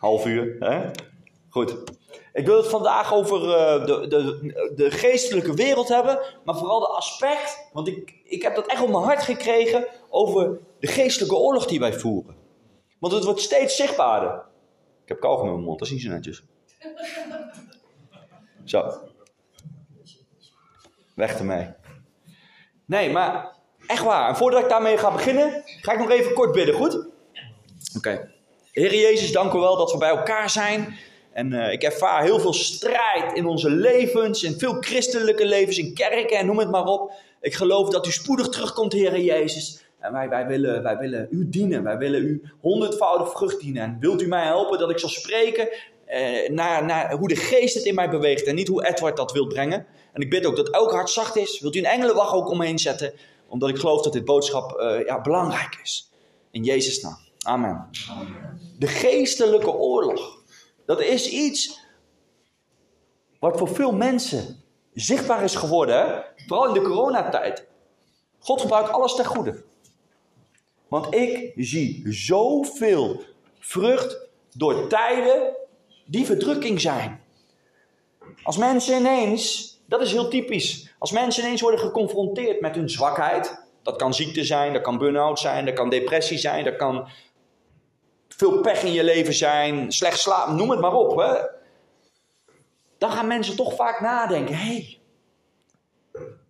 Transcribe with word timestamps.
Half 0.00 0.26
uur. 0.26 0.56
Hè? 0.58 0.90
Goed. 1.48 1.76
Ik 2.32 2.46
wil 2.46 2.56
het 2.56 2.66
vandaag 2.66 3.14
over 3.14 3.40
uh, 3.40 3.86
de, 3.86 4.06
de, 4.08 4.72
de 4.76 4.90
geestelijke 4.90 5.54
wereld 5.54 5.88
hebben. 5.88 6.18
Maar 6.44 6.56
vooral 6.56 6.80
de 6.80 6.86
aspect. 6.86 7.68
Want 7.72 7.88
ik, 7.88 8.14
ik 8.24 8.42
heb 8.42 8.54
dat 8.54 8.66
echt 8.66 8.82
op 8.82 8.88
mijn 8.88 9.04
hart 9.04 9.22
gekregen. 9.22 9.86
Over 10.08 10.58
de 10.78 10.86
geestelijke 10.86 11.36
oorlog 11.36 11.66
die 11.66 11.80
wij 11.80 11.92
voeren. 11.92 12.34
Want 12.98 13.12
het 13.12 13.24
wordt 13.24 13.40
steeds 13.40 13.76
zichtbaarder. 13.76 14.42
Ik 15.02 15.08
heb 15.08 15.20
kauwgom 15.20 15.46
in 15.46 15.52
mijn 15.52 15.64
mond. 15.64 15.78
Dat 15.78 15.88
is 15.88 15.94
niet 15.94 16.12
netjes. 16.12 16.42
Zo. 18.64 18.92
Weg 21.14 21.38
ermee. 21.38 21.68
Nee, 22.84 23.10
maar 23.10 23.56
echt 23.86 24.04
waar. 24.04 24.28
En 24.28 24.36
voordat 24.36 24.62
ik 24.62 24.68
daarmee 24.68 24.98
ga 24.98 25.12
beginnen. 25.12 25.62
Ga 25.64 25.92
ik 25.92 25.98
nog 25.98 26.10
even 26.10 26.34
kort 26.34 26.52
bidden. 26.52 26.74
Goed? 26.74 27.08
Oké. 27.96 28.38
Heer 28.72 28.94
Jezus, 28.94 29.32
dank 29.32 29.52
u 29.52 29.58
wel 29.58 29.76
dat 29.76 29.92
we 29.92 29.98
bij 29.98 30.08
elkaar 30.08 30.50
zijn. 30.50 30.98
En 31.32 31.52
uh, 31.52 31.72
ik 31.72 31.82
ervaar 31.82 32.22
heel 32.22 32.40
veel 32.40 32.52
strijd 32.52 33.32
in 33.34 33.46
onze 33.46 33.70
levens, 33.70 34.42
in 34.42 34.58
veel 34.58 34.76
christelijke 34.80 35.46
levens, 35.46 35.78
in 35.78 35.94
kerken 35.94 36.38
en 36.38 36.46
noem 36.46 36.58
het 36.58 36.70
maar 36.70 36.84
op. 36.84 37.12
Ik 37.40 37.54
geloof 37.54 37.88
dat 37.88 38.06
u 38.06 38.10
spoedig 38.10 38.48
terugkomt, 38.48 38.92
Heer 38.92 39.20
Jezus. 39.20 39.84
En 39.98 40.12
wij, 40.12 40.28
wij, 40.28 40.46
willen, 40.46 40.82
wij 40.82 40.96
willen 40.96 41.28
u 41.30 41.48
dienen, 41.48 41.82
wij 41.82 41.98
willen 41.98 42.22
u 42.22 42.42
honderdvoudig 42.60 43.30
vrucht 43.30 43.60
dienen. 43.60 43.82
En 43.82 43.96
wilt 44.00 44.22
u 44.22 44.26
mij 44.26 44.44
helpen 44.44 44.78
dat 44.78 44.90
ik 44.90 44.98
zal 44.98 45.08
spreken 45.08 45.68
eh, 46.06 46.50
naar, 46.50 46.84
naar 46.84 47.12
hoe 47.12 47.28
de 47.28 47.36
geest 47.36 47.74
het 47.74 47.84
in 47.84 47.94
mij 47.94 48.10
beweegt 48.10 48.46
en 48.46 48.54
niet 48.54 48.68
hoe 48.68 48.86
Edward 48.86 49.16
dat 49.16 49.32
wil 49.32 49.46
brengen. 49.46 49.86
En 50.12 50.22
ik 50.22 50.30
bid 50.30 50.46
ook 50.46 50.56
dat 50.56 50.70
elk 50.70 50.90
hart 50.92 51.10
zacht 51.10 51.36
is. 51.36 51.60
Wilt 51.60 51.74
u 51.74 51.78
een 51.78 51.84
engelenwacht 51.84 52.32
ook 52.32 52.50
omheen 52.50 52.78
zetten, 52.78 53.12
omdat 53.48 53.68
ik 53.68 53.78
geloof 53.78 54.02
dat 54.02 54.12
dit 54.12 54.24
boodschap 54.24 54.80
uh, 54.80 55.04
ja, 55.06 55.20
belangrijk 55.20 55.78
is. 55.82 56.10
In 56.50 56.64
Jezus' 56.64 57.00
naam. 57.00 57.29
Amen. 57.46 57.88
De 58.78 58.86
geestelijke 58.86 59.72
oorlog. 59.72 60.42
Dat 60.86 61.00
is 61.00 61.30
iets 61.30 61.80
wat 63.38 63.58
voor 63.58 63.68
veel 63.68 63.92
mensen 63.92 64.62
zichtbaar 64.94 65.42
is 65.42 65.54
geworden. 65.54 66.24
Vooral 66.46 66.66
in 66.66 66.74
de 66.74 66.88
coronatijd. 66.88 67.66
God 68.38 68.60
gebruikt 68.60 68.90
alles 68.90 69.14
ten 69.14 69.24
goede. 69.24 69.62
Want 70.88 71.14
ik 71.14 71.52
zie 71.56 72.02
zoveel 72.08 73.22
vrucht 73.58 74.28
door 74.52 74.88
tijden 74.88 75.56
die 76.06 76.26
verdrukking 76.26 76.80
zijn. 76.80 77.20
Als 78.42 78.56
mensen 78.56 78.98
ineens, 78.98 79.74
dat 79.86 80.00
is 80.00 80.12
heel 80.12 80.28
typisch, 80.28 80.94
als 80.98 81.12
mensen 81.12 81.42
ineens 81.44 81.60
worden 81.60 81.80
geconfronteerd 81.80 82.60
met 82.60 82.74
hun 82.74 82.90
zwakheid, 82.90 83.64
dat 83.82 83.96
kan 83.96 84.14
ziekte 84.14 84.44
zijn, 84.44 84.72
dat 84.72 84.82
kan 84.82 84.98
burn-out 84.98 85.38
zijn, 85.38 85.64
dat 85.64 85.74
kan 85.74 85.90
depressie 85.90 86.38
zijn, 86.38 86.64
dat 86.64 86.76
kan 86.76 87.08
veel 88.40 88.60
pech 88.60 88.82
in 88.82 88.92
je 88.92 89.04
leven 89.04 89.34
zijn, 89.34 89.92
slecht 89.92 90.18
slapen, 90.18 90.56
noem 90.56 90.70
het 90.70 90.80
maar 90.80 90.94
op. 90.94 91.16
Hè? 91.16 91.34
Dan 92.98 93.10
gaan 93.10 93.26
mensen 93.26 93.56
toch 93.56 93.74
vaak 93.74 94.00
nadenken: 94.00 94.54
hé, 94.54 94.64
hey, 94.64 95.00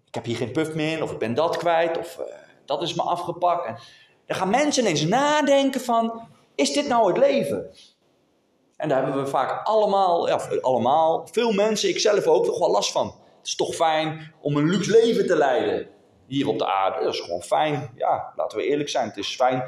ik 0.07 0.15
heb 0.15 0.25
hier 0.25 0.37
geen 0.37 0.53
puff 0.53 0.75
meer, 0.75 1.03
of 1.03 1.13
ik 1.13 1.19
ben 1.19 1.35
dat 1.35 1.57
kwijt, 1.57 1.99
of 1.99 2.19
uh, 2.19 2.25
dat 2.65 2.83
is 2.83 2.95
me 2.95 3.03
afgepakt. 3.03 3.67
En 3.67 3.79
dan 4.27 4.37
gaan 4.37 4.51
mensen 4.51 4.83
ineens 4.83 5.05
nadenken: 5.05 5.81
van, 5.81 6.29
is 6.55 6.73
dit 6.73 6.89
nou 6.89 7.09
het 7.09 7.19
leven? 7.19 7.71
En 8.77 8.89
daar 8.89 9.05
hebben 9.05 9.23
we 9.23 9.31
vaak 9.31 9.67
allemaal, 9.67 10.29
ja, 10.29 10.41
allemaal, 10.61 11.27
veel 11.33 11.53
mensen, 11.53 11.89
ik 11.89 11.99
zelf 11.99 12.27
ook, 12.27 12.45
toch 12.45 12.59
wel 12.59 12.71
last 12.71 12.93
van. 12.93 13.07
Het 13.39 13.49
is 13.49 13.57
toch 13.57 13.75
fijn 13.75 14.35
om 14.41 14.57
een 14.57 14.69
luxe 14.69 14.91
leven 14.91 15.27
te 15.27 15.37
leiden 15.37 15.89
hier 16.27 16.49
op 16.49 16.59
de 16.59 16.67
aarde. 16.67 17.05
Dat 17.05 17.15
is 17.15 17.21
gewoon 17.21 17.43
fijn. 17.43 17.93
Ja, 17.97 18.33
laten 18.37 18.59
we 18.59 18.65
eerlijk 18.65 18.89
zijn. 18.89 19.09
Het 19.09 19.17
is 19.17 19.35
fijn 19.35 19.65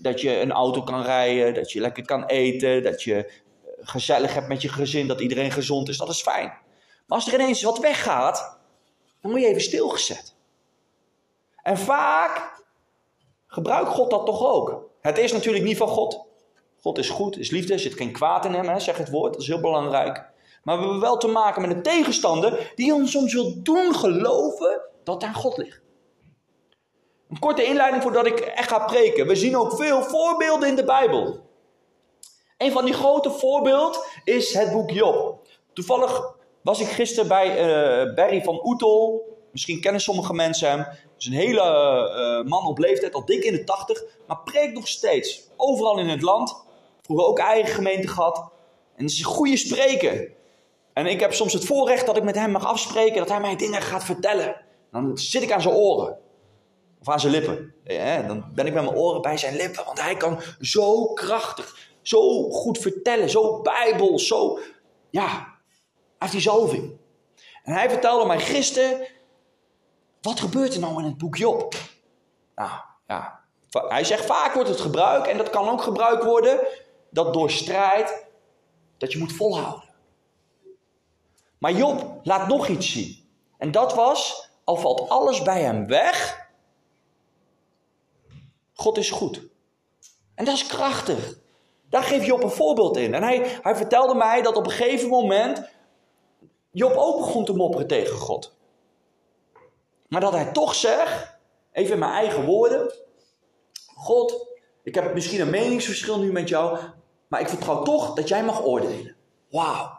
dat 0.00 0.20
je 0.20 0.40
een 0.40 0.52
auto 0.52 0.82
kan 0.82 1.02
rijden, 1.02 1.54
dat 1.54 1.72
je 1.72 1.80
lekker 1.80 2.04
kan 2.04 2.24
eten, 2.24 2.82
dat 2.82 3.02
je 3.02 3.24
eh, 3.24 3.32
gezellig 3.80 4.34
hebt 4.34 4.48
met 4.48 4.62
je 4.62 4.68
gezin, 4.68 5.06
dat 5.06 5.20
iedereen 5.20 5.50
gezond 5.50 5.88
is. 5.88 5.98
Dat 5.98 6.08
is 6.08 6.22
fijn. 6.22 6.46
Maar 7.06 7.18
als 7.18 7.26
er 7.26 7.34
ineens 7.40 7.62
wat 7.62 7.78
weggaat, 7.78 8.58
dan 9.20 9.30
word 9.30 9.42
je 9.42 9.48
even 9.48 9.62
stilgezet. 9.62 10.34
En 11.62 11.78
vaak 11.78 12.62
gebruikt 13.46 13.88
God 13.88 14.10
dat 14.10 14.26
toch 14.26 14.44
ook. 14.44 14.88
Het 15.00 15.18
is 15.18 15.32
natuurlijk 15.32 15.64
niet 15.64 15.76
van 15.76 15.88
God. 15.88 16.28
God 16.80 16.98
is 16.98 17.10
goed, 17.10 17.38
is 17.38 17.50
liefde, 17.50 17.72
er 17.72 17.78
zit 17.78 17.94
geen 17.94 18.12
kwaad 18.12 18.44
in 18.44 18.52
hem, 18.52 18.68
hè, 18.68 18.80
zeg 18.80 18.96
het 18.96 19.10
woord, 19.10 19.32
dat 19.32 19.42
is 19.42 19.48
heel 19.48 19.60
belangrijk. 19.60 20.28
Maar 20.62 20.76
we 20.76 20.82
hebben 20.82 21.00
wel 21.00 21.16
te 21.16 21.26
maken 21.26 21.62
met 21.62 21.70
een 21.70 21.82
tegenstander 21.82 22.72
die 22.74 22.94
ons 22.94 23.10
soms 23.10 23.34
wil 23.34 23.62
doen 23.62 23.94
geloven 23.94 24.80
dat 25.04 25.22
aan 25.22 25.34
God 25.34 25.56
ligt. 25.56 25.80
Een 27.30 27.38
korte 27.38 27.64
inleiding 27.64 28.02
voordat 28.02 28.26
ik 28.26 28.38
echt 28.38 28.68
ga 28.68 28.78
preken. 28.78 29.26
We 29.26 29.34
zien 29.34 29.56
ook 29.56 29.76
veel 29.76 30.02
voorbeelden 30.02 30.68
in 30.68 30.76
de 30.76 30.84
Bijbel. 30.84 31.48
Een 32.58 32.72
van 32.72 32.84
die 32.84 32.94
grote 32.94 33.30
voorbeelden 33.30 34.00
is 34.24 34.54
het 34.54 34.72
boek 34.72 34.90
Job. 34.90 35.46
Toevallig 35.72 36.34
was 36.62 36.80
ik 36.80 36.86
gisteren 36.86 37.28
bij 37.28 37.48
uh, 37.48 38.14
Barry 38.14 38.42
van 38.42 38.60
Oetel. 38.64 39.28
Misschien 39.52 39.80
kennen 39.80 40.00
sommige 40.00 40.34
mensen 40.34 40.70
hem. 40.70 40.86
Is 41.18 41.26
een 41.26 41.32
hele 41.32 41.62
uh, 42.42 42.50
man 42.50 42.66
op 42.66 42.78
leeftijd, 42.78 43.14
al 43.14 43.24
dik 43.24 43.44
in 43.44 43.52
de 43.52 43.64
tachtig. 43.64 44.04
Maar 44.26 44.38
preekt 44.44 44.74
nog 44.74 44.88
steeds. 44.88 45.48
Overal 45.56 45.98
in 45.98 46.08
het 46.08 46.22
land. 46.22 46.64
Vroeger 47.02 47.26
ook 47.26 47.38
eigen 47.38 47.74
gemeente 47.74 48.08
gehad. 48.08 48.36
En 48.96 49.04
het 49.04 49.12
is 49.12 49.18
een 49.18 49.24
goede 49.24 49.56
spreker. 49.56 50.30
En 50.92 51.06
ik 51.06 51.20
heb 51.20 51.32
soms 51.32 51.52
het 51.52 51.64
voorrecht 51.64 52.06
dat 52.06 52.16
ik 52.16 52.22
met 52.22 52.34
hem 52.34 52.50
mag 52.50 52.66
afspreken. 52.66 53.18
Dat 53.18 53.28
hij 53.28 53.40
mij 53.40 53.56
dingen 53.56 53.82
gaat 53.82 54.04
vertellen. 54.04 54.56
Dan 54.90 55.18
zit 55.18 55.42
ik 55.42 55.52
aan 55.52 55.62
zijn 55.62 55.74
oren. 55.74 56.18
Of 57.00 57.08
aan 57.08 57.20
zijn 57.20 57.32
lippen. 57.32 57.74
Dan 58.26 58.44
ben 58.54 58.66
ik 58.66 58.74
met 58.74 58.84
mijn 58.84 58.96
oren 58.96 59.22
bij 59.22 59.36
zijn 59.36 59.56
lippen. 59.56 59.84
Want 59.84 60.00
hij 60.00 60.16
kan 60.16 60.40
zo 60.60 61.06
krachtig, 61.06 61.78
zo 62.02 62.50
goed 62.50 62.78
vertellen, 62.78 63.30
zo 63.30 63.60
bijbel, 63.60 64.18
zo... 64.18 64.58
Ja, 65.10 65.28
hij 65.28 65.48
heeft 66.18 66.32
die 66.32 66.40
zalving. 66.40 66.98
En 67.64 67.72
hij 67.72 67.90
vertelde 67.90 68.26
mij 68.26 68.40
gisteren... 68.40 69.06
Wat 70.20 70.40
gebeurt 70.40 70.74
er 70.74 70.80
nou 70.80 70.98
in 70.98 71.04
het 71.04 71.18
boek 71.18 71.36
Job? 71.36 71.74
Nou, 72.54 72.70
ja. 73.06 73.40
Hij 73.70 74.04
zegt 74.04 74.26
vaak 74.26 74.54
wordt 74.54 74.68
het 74.68 74.80
gebruikt. 74.80 75.26
En 75.26 75.36
dat 75.36 75.50
kan 75.50 75.68
ook 75.68 75.82
gebruikt 75.82 76.24
worden. 76.24 76.60
Dat 77.10 77.32
door 77.32 77.50
strijd... 77.50 78.28
Dat 78.98 79.12
je 79.12 79.18
moet 79.18 79.32
volhouden. 79.32 79.88
Maar 81.58 81.72
Job 81.72 82.20
laat 82.22 82.48
nog 82.48 82.68
iets 82.68 82.92
zien. 82.92 83.28
En 83.58 83.70
dat 83.70 83.94
was... 83.94 84.48
Al 84.64 84.76
valt 84.76 85.08
alles 85.08 85.42
bij 85.42 85.62
hem 85.62 85.86
weg 85.86 86.48
God 88.80 88.98
is 88.98 89.10
goed. 89.10 89.42
En 90.34 90.44
dat 90.44 90.54
is 90.54 90.66
krachtig. 90.66 91.38
Daar 91.88 92.02
geeft 92.02 92.26
Job 92.26 92.42
een 92.42 92.50
voorbeeld 92.50 92.96
in. 92.96 93.14
En 93.14 93.22
hij, 93.22 93.58
hij 93.62 93.76
vertelde 93.76 94.14
mij 94.14 94.42
dat 94.42 94.56
op 94.56 94.66
een 94.66 94.72
gegeven 94.72 95.08
moment 95.08 95.68
Job 96.70 96.92
ook 96.96 97.18
begon 97.18 97.44
te 97.44 97.52
mopperen 97.52 97.86
tegen 97.86 98.16
God. 98.16 98.56
Maar 100.08 100.20
dat 100.20 100.32
hij 100.32 100.52
toch 100.52 100.74
zegt, 100.74 101.38
even 101.72 101.92
in 101.92 101.98
mijn 101.98 102.12
eigen 102.12 102.44
woorden: 102.44 102.92
God, 103.94 104.46
ik 104.82 104.94
heb 104.94 105.14
misschien 105.14 105.40
een 105.40 105.50
meningsverschil 105.50 106.18
nu 106.18 106.32
met 106.32 106.48
jou, 106.48 106.78
maar 107.28 107.40
ik 107.40 107.48
vertrouw 107.48 107.82
toch 107.82 108.14
dat 108.14 108.28
jij 108.28 108.44
mag 108.44 108.64
oordelen. 108.64 109.16
Wauw. 109.50 109.98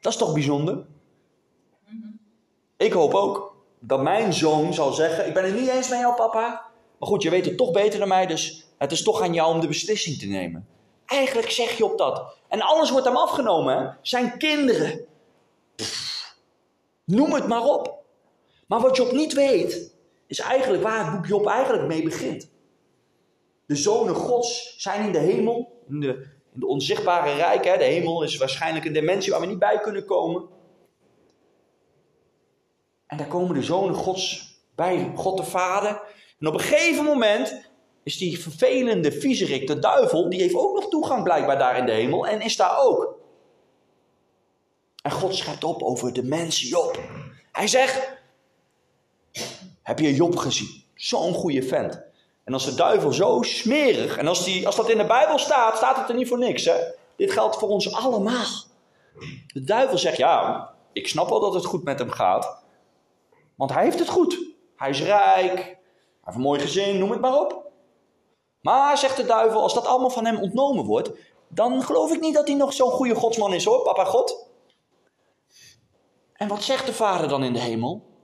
Dat 0.00 0.12
is 0.12 0.18
toch 0.18 0.32
bijzonder? 0.32 0.86
Ik 2.76 2.92
hoop 2.92 3.14
ook 3.14 3.56
dat 3.78 4.02
mijn 4.02 4.32
zoon 4.32 4.74
zal 4.74 4.92
zeggen: 4.92 5.26
Ik 5.26 5.34
ben 5.34 5.44
het 5.44 5.54
niet 5.54 5.68
eens 5.68 5.88
met 5.88 5.98
jou, 5.98 6.14
papa. 6.14 6.65
Maar 6.98 7.08
goed, 7.08 7.22
je 7.22 7.30
weet 7.30 7.44
het 7.44 7.56
toch 7.56 7.70
beter 7.70 7.98
dan 7.98 8.08
mij, 8.08 8.26
dus 8.26 8.66
het 8.78 8.92
is 8.92 9.02
toch 9.02 9.20
aan 9.20 9.34
jou 9.34 9.54
om 9.54 9.60
de 9.60 9.66
beslissing 9.66 10.18
te 10.18 10.26
nemen. 10.26 10.66
Eigenlijk 11.06 11.50
zeg 11.50 11.76
je 11.76 11.84
op 11.84 11.98
dat. 11.98 12.36
En 12.48 12.60
alles 12.60 12.90
wordt 12.90 13.06
hem 13.06 13.16
afgenomen? 13.16 13.98
Zijn 14.02 14.38
kinderen. 14.38 15.06
Noem 17.04 17.32
het 17.32 17.46
maar 17.46 17.64
op. 17.64 18.04
Maar 18.66 18.80
wat 18.80 18.96
Job 18.96 19.12
niet 19.12 19.32
weet, 19.32 19.94
is 20.26 20.38
eigenlijk 20.38 20.82
waar 20.82 21.04
het 21.04 21.14
boek 21.14 21.26
Job 21.26 21.46
eigenlijk 21.46 21.86
mee 21.86 22.02
begint. 22.02 22.50
De 23.66 23.76
zonen 23.76 24.14
gods 24.14 24.74
zijn 24.78 25.04
in 25.04 25.12
de 25.12 25.18
hemel, 25.18 25.82
in 25.88 26.00
de, 26.00 26.08
in 26.52 26.60
de 26.60 26.66
onzichtbare 26.66 27.34
rijk. 27.34 27.64
Hè? 27.64 27.76
De 27.76 27.84
hemel 27.84 28.22
is 28.22 28.36
waarschijnlijk 28.36 28.84
een 28.84 28.92
dimensie 28.92 29.32
waar 29.32 29.40
we 29.40 29.46
niet 29.46 29.58
bij 29.58 29.80
kunnen 29.80 30.04
komen. 30.04 30.48
En 33.06 33.16
daar 33.16 33.26
komen 33.26 33.54
de 33.54 33.62
zonen 33.62 33.94
gods 33.94 34.54
bij 34.74 35.12
God 35.14 35.36
de 35.36 35.44
Vader. 35.44 36.02
En 36.40 36.46
op 36.46 36.54
een 36.54 36.60
gegeven 36.60 37.04
moment 37.04 37.68
is 38.02 38.18
die 38.18 38.40
vervelende 38.40 39.12
viezerik, 39.12 39.66
de 39.66 39.78
duivel, 39.78 40.30
die 40.30 40.40
heeft 40.40 40.54
ook 40.54 40.74
nog 40.74 40.88
toegang 40.88 41.22
blijkbaar 41.22 41.58
daar 41.58 41.76
in 41.76 41.86
de 41.86 41.92
hemel 41.92 42.26
en 42.26 42.40
is 42.40 42.56
daar 42.56 42.78
ook. 42.78 43.18
En 45.02 45.10
God 45.10 45.34
schrijft 45.34 45.64
op 45.64 45.82
over 45.82 46.12
de 46.12 46.22
mens 46.22 46.60
Job. 46.60 47.00
Hij 47.52 47.68
zegt, 47.68 48.12
heb 49.82 49.98
je 49.98 50.14
Job 50.14 50.36
gezien? 50.36 50.84
Zo'n 50.94 51.34
goede 51.34 51.62
vent. 51.62 52.02
En 52.44 52.52
als 52.52 52.64
de 52.64 52.74
duivel 52.74 53.12
zo 53.12 53.42
smerig, 53.42 54.16
en 54.16 54.26
als, 54.26 54.44
die, 54.44 54.66
als 54.66 54.76
dat 54.76 54.90
in 54.90 54.98
de 54.98 55.06
Bijbel 55.06 55.38
staat, 55.38 55.76
staat 55.76 55.96
het 55.96 56.08
er 56.08 56.14
niet 56.14 56.28
voor 56.28 56.38
niks. 56.38 56.64
Hè? 56.64 56.74
Dit 57.16 57.32
geldt 57.32 57.56
voor 57.56 57.68
ons 57.68 57.94
allemaal. 57.94 58.44
De 59.46 59.64
duivel 59.64 59.98
zegt, 59.98 60.16
ja, 60.16 60.70
ik 60.92 61.08
snap 61.08 61.28
wel 61.28 61.40
dat 61.40 61.54
het 61.54 61.64
goed 61.64 61.84
met 61.84 61.98
hem 61.98 62.10
gaat. 62.10 62.64
Want 63.54 63.72
hij 63.72 63.84
heeft 63.84 63.98
het 63.98 64.08
goed. 64.08 64.38
Hij 64.76 64.90
is 64.90 65.02
rijk, 65.02 65.75
hij 66.26 66.34
een 66.34 66.40
mooi 66.40 66.60
gezin, 66.60 66.98
noem 66.98 67.10
het 67.10 67.20
maar 67.20 67.38
op. 67.38 67.70
Maar, 68.60 68.98
zegt 68.98 69.16
de 69.16 69.24
duivel, 69.24 69.62
als 69.62 69.74
dat 69.74 69.86
allemaal 69.86 70.10
van 70.10 70.24
hem 70.24 70.36
ontnomen 70.36 70.84
wordt, 70.84 71.10
dan 71.48 71.82
geloof 71.82 72.12
ik 72.12 72.20
niet 72.20 72.34
dat 72.34 72.46
hij 72.46 72.56
nog 72.56 72.72
zo'n 72.72 72.90
goede 72.90 73.14
godsman 73.14 73.54
is 73.54 73.64
hoor, 73.64 73.82
papa 73.82 74.04
God. 74.04 74.48
En 76.32 76.48
wat 76.48 76.62
zegt 76.62 76.86
de 76.86 76.92
vader 76.92 77.28
dan 77.28 77.44
in 77.44 77.52
de 77.52 77.58
hemel? 77.60 78.14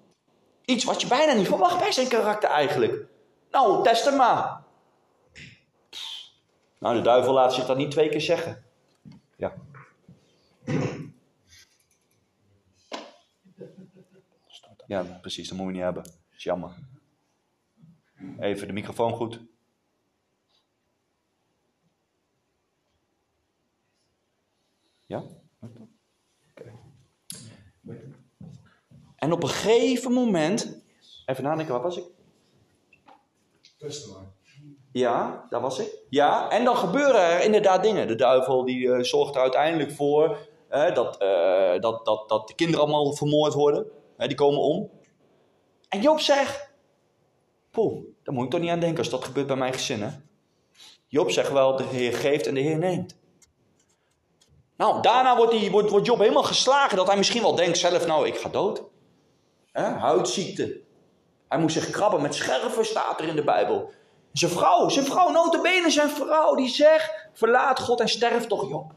Iets 0.65 0.85
wat 0.85 1.01
je 1.01 1.07
bijna 1.07 1.33
niet 1.33 1.47
verwacht 1.47 1.79
bij 1.79 1.93
zijn 1.93 2.09
karakter 2.09 2.49
eigenlijk. 2.49 3.07
Nou, 3.51 3.83
test 3.83 4.05
hem 4.05 4.17
maar. 4.17 4.65
Nou, 6.79 6.97
de 6.97 7.03
duivel 7.03 7.33
laat 7.33 7.55
zich 7.55 7.67
dat 7.67 7.77
niet 7.77 7.91
twee 7.91 8.09
keer 8.09 8.21
zeggen. 8.21 8.65
Ja. 9.37 9.55
Ja, 14.87 15.03
precies, 15.21 15.49
dat 15.49 15.59
moeten 15.59 15.67
we 15.67 15.73
niet 15.73 15.83
hebben. 15.83 16.03
Dat 16.03 16.37
is 16.37 16.43
jammer. 16.43 16.75
Even 18.41 18.67
de 18.67 18.73
microfoon 18.73 19.13
goed. 19.13 19.41
Ja? 25.07 25.25
Oké. 25.61 25.89
En 29.17 29.33
op 29.33 29.43
een 29.43 29.49
gegeven 29.49 30.13
moment. 30.13 30.83
Even 31.27 31.45
nadenken, 31.45 31.75
waar 31.75 31.83
was 31.83 31.97
ik? 31.97 32.05
Ja, 34.93 35.47
daar 35.51 35.61
was 35.61 35.79
ik. 35.79 35.99
Ja, 36.09 36.51
en 36.51 36.65
dan 36.65 36.77
gebeuren 36.77 37.21
er 37.21 37.45
inderdaad 37.45 37.83
dingen. 37.83 38.07
De 38.07 38.15
duivel 38.15 38.65
die 38.65 38.79
uh, 38.79 39.03
zorgt 39.03 39.35
er 39.35 39.41
uiteindelijk 39.41 39.91
voor 39.91 40.39
uh, 40.71 40.95
dat, 40.95 41.23
uh, 41.23 41.81
dat, 41.81 42.05
dat, 42.05 42.29
dat 42.29 42.49
de 42.49 42.55
kinderen 42.55 42.85
allemaal 42.85 43.13
vermoord 43.13 43.55
worden. 43.55 43.87
die 44.17 44.35
komen 44.35 44.61
om. 44.61 44.91
En 45.89 46.01
Job 46.01 46.21
zegt: 46.21 46.71
Poeh, 47.71 48.05
daar 48.23 48.35
moet 48.35 48.45
ik 48.45 48.51
toch 48.51 48.61
niet 48.61 48.71
aan 48.71 48.81
denken 48.81 48.99
als 48.99 49.09
dat 49.09 49.25
gebeurt 49.25 49.47
bij 49.47 49.57
mijn 49.57 49.73
gezin. 49.73 50.03
Hè? 50.03 50.11
Job 51.07 51.31
zegt 51.31 51.53
wel: 51.53 51.77
De 51.77 51.85
Heer 51.85 52.15
geeft 52.15 52.47
en 52.47 52.55
de 52.55 52.61
Heer 52.61 52.79
neemt. 52.79 53.17
Nou, 54.77 55.03
daarna 55.03 55.37
wordt, 55.37 55.53
die, 55.53 55.71
wordt, 55.71 55.91
wordt 55.91 56.07
Job 56.07 56.19
helemaal 56.19 56.43
geslagen 56.43 56.97
dat 56.97 57.07
hij 57.07 57.17
misschien 57.17 57.43
wel 57.43 57.55
denkt 57.55 57.79
zelf: 57.79 58.07
Nou, 58.07 58.27
ik 58.27 58.37
ga 58.37 58.49
dood. 58.49 58.83
Huidziekte. 59.73 60.81
Hij 61.49 61.59
moest 61.59 61.75
zich 61.75 61.91
krabben 61.91 62.23
met 62.23 62.35
scherven, 62.35 62.85
staat 62.85 63.21
er 63.21 63.29
in 63.29 63.37
de 63.37 63.45
Bijbel. 63.45 63.93
Zijn 64.33 64.51
vrouw, 64.51 64.89
zijn 64.89 65.05
vrouw, 65.05 65.31
notabene 65.31 65.91
zijn 65.91 66.11
vrouw, 66.11 66.55
die 66.55 66.69
zegt, 66.69 67.29
verlaat 67.33 67.81
God 67.81 68.01
en 68.01 68.09
sterf 68.09 68.47
toch 68.47 68.69
Job. 68.69 68.93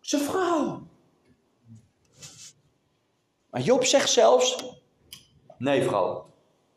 Zijn 0.00 0.22
vrouw. 0.22 0.86
Maar 3.50 3.60
Job 3.60 3.84
zegt 3.84 4.10
zelfs, 4.10 4.56
nee 5.58 5.82
vrouw, 5.82 6.26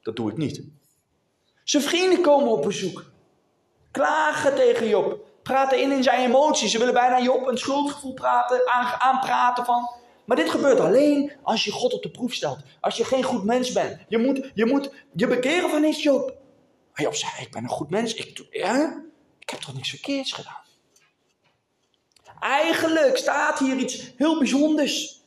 dat 0.01 0.15
doe 0.15 0.31
ik 0.31 0.37
niet. 0.37 0.63
Zijn 1.63 1.83
vrienden 1.83 2.21
komen 2.21 2.51
op 2.51 2.61
bezoek. 2.61 3.05
Klagen 3.91 4.55
tegen 4.55 4.87
Job. 4.87 5.29
Praten 5.43 5.81
in 5.81 5.91
in 5.91 6.03
zijn 6.03 6.27
emoties. 6.27 6.71
Ze 6.71 6.77
willen 6.77 6.93
bijna 6.93 7.21
Job 7.21 7.47
een 7.47 7.57
schuldgevoel 7.57 8.13
praten, 8.13 8.61
aanpraten 8.99 9.65
van... 9.65 9.89
Maar 10.25 10.37
dit 10.37 10.49
gebeurt 10.49 10.79
alleen 10.79 11.31
als 11.43 11.63
je 11.63 11.71
God 11.71 11.93
op 11.93 12.03
de 12.03 12.11
proef 12.11 12.33
stelt. 12.33 12.59
Als 12.79 12.97
je 12.97 13.05
geen 13.05 13.23
goed 13.23 13.43
mens 13.43 13.71
bent. 13.71 13.97
Je 14.07 14.17
moet 14.17 14.51
je, 14.53 14.65
moet 14.65 14.91
je 15.13 15.27
bekeren 15.27 15.69
van 15.69 15.83
iets, 15.83 16.03
Job. 16.03 16.33
Maar 16.93 17.03
Job 17.03 17.15
zei, 17.15 17.31
ik 17.39 17.51
ben 17.51 17.63
een 17.63 17.69
goed 17.69 17.89
mens. 17.89 18.13
Ik, 18.13 18.47
ja, 18.51 19.03
ik 19.39 19.49
heb 19.49 19.59
toch 19.59 19.73
niks 19.73 19.89
verkeerds 19.89 20.31
gedaan. 20.31 20.61
Eigenlijk 22.39 23.17
staat 23.17 23.59
hier 23.59 23.77
iets 23.77 24.11
heel 24.17 24.37
bijzonders. 24.37 25.21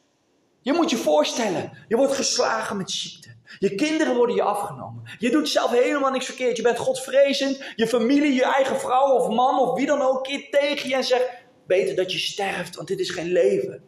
Je 0.60 0.72
moet 0.72 0.90
je 0.90 0.96
voorstellen, 0.96 1.84
je 1.88 1.96
wordt 1.96 2.14
geslagen 2.14 2.76
met 2.76 2.90
ziekte. 2.90 3.33
Je 3.58 3.74
kinderen 3.74 4.16
worden 4.16 4.36
je 4.36 4.42
afgenomen. 4.42 5.02
Je 5.18 5.30
doet 5.30 5.48
zelf 5.48 5.70
helemaal 5.70 6.10
niks 6.10 6.26
verkeerd. 6.26 6.56
Je 6.56 6.62
bent 6.62 6.78
godvrezend. 6.78 7.64
Je 7.76 7.86
familie, 7.86 8.32
je 8.32 8.44
eigen 8.44 8.80
vrouw 8.80 9.12
of 9.12 9.28
man 9.28 9.58
of 9.58 9.76
wie 9.76 9.86
dan 9.86 10.02
ook 10.02 10.24
keert 10.24 10.52
tegen 10.52 10.88
je 10.88 10.94
en 10.94 11.04
zegt: 11.04 11.30
Beter 11.66 11.96
dat 11.96 12.12
je 12.12 12.18
sterft, 12.18 12.76
want 12.76 12.88
dit 12.88 13.00
is 13.00 13.10
geen 13.10 13.32
leven. 13.32 13.82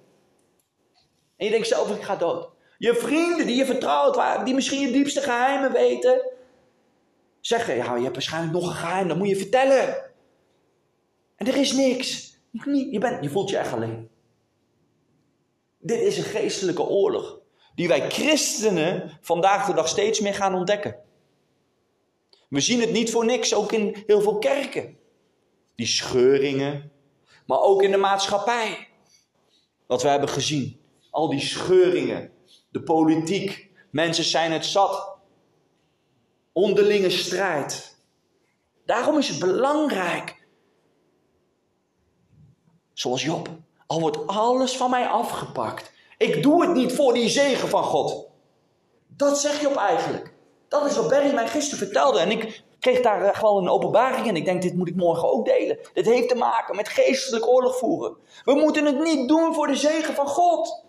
En 1.37 1.45
je 1.45 1.51
denkt 1.51 1.67
zelf, 1.67 1.97
ik 1.97 2.03
ga 2.03 2.17
dood. 2.17 2.49
Je 2.79 2.95
vrienden 2.95 3.47
die 3.47 3.57
je 3.57 3.67
vertrouwt, 3.67 4.45
die 4.45 4.55
misschien 4.55 4.81
je 4.81 4.93
diepste 4.93 5.21
geheimen 5.21 5.73
weten, 5.73 6.31
zeggen, 7.41 7.77
ja, 7.77 7.97
je 7.97 8.03
hebt 8.03 8.15
waarschijnlijk 8.15 8.53
nog 8.53 8.67
een 8.69 8.77
geheim, 8.77 9.09
dat 9.09 9.17
moet 9.17 9.29
je 9.29 9.37
vertellen. 9.37 9.97
En 11.37 11.47
er 11.47 11.57
is 11.57 11.73
niks. 11.73 12.39
Je, 12.91 12.99
bent, 12.99 13.23
je 13.23 13.31
voelt 13.31 13.51
je 13.51 13.57
echt 13.57 13.73
alleen. 13.73 14.09
Dit 15.79 16.01
is 16.01 16.19
een 16.19 16.25
geestelijke 16.25 16.83
oorlog, 16.83 17.41
die 17.77 17.89
wij 17.89 18.11
christenen 18.11 19.19
vandaag 19.21 19.67
de 19.67 19.75
dag 19.75 19.89
steeds 19.89 20.21
meer 20.21 20.35
gaan 20.35 20.55
ontdekken. 20.55 20.97
We 22.49 22.61
zien 22.61 22.81
het 22.81 22.93
niet 22.93 23.11
voor 23.11 23.25
niks, 23.25 23.55
ook 23.55 23.73
in 23.73 24.05
heel 24.07 24.21
veel 24.21 24.39
kerken. 24.39 24.99
Die 25.75 25.87
scheuringen, 25.87 26.93
maar 27.47 27.61
ook 27.61 27.83
in 27.83 27.91
de 27.91 27.97
maatschappij. 27.97 28.89
Wat 29.87 30.03
we 30.03 30.09
hebben 30.09 30.29
gezien. 30.29 30.81
Al 31.11 31.29
die 31.29 31.41
scheuringen, 31.41 32.33
de 32.71 32.83
politiek. 32.83 33.71
Mensen 33.91 34.25
zijn 34.25 34.53
het 34.53 34.65
zat. 34.65 35.17
Onderlinge 36.53 37.11
strijd. 37.11 37.97
Daarom 38.85 39.19
is 39.19 39.29
het 39.29 39.39
belangrijk. 39.39 40.47
Zoals 42.93 43.23
Job. 43.23 43.49
Al 43.87 44.01
wordt 44.01 44.27
alles 44.27 44.77
van 44.77 44.91
mij 44.91 45.07
afgepakt. 45.07 45.93
Ik 46.19 46.43
doe 46.43 46.63
het 46.67 46.75
niet 46.75 46.93
voor 46.93 47.15
die 47.15 47.29
zegen 47.29 47.69
van 47.69 47.83
God. 47.83 48.29
Dat 49.07 49.39
zeg 49.39 49.61
Job 49.61 49.77
eigenlijk. 49.77 50.35
Dat 50.69 50.87
is 50.87 50.97
wat 50.97 51.09
Barry 51.09 51.35
mij 51.35 51.49
gisteren 51.49 51.87
vertelde. 51.87 52.19
En 52.19 52.31
ik 52.31 52.65
kreeg 52.79 53.01
daar 53.01 53.23
eh, 53.23 53.39
gewoon 53.39 53.63
een 53.63 53.71
openbaring 53.71 54.27
in. 54.27 54.37
Ik 54.37 54.45
denk, 54.45 54.63
dit 54.63 54.75
moet 54.75 54.89
ik 54.89 54.97
morgen 54.97 55.33
ook 55.33 55.45
delen. 55.45 55.79
Dit 55.93 56.07
heeft 56.07 56.29
te 56.29 56.35
maken 56.35 56.77
met 56.77 56.89
geestelijk 56.89 57.47
oorlog 57.47 57.79
voeren. 57.79 58.17
We 58.45 58.55
moeten 58.55 58.85
het 58.85 59.03
niet 59.03 59.29
doen 59.29 59.55
voor 59.55 59.67
de 59.67 59.77
zegen 59.77 60.15
van 60.15 60.27
God. 60.27 60.85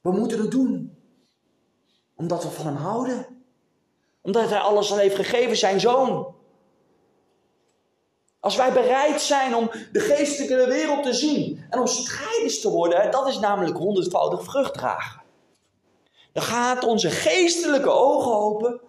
We 0.00 0.10
moeten 0.10 0.38
het 0.38 0.50
doen. 0.50 0.96
Omdat 2.16 2.42
we 2.42 2.50
van 2.50 2.66
hem 2.66 2.76
houden. 2.76 3.26
Omdat 4.22 4.48
hij 4.48 4.58
alles 4.58 4.90
al 4.90 4.98
heeft 4.98 5.16
gegeven, 5.16 5.56
zijn 5.56 5.80
zoon. 5.80 6.34
Als 8.42 8.56
wij 8.56 8.72
bereid 8.72 9.20
zijn 9.20 9.54
om 9.54 9.70
de 9.92 10.00
geestelijke 10.00 10.66
wereld 10.66 11.02
te 11.02 11.12
zien 11.12 11.64
en 11.70 11.78
om 11.78 11.86
strijders 11.86 12.60
te 12.60 12.68
worden, 12.68 13.10
dat 13.10 13.28
is 13.28 13.38
namelijk 13.38 13.76
honderdvoudig 13.76 14.44
vrucht 14.44 14.74
dragen. 14.74 15.22
Dan 16.32 16.42
gaat 16.42 16.84
onze 16.84 17.10
geestelijke 17.10 17.90
ogen 17.90 18.32
open 18.32 18.80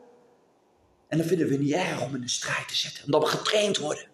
en 1.08 1.18
dan 1.18 1.28
vinden 1.28 1.48
we 1.48 1.54
het 1.54 1.62
niet 1.62 1.74
erg 1.74 2.02
om 2.02 2.16
in 2.16 2.22
de 2.22 2.30
strijd 2.30 2.68
te 2.68 2.76
zetten, 2.76 3.04
omdat 3.06 3.22
we 3.22 3.38
getraind 3.38 3.78
worden. 3.78 4.08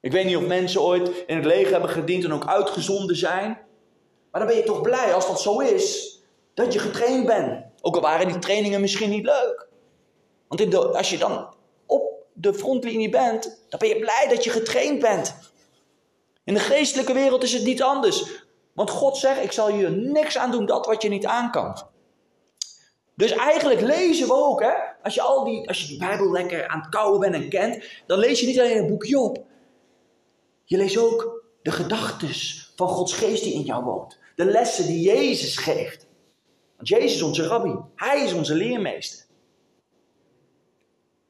Ik 0.00 0.12
weet 0.12 0.24
niet 0.24 0.36
of 0.36 0.46
mensen 0.46 0.82
ooit 0.82 1.24
in 1.26 1.36
het 1.36 1.44
leger 1.44 1.72
hebben 1.72 1.90
gediend 1.90 2.24
en 2.24 2.32
ook 2.32 2.46
uitgezonden 2.46 3.16
zijn. 3.16 3.58
Maar 4.30 4.40
dan 4.40 4.46
ben 4.46 4.56
je 4.56 4.64
toch 4.64 4.80
blij 4.80 5.14
als 5.14 5.26
dat 5.26 5.40
zo 5.40 5.58
is, 5.58 6.18
dat 6.54 6.72
je 6.72 6.78
getraind 6.78 7.26
bent. 7.26 7.64
Ook 7.80 7.94
al 7.94 8.00
waren 8.00 8.28
die 8.28 8.38
trainingen 8.38 8.80
misschien 8.80 9.10
niet 9.10 9.24
leuk. 9.24 9.68
Want 10.48 10.74
als 10.94 11.10
je 11.10 11.18
dan 11.18 11.54
de 12.34 12.54
frontlinie 12.54 13.08
bent, 13.08 13.42
dan 13.68 13.78
ben 13.78 13.88
je 13.88 13.98
blij 13.98 14.26
dat 14.28 14.44
je 14.44 14.50
getraind 14.50 15.00
bent. 15.00 15.34
In 16.44 16.54
de 16.54 16.60
geestelijke 16.60 17.12
wereld 17.12 17.42
is 17.42 17.52
het 17.52 17.64
niet 17.64 17.82
anders. 17.82 18.42
Want 18.72 18.90
God 18.90 19.16
zegt, 19.16 19.42
ik 19.42 19.52
zal 19.52 19.70
je 19.70 19.88
niks 19.88 20.38
aan 20.38 20.50
doen, 20.50 20.66
dat 20.66 20.86
wat 20.86 21.02
je 21.02 21.08
niet 21.08 21.26
aan 21.26 21.50
kan. 21.50 21.82
Dus 23.16 23.30
eigenlijk 23.30 23.80
lezen 23.80 24.26
we 24.26 24.34
ook, 24.34 24.60
hè, 24.62 24.72
als 25.02 25.14
je, 25.14 25.22
al 25.22 25.44
die, 25.44 25.68
als 25.68 25.80
je 25.80 25.86
die 25.86 25.98
Bijbel 25.98 26.30
lekker 26.30 26.68
aan 26.68 26.80
het 26.80 26.88
kouwen 26.88 27.20
bent 27.20 27.34
en 27.34 27.48
kent, 27.48 27.84
dan 28.06 28.18
lees 28.18 28.40
je 28.40 28.46
niet 28.46 28.60
alleen 28.60 28.76
een 28.76 28.86
boekje 28.86 29.18
op. 29.18 29.44
Je 30.64 30.76
leest 30.76 30.98
ook 30.98 31.44
de 31.62 31.72
gedachtes 31.72 32.72
van 32.76 32.88
Gods 32.88 33.12
geest 33.12 33.44
die 33.44 33.54
in 33.54 33.62
jou 33.62 33.84
woont. 33.84 34.18
De 34.36 34.44
lessen 34.44 34.86
die 34.86 35.00
Jezus 35.00 35.56
geeft. 35.56 36.06
Want 36.76 36.88
Jezus 36.88 37.14
is 37.14 37.22
onze 37.22 37.46
rabbi. 37.46 37.74
Hij 37.94 38.24
is 38.24 38.32
onze 38.32 38.54
leermeester. 38.54 39.23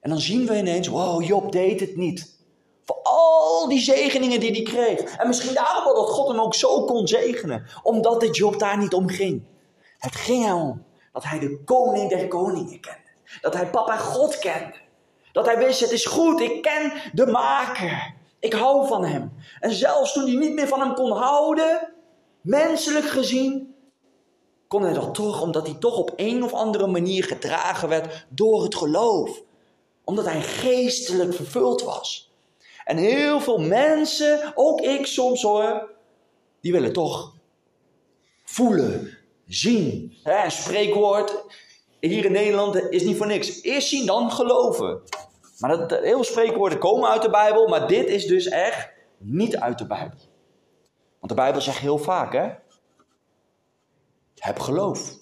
En 0.04 0.10
dan 0.10 0.20
zien 0.20 0.46
we 0.46 0.56
ineens, 0.56 0.88
wow, 0.88 1.22
Job 1.22 1.52
deed 1.52 1.80
het 1.80 1.96
niet. 1.96 2.38
Voor 2.84 3.00
al 3.02 3.68
die 3.68 3.80
zegeningen 3.80 4.40
die 4.40 4.50
hij 4.50 4.62
kreeg. 4.62 5.16
En 5.16 5.26
misschien 5.26 5.54
daarom 5.54 5.84
wel 5.84 5.94
dat 5.94 6.10
God 6.10 6.28
hem 6.28 6.40
ook 6.40 6.54
zo 6.54 6.84
kon 6.84 7.08
zegenen. 7.08 7.66
Omdat 7.82 8.22
het 8.22 8.36
Job 8.36 8.58
daar 8.58 8.78
niet 8.78 8.94
om 8.94 9.08
ging. 9.08 9.42
Het 9.98 10.14
ging 10.14 10.46
erom 10.46 10.84
dat 11.12 11.24
hij 11.24 11.38
de 11.38 11.64
koning 11.64 12.08
der 12.10 12.28
koningen 12.28 12.80
kende. 12.80 13.10
Dat 13.40 13.54
hij 13.54 13.70
papa 13.70 13.96
God 13.96 14.38
kende. 14.38 14.74
Dat 15.32 15.46
hij 15.46 15.58
wist, 15.58 15.80
het 15.80 15.90
is 15.90 16.06
goed, 16.06 16.40
ik 16.40 16.62
ken 16.62 16.92
de 17.12 17.26
maker. 17.26 18.14
Ik 18.38 18.52
hou 18.52 18.86
van 18.86 19.04
hem. 19.04 19.32
En 19.60 19.72
zelfs 19.72 20.12
toen 20.12 20.24
hij 20.24 20.34
niet 20.34 20.54
meer 20.54 20.68
van 20.68 20.80
hem 20.80 20.94
kon 20.94 21.10
houden, 21.10 21.92
menselijk 22.40 23.06
gezien, 23.06 23.74
kon 24.68 24.82
hij 24.82 24.92
dat 24.92 25.14
toch, 25.14 25.42
omdat 25.42 25.66
hij 25.66 25.76
toch 25.80 25.96
op 25.96 26.12
een 26.16 26.42
of 26.42 26.52
andere 26.52 26.86
manier 26.86 27.24
gedragen 27.24 27.88
werd 27.88 28.26
door 28.28 28.62
het 28.62 28.74
geloof. 28.74 29.42
Omdat 30.04 30.24
hij 30.24 30.42
geestelijk 30.42 31.34
vervuld 31.34 31.82
was. 31.82 32.32
En 32.84 32.96
heel 32.96 33.40
veel 33.40 33.58
mensen, 33.58 34.52
ook 34.54 34.80
ik 34.80 35.06
soms 35.06 35.42
hoor, 35.42 35.90
die 36.60 36.72
willen 36.72 36.92
toch 36.92 37.34
voelen, 38.44 39.18
zien. 39.46 40.16
Een 40.22 40.50
spreekwoord 40.50 41.44
hier 42.00 42.24
in 42.24 42.32
Nederland 42.32 42.90
is 42.90 43.02
niet 43.02 43.16
voor 43.16 43.26
niks. 43.26 43.62
Eerst 43.62 43.88
zien, 43.88 44.06
dan 44.06 44.30
geloven. 44.30 45.02
Maar 45.58 45.76
dat, 45.76 46.00
heel 46.02 46.24
spreekwoorden 46.24 46.78
komen 46.78 47.08
uit 47.08 47.22
de 47.22 47.30
Bijbel, 47.30 47.68
maar 47.68 47.88
dit 47.88 48.08
is 48.08 48.26
dus 48.26 48.48
echt 48.48 48.88
niet 49.18 49.56
uit 49.56 49.78
de 49.78 49.86
Bijbel. 49.86 50.18
Want 51.18 51.28
de 51.28 51.34
Bijbel 51.34 51.60
zegt 51.60 51.78
heel 51.78 51.98
vaak, 51.98 52.32
hè? 52.32 52.48
Heb 54.38 54.58
geloof. 54.58 55.12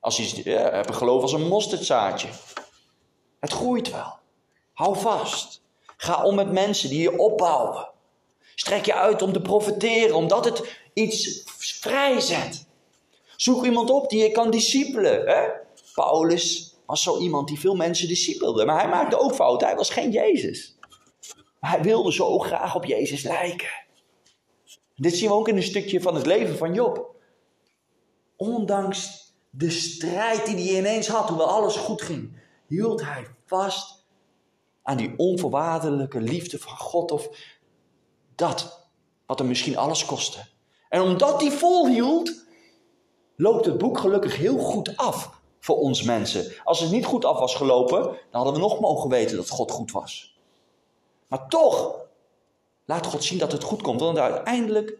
Als 0.00 0.16
je, 0.16 0.50
ja, 0.50 0.70
heb 0.70 0.90
geloof 0.90 1.22
als 1.22 1.32
een 1.32 1.48
mosterdzaadje. 1.48 2.28
Het 3.40 3.52
groeit 3.52 3.90
wel. 3.90 4.18
Hou 4.72 4.98
vast. 4.98 5.62
Ga 5.96 6.24
om 6.24 6.34
met 6.34 6.52
mensen 6.52 6.88
die 6.88 7.00
je 7.00 7.18
opbouwen. 7.18 7.88
Strek 8.54 8.84
je 8.84 8.94
uit 8.94 9.22
om 9.22 9.32
te 9.32 9.40
profiteren, 9.40 10.16
omdat 10.16 10.44
het 10.44 10.76
iets 10.94 11.42
vrijzet. 11.58 12.66
Zoek 13.36 13.64
iemand 13.64 13.90
op 13.90 14.08
die 14.08 14.22
je 14.22 14.30
kan 14.30 14.50
discipelen. 14.50 15.26
Hè? 15.26 15.48
Paulus 15.94 16.74
was 16.86 17.02
zo 17.02 17.18
iemand 17.18 17.48
die 17.48 17.60
veel 17.60 17.76
mensen 17.76 18.08
discipelde. 18.08 18.64
Maar 18.64 18.80
hij 18.80 18.88
maakte 18.88 19.18
ook 19.18 19.34
fouten. 19.34 19.66
Hij 19.66 19.76
was 19.76 19.90
geen 19.90 20.10
Jezus. 20.10 20.78
Maar 21.60 21.70
hij 21.70 21.82
wilde 21.82 22.12
zo 22.12 22.38
graag 22.38 22.74
op 22.74 22.84
Jezus 22.84 23.22
lijken. 23.22 23.68
Dit 24.96 25.16
zien 25.16 25.28
we 25.28 25.34
ook 25.34 25.48
in 25.48 25.56
een 25.56 25.62
stukje 25.62 26.00
van 26.00 26.14
het 26.14 26.26
leven 26.26 26.56
van 26.56 26.74
Job. 26.74 27.14
Ondanks 28.36 29.32
de 29.50 29.70
strijd 29.70 30.46
die 30.46 30.68
hij 30.68 30.78
ineens 30.78 31.08
had, 31.08 31.28
hoewel 31.28 31.48
alles 31.48 31.76
goed 31.76 32.02
ging, 32.02 32.39
hield 32.70 33.04
hij 33.04 33.26
vast 33.46 34.04
aan 34.82 34.96
die 34.96 35.14
onvoorwaardelijke 35.16 36.20
liefde 36.20 36.58
van 36.58 36.76
God 36.76 37.10
of 37.10 37.28
dat 38.34 38.88
wat 39.26 39.38
hem 39.38 39.48
misschien 39.48 39.76
alles 39.76 40.04
kostte. 40.04 40.46
En 40.88 41.00
omdat 41.00 41.40
hij 41.40 41.50
volhield, 41.50 42.44
loopt 43.36 43.66
het 43.66 43.78
boek 43.78 43.98
gelukkig 43.98 44.36
heel 44.36 44.58
goed 44.58 44.96
af 44.96 45.40
voor 45.58 45.78
ons 45.78 46.02
mensen. 46.02 46.52
Als 46.64 46.80
het 46.80 46.90
niet 46.90 47.04
goed 47.04 47.24
af 47.24 47.38
was 47.38 47.54
gelopen, 47.54 48.02
dan 48.02 48.16
hadden 48.30 48.52
we 48.52 48.58
nog 48.60 48.80
mogen 48.80 49.10
weten 49.10 49.36
dat 49.36 49.48
God 49.48 49.70
goed 49.70 49.92
was. 49.92 50.38
Maar 51.28 51.48
toch 51.48 51.94
laat 52.84 53.06
God 53.06 53.24
zien 53.24 53.38
dat 53.38 53.52
het 53.52 53.62
goed 53.62 53.82
komt. 53.82 54.00
Want 54.00 54.18
uiteindelijk 54.18 54.98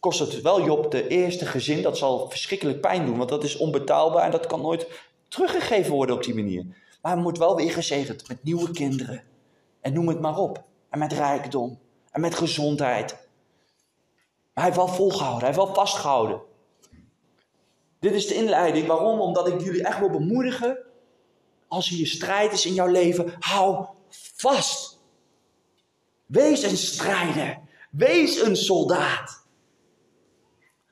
kost 0.00 0.18
het 0.18 0.40
wel 0.40 0.64
Job 0.64 0.90
de 0.90 1.08
eerste 1.08 1.46
gezin. 1.46 1.82
Dat 1.82 1.98
zal 1.98 2.30
verschrikkelijk 2.30 2.80
pijn 2.80 3.06
doen, 3.06 3.16
want 3.16 3.28
dat 3.28 3.44
is 3.44 3.56
onbetaalbaar 3.56 4.24
en 4.24 4.30
dat 4.30 4.46
kan 4.46 4.60
nooit 4.60 5.07
teruggegeven 5.28 5.92
worden 5.92 6.16
op 6.16 6.22
die 6.22 6.34
manier. 6.34 6.64
Maar 7.02 7.12
hij 7.12 7.22
moet 7.22 7.38
wel 7.38 7.56
weer 7.56 7.70
gezegend 7.70 8.28
met 8.28 8.44
nieuwe 8.44 8.70
kinderen. 8.70 9.22
En 9.80 9.92
noem 9.92 10.08
het 10.08 10.20
maar 10.20 10.36
op. 10.36 10.64
En 10.90 10.98
met 10.98 11.12
rijkdom. 11.12 11.78
En 12.10 12.20
met 12.20 12.34
gezondheid. 12.34 13.10
Maar 13.12 14.64
hij 14.64 14.64
heeft 14.64 14.76
wel 14.76 14.88
volgehouden. 14.88 15.38
Hij 15.38 15.48
heeft 15.48 15.64
wel 15.66 15.74
vastgehouden. 15.74 16.40
Dit 18.00 18.12
is 18.12 18.26
de 18.26 18.34
inleiding. 18.34 18.86
Waarom? 18.86 19.20
Omdat 19.20 19.48
ik 19.48 19.60
jullie 19.60 19.84
echt 19.84 19.98
wil 19.98 20.10
bemoedigen. 20.10 20.78
Als 21.68 21.88
hier 21.88 22.06
strijd 22.06 22.52
is 22.52 22.66
in 22.66 22.74
jouw 22.74 22.86
leven, 22.86 23.34
hou 23.38 23.86
vast. 24.34 24.98
Wees 26.26 26.62
een 26.62 26.76
strijder. 26.76 27.58
Wees 27.90 28.40
een 28.40 28.56
soldaat. 28.56 29.46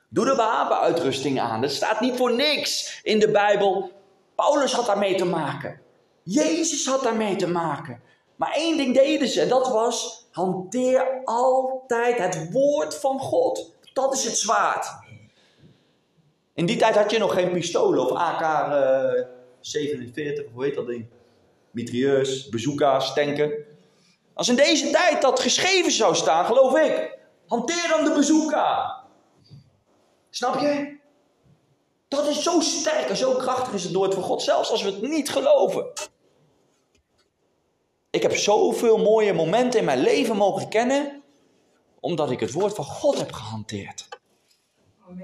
Doe 0.09 0.25
de 0.25 0.35
wapenuitrusting 0.35 1.39
aan. 1.39 1.61
Dat 1.61 1.71
staat 1.71 1.99
niet 1.99 2.15
voor 2.15 2.33
niks 2.33 2.99
in 3.03 3.19
de 3.19 3.31
Bijbel. 3.31 3.91
Paulus 4.37 4.73
had 4.73 4.85
daarmee 4.85 5.15
te 5.15 5.25
maken. 5.25 5.81
Jezus 6.23 6.87
had 6.87 7.03
daarmee 7.03 7.35
te 7.35 7.47
maken. 7.47 8.01
Maar 8.35 8.51
één 8.51 8.77
ding 8.77 8.95
deden 8.95 9.27
ze, 9.27 9.47
dat 9.47 9.67
was: 9.67 10.27
hanteer 10.31 11.21
altijd 11.23 12.17
het 12.17 12.51
woord 12.51 12.95
van 12.95 13.19
God. 13.19 13.75
Dat 13.93 14.13
is 14.13 14.23
het 14.23 14.37
zwaard. 14.37 14.87
In 16.53 16.65
die 16.65 16.77
tijd 16.77 16.95
had 16.95 17.11
je 17.11 17.17
nog 17.17 17.33
geen 17.33 17.51
pistolen 17.51 17.99
of 17.99 18.11
AK-47, 18.11 18.15
hoe 20.53 20.63
heet 20.63 20.75
dat 20.75 20.87
ding? 20.87 21.05
Mitrailleurs, 21.71 22.49
bazooka's, 22.49 23.13
tanken. 23.13 23.53
Als 24.33 24.49
in 24.49 24.55
deze 24.55 24.89
tijd 24.89 25.21
dat 25.21 25.39
geschreven 25.39 25.91
zou 25.91 26.15
staan, 26.15 26.45
geloof 26.45 26.77
ik, 26.77 27.17
hanteer 27.47 27.87
dan 27.89 28.03
de 28.03 28.11
bazooka. 28.11 28.95
Snap 30.29 30.59
je? 30.59 30.96
Dat 32.07 32.27
is 32.27 32.43
zo 32.43 32.59
sterk 32.59 33.09
en 33.09 33.17
zo 33.17 33.33
krachtig 33.33 33.73
is 33.73 33.83
het 33.83 33.93
woord 33.93 34.13
van 34.13 34.23
God, 34.23 34.41
zelfs 34.41 34.71
als 34.71 34.83
we 34.83 34.89
het 34.89 35.01
niet 35.01 35.29
geloven. 35.29 35.91
Ik 38.09 38.21
heb 38.21 38.35
zoveel 38.35 38.97
mooie 38.97 39.33
momenten 39.33 39.79
in 39.79 39.85
mijn 39.85 40.01
leven 40.01 40.35
mogen 40.35 40.69
kennen, 40.69 41.23
omdat 41.99 42.31
ik 42.31 42.39
het 42.39 42.51
woord 42.51 42.75
van 42.75 42.85
God 42.85 43.17
heb 43.17 43.31
gehanteerd. 43.31 44.07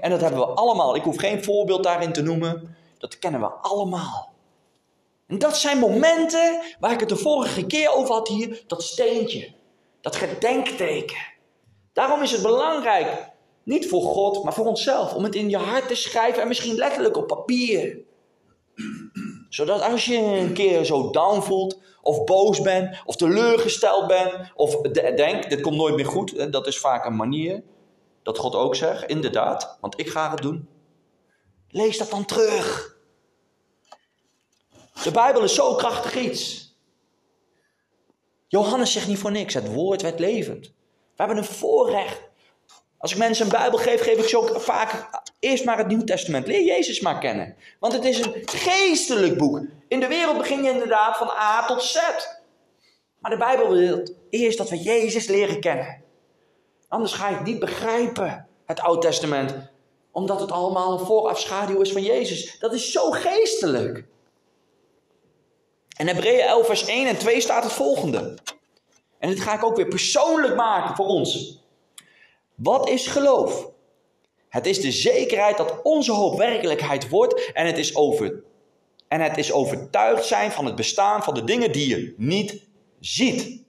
En 0.00 0.10
dat 0.10 0.20
hebben 0.20 0.40
we 0.40 0.46
allemaal. 0.46 0.94
Ik 0.94 1.02
hoef 1.02 1.16
geen 1.16 1.44
voorbeeld 1.44 1.82
daarin 1.82 2.12
te 2.12 2.22
noemen. 2.22 2.76
Dat 2.98 3.18
kennen 3.18 3.40
we 3.40 3.46
allemaal. 3.46 4.32
En 5.26 5.38
dat 5.38 5.56
zijn 5.56 5.78
momenten 5.78 6.62
waar 6.80 6.92
ik 6.92 7.00
het 7.00 7.08
de 7.08 7.16
vorige 7.16 7.66
keer 7.66 7.94
over 7.94 8.14
had 8.14 8.28
hier. 8.28 8.62
Dat 8.66 8.82
steentje. 8.82 9.52
Dat 10.00 10.16
gedenkteken. 10.16 11.32
Daarom 11.92 12.22
is 12.22 12.30
het 12.30 12.42
belangrijk. 12.42 13.32
Niet 13.64 13.88
voor 13.88 14.02
God, 14.02 14.44
maar 14.44 14.54
voor 14.54 14.66
onszelf. 14.66 15.14
Om 15.14 15.24
het 15.24 15.34
in 15.34 15.50
je 15.50 15.56
hart 15.56 15.88
te 15.88 15.94
schrijven 15.94 16.42
en 16.42 16.48
misschien 16.48 16.74
letterlijk 16.74 17.16
op 17.16 17.26
papier. 17.26 17.98
Zodat 19.48 19.80
als 19.80 20.04
je 20.04 20.16
een 20.16 20.52
keer 20.52 20.84
zo 20.84 21.10
down 21.10 21.40
voelt, 21.40 21.78
of 22.02 22.24
boos 22.24 22.60
bent, 22.60 23.02
of 23.04 23.16
teleurgesteld 23.16 24.06
bent, 24.06 24.52
of 24.54 24.80
denk, 24.92 25.50
dit 25.50 25.60
komt 25.60 25.76
nooit 25.76 25.96
meer 25.96 26.06
goed. 26.06 26.52
Dat 26.52 26.66
is 26.66 26.78
vaak 26.78 27.04
een 27.04 27.16
manier 27.16 27.62
dat 28.22 28.38
God 28.38 28.54
ook 28.54 28.74
zegt, 28.76 29.04
inderdaad, 29.04 29.78
want 29.80 30.00
ik 30.00 30.08
ga 30.08 30.30
het 30.30 30.42
doen. 30.42 30.68
Lees 31.68 31.98
dat 31.98 32.10
dan 32.10 32.24
terug. 32.24 32.96
De 35.02 35.10
Bijbel 35.10 35.42
is 35.42 35.54
zo 35.54 35.74
krachtig 35.74 36.16
iets. 36.16 36.72
Johannes 38.48 38.92
zegt 38.92 39.08
niet 39.08 39.18
voor 39.18 39.30
niks, 39.30 39.54
het 39.54 39.72
woord 39.72 40.02
werd 40.02 40.18
levend. 40.18 40.66
We 40.66 40.72
hebben 41.22 41.36
een 41.36 41.44
voorrecht. 41.44 42.22
Als 43.04 43.12
ik 43.12 43.18
mensen 43.18 43.44
een 43.44 43.50
Bijbel 43.50 43.78
geef, 43.78 44.02
geef 44.02 44.18
ik 44.18 44.28
ze 44.28 44.38
ook 44.38 44.60
vaak 44.60 45.08
eerst 45.38 45.64
maar 45.64 45.78
het 45.78 45.86
Nieuw 45.86 46.04
Testament. 46.04 46.46
Leer 46.46 46.64
Jezus 46.64 47.00
maar 47.00 47.18
kennen. 47.18 47.56
Want 47.80 47.92
het 47.92 48.04
is 48.04 48.18
een 48.18 48.42
geestelijk 48.44 49.38
boek. 49.38 49.60
In 49.88 50.00
de 50.00 50.06
wereld 50.06 50.38
begin 50.38 50.62
je 50.62 50.70
inderdaad 50.70 51.16
van 51.16 51.28
A 51.28 51.66
tot 51.66 51.82
Z. 51.82 51.96
Maar 53.18 53.30
de 53.30 53.36
Bijbel 53.36 53.68
wil 53.68 54.08
eerst 54.30 54.58
dat 54.58 54.70
we 54.70 54.82
Jezus 54.82 55.26
leren 55.26 55.60
kennen. 55.60 56.02
Anders 56.88 57.12
ga 57.12 57.28
je 57.28 57.36
niet 57.44 57.58
begrijpen, 57.58 58.48
het 58.66 58.80
Oud 58.80 59.02
Testament. 59.02 59.54
Omdat 60.12 60.40
het 60.40 60.52
allemaal 60.52 60.92
een 60.92 61.06
voorafschaduw 61.06 61.80
is 61.80 61.92
van 61.92 62.02
Jezus. 62.02 62.58
Dat 62.58 62.72
is 62.72 62.92
zo 62.92 63.10
geestelijk. 63.10 64.04
En 65.96 66.06
Hebreeën 66.06 66.46
11 66.46 66.66
vers 66.66 66.86
1 66.86 67.06
en 67.06 67.18
2 67.18 67.40
staat 67.40 67.62
het 67.62 67.72
volgende. 67.72 68.38
En 69.18 69.28
dit 69.28 69.40
ga 69.40 69.54
ik 69.54 69.64
ook 69.64 69.76
weer 69.76 69.88
persoonlijk 69.88 70.56
maken 70.56 70.96
voor 70.96 71.06
ons. 71.06 71.62
Wat 72.54 72.88
is 72.88 73.06
geloof? 73.06 73.68
Het 74.48 74.66
is 74.66 74.80
de 74.80 74.92
zekerheid 74.92 75.56
dat 75.56 75.80
onze 75.82 76.12
hoop 76.12 76.38
werkelijkheid 76.38 77.08
wordt 77.08 77.52
en 77.52 77.66
het 77.66 77.78
is 77.78 77.96
over 77.96 78.42
en 79.08 79.20
het 79.20 79.38
is 79.38 79.52
overtuigd 79.52 80.24
zijn 80.24 80.50
van 80.50 80.64
het 80.64 80.74
bestaan 80.74 81.22
van 81.22 81.34
de 81.34 81.44
dingen 81.44 81.72
die 81.72 81.88
je 81.88 82.14
niet 82.16 82.66
ziet. 83.00 83.62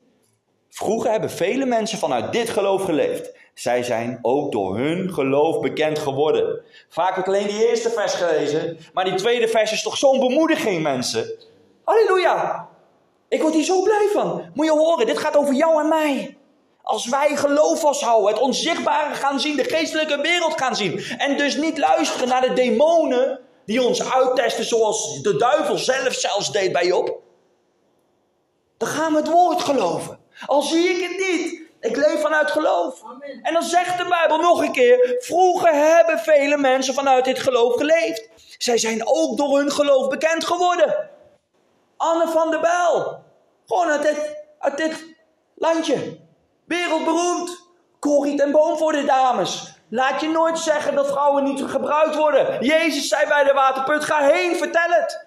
Vroeger 0.69 1.11
hebben 1.11 1.29
vele 1.29 1.65
mensen 1.65 1.97
vanuit 1.97 2.31
dit 2.31 2.49
geloof 2.49 2.83
geleefd. 2.83 3.33
Zij 3.53 3.83
zijn 3.83 4.19
ook 4.21 4.51
door 4.51 4.77
hun 4.77 5.13
geloof 5.13 5.59
bekend 5.59 5.99
geworden. 5.99 6.61
Vaak 6.89 7.15
heb 7.15 7.17
ik 7.17 7.27
alleen 7.27 7.47
die 7.47 7.69
eerste 7.69 7.89
vers 7.89 8.13
gelezen, 8.13 8.77
maar 8.93 9.05
die 9.05 9.13
tweede 9.13 9.47
vers 9.47 9.71
is 9.71 9.81
toch 9.81 9.97
zo'n 9.97 10.19
bemoediging, 10.19 10.83
mensen. 10.83 11.31
Halleluja! 11.83 12.69
Ik 13.27 13.41
word 13.41 13.53
hier 13.53 13.63
zo 13.63 13.81
blij 13.81 14.09
van. 14.13 14.43
Moet 14.53 14.65
je 14.65 14.71
horen, 14.71 15.05
dit 15.05 15.17
gaat 15.17 15.37
over 15.37 15.53
jou 15.53 15.81
en 15.81 15.87
mij. 15.87 16.37
Als 16.85 17.07
wij 17.07 17.35
geloof 17.35 17.79
vasthouden, 17.79 18.33
het 18.33 18.41
onzichtbare 18.41 19.13
gaan 19.13 19.39
zien, 19.39 19.55
de 19.55 19.63
geestelijke 19.63 20.21
wereld 20.21 20.53
gaan 20.61 20.75
zien. 20.75 20.99
En 21.17 21.37
dus 21.37 21.55
niet 21.55 21.77
luisteren 21.77 22.27
naar 22.27 22.41
de 22.41 22.53
demonen 22.53 23.39
die 23.65 23.83
ons 23.83 24.11
uittesten 24.11 24.65
zoals 24.65 25.21
de 25.21 25.37
duivel 25.37 25.77
zelf 25.77 26.13
zelfs 26.13 26.51
deed 26.51 26.71
bij 26.71 26.85
Job. 26.85 27.19
Dan 28.77 28.87
gaan 28.87 29.11
we 29.11 29.17
het 29.17 29.29
woord 29.29 29.61
geloven. 29.61 30.19
Al 30.45 30.61
zie 30.61 30.89
ik 30.89 31.01
het 31.01 31.17
niet. 31.17 31.61
Ik 31.79 31.95
leef 31.95 32.21
vanuit 32.21 32.51
geloof. 32.51 33.01
En 33.41 33.53
dan 33.53 33.63
zegt 33.63 33.97
de 33.97 34.05
Bijbel 34.07 34.37
nog 34.37 34.61
een 34.61 34.71
keer: 34.71 35.15
Vroeger 35.19 35.73
hebben 35.73 36.19
vele 36.19 36.57
mensen 36.57 36.93
vanuit 36.93 37.25
dit 37.25 37.39
geloof 37.39 37.75
geleefd. 37.75 38.29
Zij 38.57 38.77
zijn 38.77 39.07
ook 39.07 39.37
door 39.37 39.57
hun 39.57 39.71
geloof 39.71 40.07
bekend 40.07 40.45
geworden. 40.45 41.09
Anne 41.97 42.27
van 42.27 42.51
der 42.51 42.59
Bijl. 42.59 43.23
Gewoon 43.65 43.87
uit 43.87 44.01
dit, 44.01 44.43
uit 44.59 44.77
dit 44.77 45.05
landje. 45.55 46.23
Wereldberoemd. 46.65 47.63
Corrie 47.99 48.37
ten 48.37 48.51
Boom 48.51 48.77
voor 48.77 48.91
de 48.91 49.03
dames. 49.05 49.73
Laat 49.89 50.21
je 50.21 50.29
nooit 50.29 50.59
zeggen 50.59 50.95
dat 50.95 51.07
vrouwen 51.07 51.43
niet 51.43 51.63
gebruikt 51.63 52.15
worden. 52.15 52.65
Jezus 52.65 53.07
zei 53.07 53.27
bij 53.27 53.43
de 53.43 53.53
waterput, 53.53 54.03
ga 54.03 54.19
heen, 54.19 54.55
vertel 54.55 54.89
het. 54.89 55.25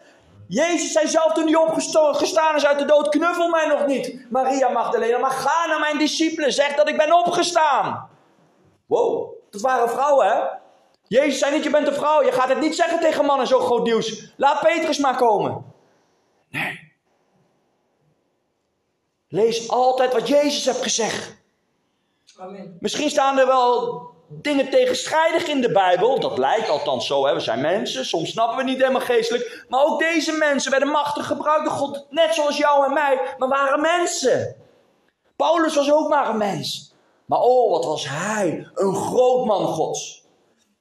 Jezus 0.49 0.92
zei 0.92 1.09
zelf 1.09 1.33
toen 1.33 1.47
hij 1.47 1.54
opgestaan 1.54 2.54
is 2.54 2.66
uit 2.66 2.78
de 2.78 2.85
dood, 2.85 3.09
knuffel 3.09 3.49
mij 3.49 3.66
nog 3.66 3.87
niet. 3.87 4.30
Maria 4.30 4.68
Magdalena, 4.68 5.18
maar 5.18 5.30
ga 5.30 5.66
naar 5.66 5.80
mijn 5.80 5.99
discipelen, 5.99 6.52
zeg 6.52 6.75
dat 6.75 6.88
ik 6.88 6.97
ben 6.97 7.12
opgestaan. 7.12 8.09
Wow, 8.87 9.35
dat 9.50 9.61
waren 9.61 9.90
vrouwen 9.90 10.26
hè. 10.26 10.40
Jezus 11.09 11.38
zei 11.38 11.54
niet, 11.54 11.64
je 11.64 11.71
bent 11.71 11.87
een 11.87 11.95
vrouw. 11.95 12.23
Je 12.23 12.33
gaat 12.33 12.49
het 12.49 12.61
niet 12.61 12.76
zeggen 12.76 13.00
tegen 13.00 13.25
mannen, 13.25 13.47
zo 13.47 13.59
groot 13.61 13.83
nieuws. 13.83 14.33
Laat 14.37 14.61
Petrus 14.61 14.99
maar 14.99 15.16
komen. 15.16 15.64
Nee. 16.50 16.88
Lees 19.29 19.69
altijd 19.69 20.13
wat 20.13 20.29
Jezus 20.29 20.65
heeft 20.65 20.83
gezegd. 20.83 21.37
Amen. 22.39 22.77
Misschien 22.81 23.11
staan 23.11 23.39
er 23.39 23.47
wel 23.47 24.03
dingen 24.29 24.71
tegenstrijdig 24.71 25.47
in 25.47 25.61
de 25.61 25.73
Bijbel. 25.73 26.21
Dat 26.21 26.39
lijkt 26.39 26.69
althans 26.69 27.07
zo. 27.07 27.27
Hè? 27.27 27.35
We 27.35 27.41
zijn 27.41 27.61
mensen. 27.61 28.05
Soms 28.05 28.31
snappen 28.31 28.57
we 28.57 28.63
niet 28.63 28.79
helemaal 28.79 29.01
geestelijk. 29.01 29.65
Maar 29.69 29.85
ook 29.85 29.99
deze 29.99 30.33
mensen 30.33 30.71
werden 30.71 30.89
machtig 30.89 31.27
gebruikt 31.27 31.65
door 31.65 31.75
God. 31.75 32.07
Net 32.11 32.35
zoals 32.35 32.57
jou 32.57 32.87
en 32.87 32.93
mij. 32.93 33.35
Maar 33.39 33.49
waren 33.49 33.81
mensen. 33.81 34.57
Paulus 35.37 35.75
was 35.75 35.93
ook 35.93 36.09
maar 36.09 36.29
een 36.29 36.37
mens. 36.37 36.95
Maar 37.25 37.41
oh, 37.41 37.71
wat 37.71 37.85
was 37.85 38.09
hij. 38.09 38.69
Een 38.75 38.95
groot 38.95 39.47
man 39.47 39.67
gods. 39.67 40.25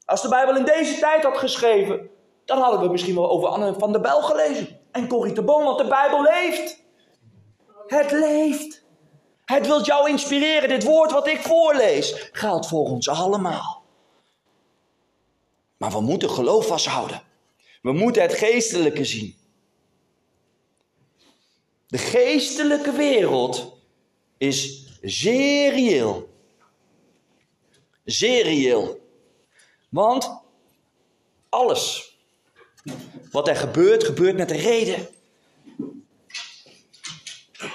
Als 0.05 0.21
de 0.21 0.29
Bijbel 0.29 0.55
in 0.55 0.65
deze 0.65 0.99
tijd 0.99 1.23
had 1.23 1.37
geschreven. 1.37 2.09
Dan 2.45 2.59
hadden 2.59 2.79
we 2.79 2.89
misschien 2.89 3.15
wel 3.15 3.29
over 3.29 3.49
Anne 3.49 3.73
van 3.77 3.91
der 3.91 4.01
Bel 4.01 4.21
gelezen. 4.21 4.79
En 4.91 5.07
Corrie 5.07 5.33
de 5.33 5.43
Boom. 5.43 5.63
Want 5.63 5.77
de 5.77 5.87
Bijbel 5.87 6.21
leeft. 6.21 6.85
Het 7.87 8.11
leeft. 8.11 8.83
Het 9.45 9.67
wilt 9.67 9.85
jou 9.85 10.09
inspireren. 10.09 10.69
Dit 10.69 10.83
woord 10.83 11.11
wat 11.11 11.27
ik 11.27 11.41
voorlees 11.41 12.29
geldt 12.31 12.67
voor 12.67 12.85
ons 12.85 13.09
allemaal. 13.09 13.83
Maar 15.77 15.91
we 15.91 16.01
moeten 16.01 16.29
geloof 16.29 16.67
vasthouden. 16.67 17.21
We 17.81 17.91
moeten 17.91 18.21
het 18.21 18.33
geestelijke 18.33 19.05
zien. 19.05 19.35
De 21.87 21.97
geestelijke 21.97 22.91
wereld 22.91 23.77
is 24.37 24.87
zeer 25.01 25.71
reëel. 25.71 26.29
Zeer 28.03 28.43
reëel. 28.43 28.99
Want 29.89 30.41
alles 31.49 32.15
wat 33.31 33.47
er 33.47 33.55
gebeurt, 33.55 34.03
gebeurt 34.03 34.37
met 34.37 34.51
een 34.51 34.57
reden. 34.57 35.07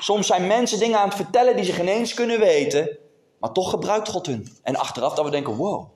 Soms 0.03 0.27
zijn 0.27 0.47
mensen 0.47 0.79
dingen 0.79 0.99
aan 0.99 1.09
het 1.09 1.17
vertellen 1.17 1.57
die 1.57 1.65
ze 1.65 1.73
geen 1.73 1.89
eens 1.89 2.15
kunnen 2.15 2.41
weten, 2.41 2.99
maar 3.39 3.53
toch 3.53 3.71
gebruikt 3.71 4.09
God 4.09 4.27
hun. 4.27 4.59
En 4.63 4.77
achteraf 4.77 5.15
dat 5.15 5.25
we 5.25 5.31
denken, 5.31 5.57
wow, 5.57 5.91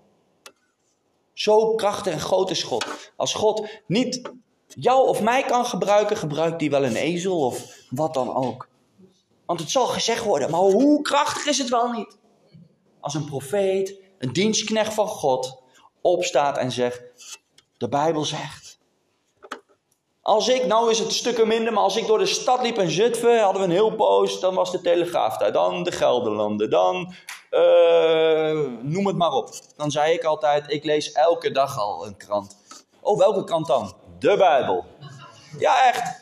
zo 1.33 1.75
krachtig 1.75 2.13
en 2.13 2.21
groot 2.21 2.51
is 2.51 2.63
God. 2.63 3.13
Als 3.17 3.35
God 3.35 3.69
niet 3.87 4.23
jou 4.69 5.09
of 5.09 5.23
mij 5.23 5.45
kan 5.45 5.67
gebruiken, 5.67 6.17
gebruikt 6.17 6.61
hij 6.61 6.71
wel 6.71 6.85
een 6.85 6.97
ezel 6.97 7.47
of 7.47 7.87
wat 7.91 8.15
dan 8.15 8.35
ook. 8.35 8.69
Want 9.47 9.61
het 9.61 9.71
zal 9.71 9.87
gezegd 9.87 10.25
worden, 10.25 10.51
maar 10.51 10.61
hoe 10.61 11.03
krachtig 11.03 11.47
is 11.47 11.59
het 11.59 11.69
wel 11.69 11.93
niet? 11.93 12.19
Als 13.01 13.15
een 13.15 13.25
profeet, 13.25 13.95
een 14.19 14.33
dienstknecht 14.33 14.95
van 14.95 15.09
God, 15.09 15.63
opstaat 16.01 16.59
en 16.59 16.73
zegt, 16.73 17.03
de 17.77 17.89
Bijbel 17.89 18.25
zegt. 18.25 18.66
Als 20.27 20.49
ik, 20.49 20.67
nou 20.67 20.91
is 20.91 20.99
het 20.99 21.13
stukken 21.13 21.49
minder, 21.49 21.73
maar 21.73 21.83
als 21.83 21.97
ik 21.97 22.07
door 22.07 22.19
de 22.19 22.27
stad 22.27 22.63
liep 22.63 22.79
in 22.79 22.91
Zutphen, 22.91 23.41
hadden 23.41 23.61
we 23.61 23.69
een 23.69 23.75
heel 23.75 23.95
poos, 23.95 24.41
dan 24.41 24.55
was 24.55 24.73
de 24.73 24.81
Telegraaf 24.81 25.37
daar. 25.37 25.53
Dan 25.53 25.83
de 25.83 25.93
Gelderlanden, 25.93 26.71
dan 26.71 27.15
uh, 27.51 28.69
noem 28.83 29.07
het 29.07 29.17
maar 29.17 29.31
op. 29.31 29.49
Dan 29.77 29.91
zei 29.91 30.13
ik 30.13 30.25
altijd, 30.25 30.71
ik 30.73 30.85
lees 30.85 31.13
elke 31.13 31.51
dag 31.51 31.79
al 31.79 32.07
een 32.07 32.17
krant. 32.17 32.57
Oh, 33.01 33.19
welke 33.19 33.45
krant 33.45 33.67
dan? 33.67 33.95
De 34.19 34.37
Bijbel. 34.37 34.85
Ja, 35.59 35.87
echt. 35.87 36.21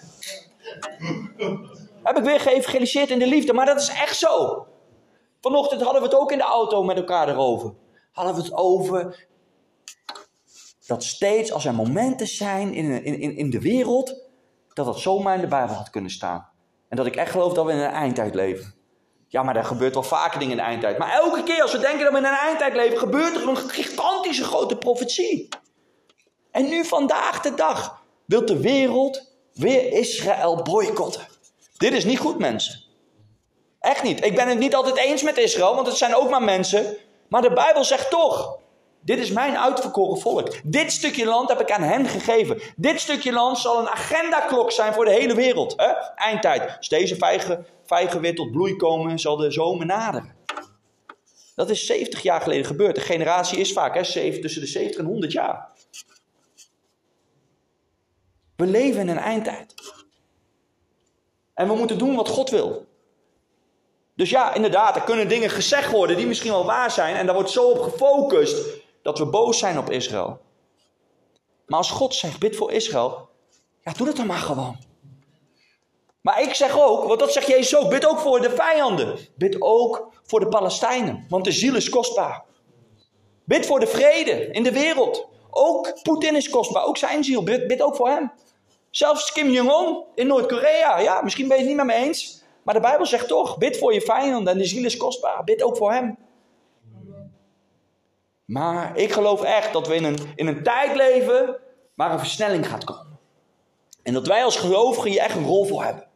Heb 2.03 2.17
ik 2.17 2.25
weer 2.25 2.41
geëvangeliseerd 2.41 3.11
in 3.11 3.19
de 3.19 3.27
liefde, 3.27 3.53
maar 3.53 3.67
dat 3.67 3.81
is 3.81 3.89
echt 3.89 4.17
zo. 4.17 4.67
Vanochtend 5.41 5.83
hadden 5.83 6.03
we 6.03 6.09
het 6.09 6.17
ook 6.17 6.33
in 6.33 6.39
de 6.39 6.45
auto 6.45 6.83
met 6.83 6.97
elkaar 6.97 7.29
erover. 7.29 7.75
Hadden 8.13 8.35
we 8.35 8.41
het 8.43 8.55
over 8.55 9.27
dat 10.87 11.05
steeds 11.05 11.53
als 11.53 11.65
er 11.65 11.75
momenten 11.75 12.27
zijn 12.27 12.75
in, 12.75 13.05
in, 13.05 13.37
in 13.37 13.51
de 13.51 13.61
wereld, 13.61 14.23
dat 14.73 14.87
dat 14.87 15.01
zomaar 15.01 15.35
in 15.35 15.41
de 15.41 15.47
Bijbel 15.47 15.75
had 15.75 15.91
kunnen 15.91 16.11
staan. 16.11 16.49
En 16.89 16.97
dat 16.97 17.07
ik 17.07 17.17
echt 17.17 17.31
geloof 17.31 17.53
dat 17.53 17.65
we 17.65 17.73
in 17.73 17.79
een 17.79 17.91
eindtijd 17.91 18.35
leven. 18.35 18.75
Ja, 19.29 19.43
maar 19.43 19.57
er 19.57 19.65
gebeurt 19.65 19.95
wel 19.95 20.03
vaker 20.03 20.39
dingen 20.39 20.57
in 20.57 20.63
de 20.63 20.69
eindtijd. 20.69 20.99
Maar 20.99 21.13
elke 21.13 21.43
keer 21.43 21.63
als 21.63 21.73
we 21.73 21.79
denken 21.79 22.05
dat 22.05 22.13
we 22.13 22.19
in 22.19 22.25
een 22.25 22.39
eindtijd 22.39 22.75
leven, 22.75 22.99
gebeurt 22.99 23.37
er 23.37 23.49
een 23.49 23.57
gigantische 23.57 24.45
grote 24.45 24.77
profetie. 24.77 25.49
En 26.51 26.69
nu 26.69 26.85
vandaag 26.85 27.41
de 27.41 27.55
dag 27.55 28.03
wil 28.27 28.47
de 28.47 28.61
wereld 28.61 29.33
weer 29.53 29.93
Israël 29.93 30.63
boycotten. 30.63 31.27
Dit 31.77 31.93
is 31.93 32.05
niet 32.05 32.19
goed, 32.19 32.39
mensen. 32.39 32.83
Echt 33.81 34.03
niet. 34.03 34.25
Ik 34.25 34.35
ben 34.35 34.49
het 34.49 34.59
niet 34.59 34.75
altijd 34.75 34.97
eens 34.97 35.23
met 35.23 35.39
Israël, 35.39 35.75
want 35.75 35.87
het 35.87 35.97
zijn 35.97 36.15
ook 36.15 36.31
maar 36.31 36.43
mensen. 36.43 36.97
Maar 37.29 37.43
de 37.43 37.53
Bijbel 37.53 37.85
zegt 37.85 38.11
toch: 38.11 38.59
dit 39.05 39.19
is 39.19 39.31
mijn 39.31 39.59
uitverkoren 39.59 40.21
volk. 40.21 40.53
Dit 40.65 40.93
stukje 40.93 41.25
land 41.25 41.49
heb 41.49 41.61
ik 41.61 41.71
aan 41.71 41.83
hen 41.83 42.07
gegeven. 42.07 42.61
Dit 42.77 43.01
stukje 43.01 43.33
land 43.33 43.59
zal 43.59 43.81
een 43.81 43.89
agendaklok 43.89 44.73
zijn 44.73 44.93
voor 44.95 45.05
de 45.05 45.11
hele 45.11 45.35
wereld. 45.35 45.75
Hè? 45.77 45.87
Eindtijd. 46.15 46.77
Als 46.77 46.89
deze 46.89 47.17
vijgen, 47.17 47.67
vijgen 47.87 48.21
weer 48.21 48.35
tot 48.35 48.51
bloei 48.51 48.77
komen, 48.77 49.19
zal 49.19 49.37
de 49.37 49.51
zomer 49.51 49.87
naderen. 49.87 50.35
Dat 51.55 51.71
is 51.71 51.87
70 51.87 52.23
jaar 52.23 52.41
geleden 52.41 52.65
gebeurd. 52.65 52.95
De 52.95 53.01
generatie 53.01 53.59
is 53.59 53.73
vaak 53.73 53.95
hè, 53.95 54.03
tussen 54.41 54.61
de 54.61 54.67
70 54.67 55.01
en 55.01 55.07
100 55.07 55.33
jaar. 55.33 55.73
We 58.57 58.67
leven 58.67 59.01
in 59.01 59.09
een 59.09 59.19
eindtijd. 59.19 59.75
En 61.55 61.69
we 61.69 61.75
moeten 61.75 61.99
doen 61.99 62.15
wat 62.15 62.29
God 62.29 62.51
wil. 62.51 62.87
Dus 64.17 64.31
ja, 64.31 64.55
inderdaad, 64.55 64.97
er 64.97 65.03
kunnen 65.03 65.29
dingen 65.29 65.51
gezegd 65.51 65.91
worden 65.91 66.17
die 66.17 66.27
misschien 66.27 66.51
wel 66.51 66.65
waar 66.65 66.91
zijn. 66.91 67.17
En 67.17 67.27
daar 67.27 67.35
wordt 67.35 67.51
zo 67.51 67.69
op 67.69 67.81
gefocust 67.81 68.83
dat 69.05 69.19
we 69.19 69.27
boos 69.27 69.59
zijn 69.59 69.79
op 69.79 69.91
Israël. 69.91 70.41
Maar 71.67 71.79
als 71.79 71.91
God 71.91 72.15
zegt, 72.15 72.39
bid 72.39 72.57
voor 72.57 72.73
Israël, 72.73 73.29
ja, 73.83 73.93
doe 73.93 74.07
dat 74.07 74.17
dan 74.17 74.27
maar 74.27 74.37
gewoon. 74.37 74.77
Maar 76.21 76.43
ik 76.43 76.55
zeg 76.55 76.81
ook, 76.81 77.05
want 77.05 77.21
dat 77.21 77.33
zegt 77.33 77.47
Jezus 77.47 77.77
ook, 77.77 77.91
bid 77.91 78.07
ook 78.07 78.19
voor 78.19 78.41
de 78.41 78.51
vijanden. 78.51 79.19
Bid 79.37 79.61
ook 79.61 80.13
voor 80.23 80.41
de 80.41 80.49
Palestijnen, 80.49 81.27
want 81.29 81.45
de 81.45 81.53
ziel 81.53 81.75
is 81.75 81.89
kostbaar. 81.89 82.45
Bid 83.45 83.67
voor 83.67 83.81
de 83.81 83.87
vrede 83.87 84.47
in 84.51 84.63
de 84.63 84.73
wereld. 84.73 85.29
Ook 85.51 86.03
Poetin 86.03 86.37
is 86.37 86.49
kostbaar, 86.49 86.85
ook 86.85 86.97
zijn 86.97 87.25
ziel. 87.25 87.43
Bid, 87.43 87.67
bid 87.67 87.83
ook 87.83 87.97
voor 87.97 88.09
hem. 88.09 88.33
Zelfs 88.91 89.33
Kim 89.33 89.51
Jong-un 89.51 90.05
in 90.15 90.27
Noord-Korea. 90.27 90.99
Ja, 90.99 91.23
misschien 91.23 91.49
ben 91.49 91.57
je 91.57 91.63
het 91.63 91.73
niet 91.73 91.85
met 91.85 91.97
me 91.97 92.05
eens. 92.05 92.43
Maar 92.63 92.75
de 92.75 92.81
Bijbel 92.81 93.07
zegt 93.07 93.29
toch, 93.29 93.59
bid 93.59 93.79
voor 93.79 93.95
je 93.95 94.01
vijanden 94.01 94.53
en 94.53 94.59
de 94.59 94.67
ziel 94.67 94.85
is 94.85 94.97
kostbaar. 94.97 95.45
Bid 95.45 95.63
ook 95.63 95.77
voor 95.77 95.93
hem. 95.93 96.19
Maar 98.45 98.97
ik 98.97 99.13
geloof 99.13 99.43
echt 99.43 99.73
dat 99.73 99.87
we 99.87 99.95
in 99.95 100.05
een, 100.05 100.19
in 100.35 100.47
een 100.47 100.63
tijd 100.63 100.97
leven 100.97 101.57
waar 101.95 102.13
een 102.13 102.19
versnelling 102.19 102.69
gaat 102.69 102.85
komen. 102.85 103.19
En 104.03 104.13
dat 104.13 104.27
wij 104.27 104.45
als 104.45 104.57
gelovigen 104.57 105.11
hier 105.11 105.21
echt 105.21 105.37
een 105.37 105.47
rol 105.47 105.65
voor 105.65 105.85
hebben. 105.85 106.07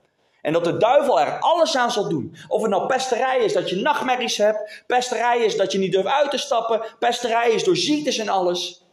En 0.43 0.53
dat 0.53 0.65
de 0.65 0.77
duivel 0.77 1.21
er 1.21 1.39
alles 1.39 1.77
aan 1.77 1.91
zal 1.91 2.09
doen. 2.09 2.37
Of 2.49 2.63
het 2.63 2.71
nou 2.71 2.87
pesterij 2.87 3.39
is 3.39 3.53
dat 3.53 3.69
je 3.69 3.77
nachtmerries 3.77 4.37
hebt. 4.37 4.83
Pesterij 4.87 5.45
is 5.45 5.57
dat 5.57 5.73
je 5.73 5.79
niet 5.79 5.93
durft 5.93 6.09
uit 6.09 6.31
te 6.31 6.39
stappen. 6.39 6.83
Pesterij 6.99 7.51
is 7.51 7.65
door 7.65 7.77
ziektes 7.77 8.19
en 8.19 8.29
alles. 8.29 8.85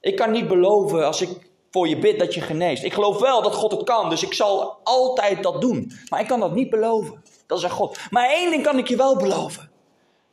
Ik 0.00 0.16
kan 0.16 0.30
niet 0.30 0.48
beloven 0.48 1.06
als 1.06 1.20
ik 1.20 1.50
voor 1.70 1.88
je 1.88 1.98
bid 1.98 2.18
dat 2.18 2.34
je 2.34 2.40
geneest. 2.40 2.82
Ik 2.82 2.92
geloof 2.92 3.20
wel 3.20 3.42
dat 3.42 3.54
God 3.54 3.70
het 3.70 3.82
kan. 3.82 4.10
Dus 4.10 4.22
ik 4.22 4.34
zal 4.34 4.78
altijd 4.84 5.42
dat 5.42 5.60
doen. 5.60 5.92
Maar 6.08 6.20
ik 6.20 6.26
kan 6.26 6.40
dat 6.40 6.54
niet 6.54 6.70
beloven. 6.70 7.22
Dat 7.46 7.58
is 7.58 7.64
God. 7.64 7.98
Maar 8.10 8.30
één 8.30 8.50
ding 8.50 8.62
kan 8.62 8.78
ik 8.78 8.88
je 8.88 8.96
wel 8.96 9.16
beloven. 9.16 9.70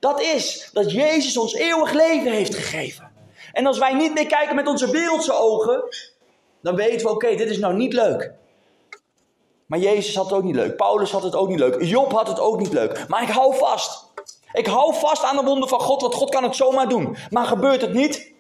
Dat 0.04 0.22
is 0.22 0.70
dat 0.74 0.92
Jezus 0.92 1.38
ons 1.38 1.54
eeuwig 1.54 1.92
leven 1.92 2.32
heeft 2.32 2.56
gegeven. 2.56 3.12
En 3.52 3.66
als 3.66 3.78
wij 3.78 3.94
niet 3.94 4.14
meer 4.14 4.28
kijken 4.28 4.56
met 4.56 4.68
onze 4.68 4.92
wereldse 4.92 5.34
ogen, 5.34 5.84
dan 6.62 6.76
weten 6.76 7.06
we: 7.08 7.14
oké, 7.14 7.36
dit 7.36 7.50
is 7.50 7.58
nou 7.58 7.74
niet 7.74 7.94
leuk. 7.94 8.32
Maar 9.66 9.80
Jezus 9.80 10.16
had 10.16 10.26
het 10.26 10.34
ook 10.34 10.44
niet 10.44 10.56
leuk. 10.56 10.76
Paulus 10.76 11.12
had 11.12 11.24
het 11.24 11.36
ook 11.36 11.48
niet 11.48 11.60
leuk. 11.60 11.84
Job 11.84 12.12
had 12.12 12.28
het 12.28 12.40
ook 12.40 12.60
niet 12.60 12.74
leuk. 12.74 13.06
Maar 13.08 13.22
ik 13.22 13.30
hou 13.30 13.56
vast. 13.56 14.06
Ik 14.54 14.68
hou 14.68 14.96
vast 14.96 15.24
aan 15.24 15.36
de 15.36 15.44
wonden 15.44 15.70
van 15.70 15.80
God, 15.80 16.02
want 16.02 16.14
God 16.14 16.30
kan 16.30 16.44
het 16.44 16.56
zomaar 16.56 16.90
doen. 16.90 17.18
Maar 17.30 17.46
gebeurt 17.46 17.82
het 17.82 17.94
niet, 17.94 18.34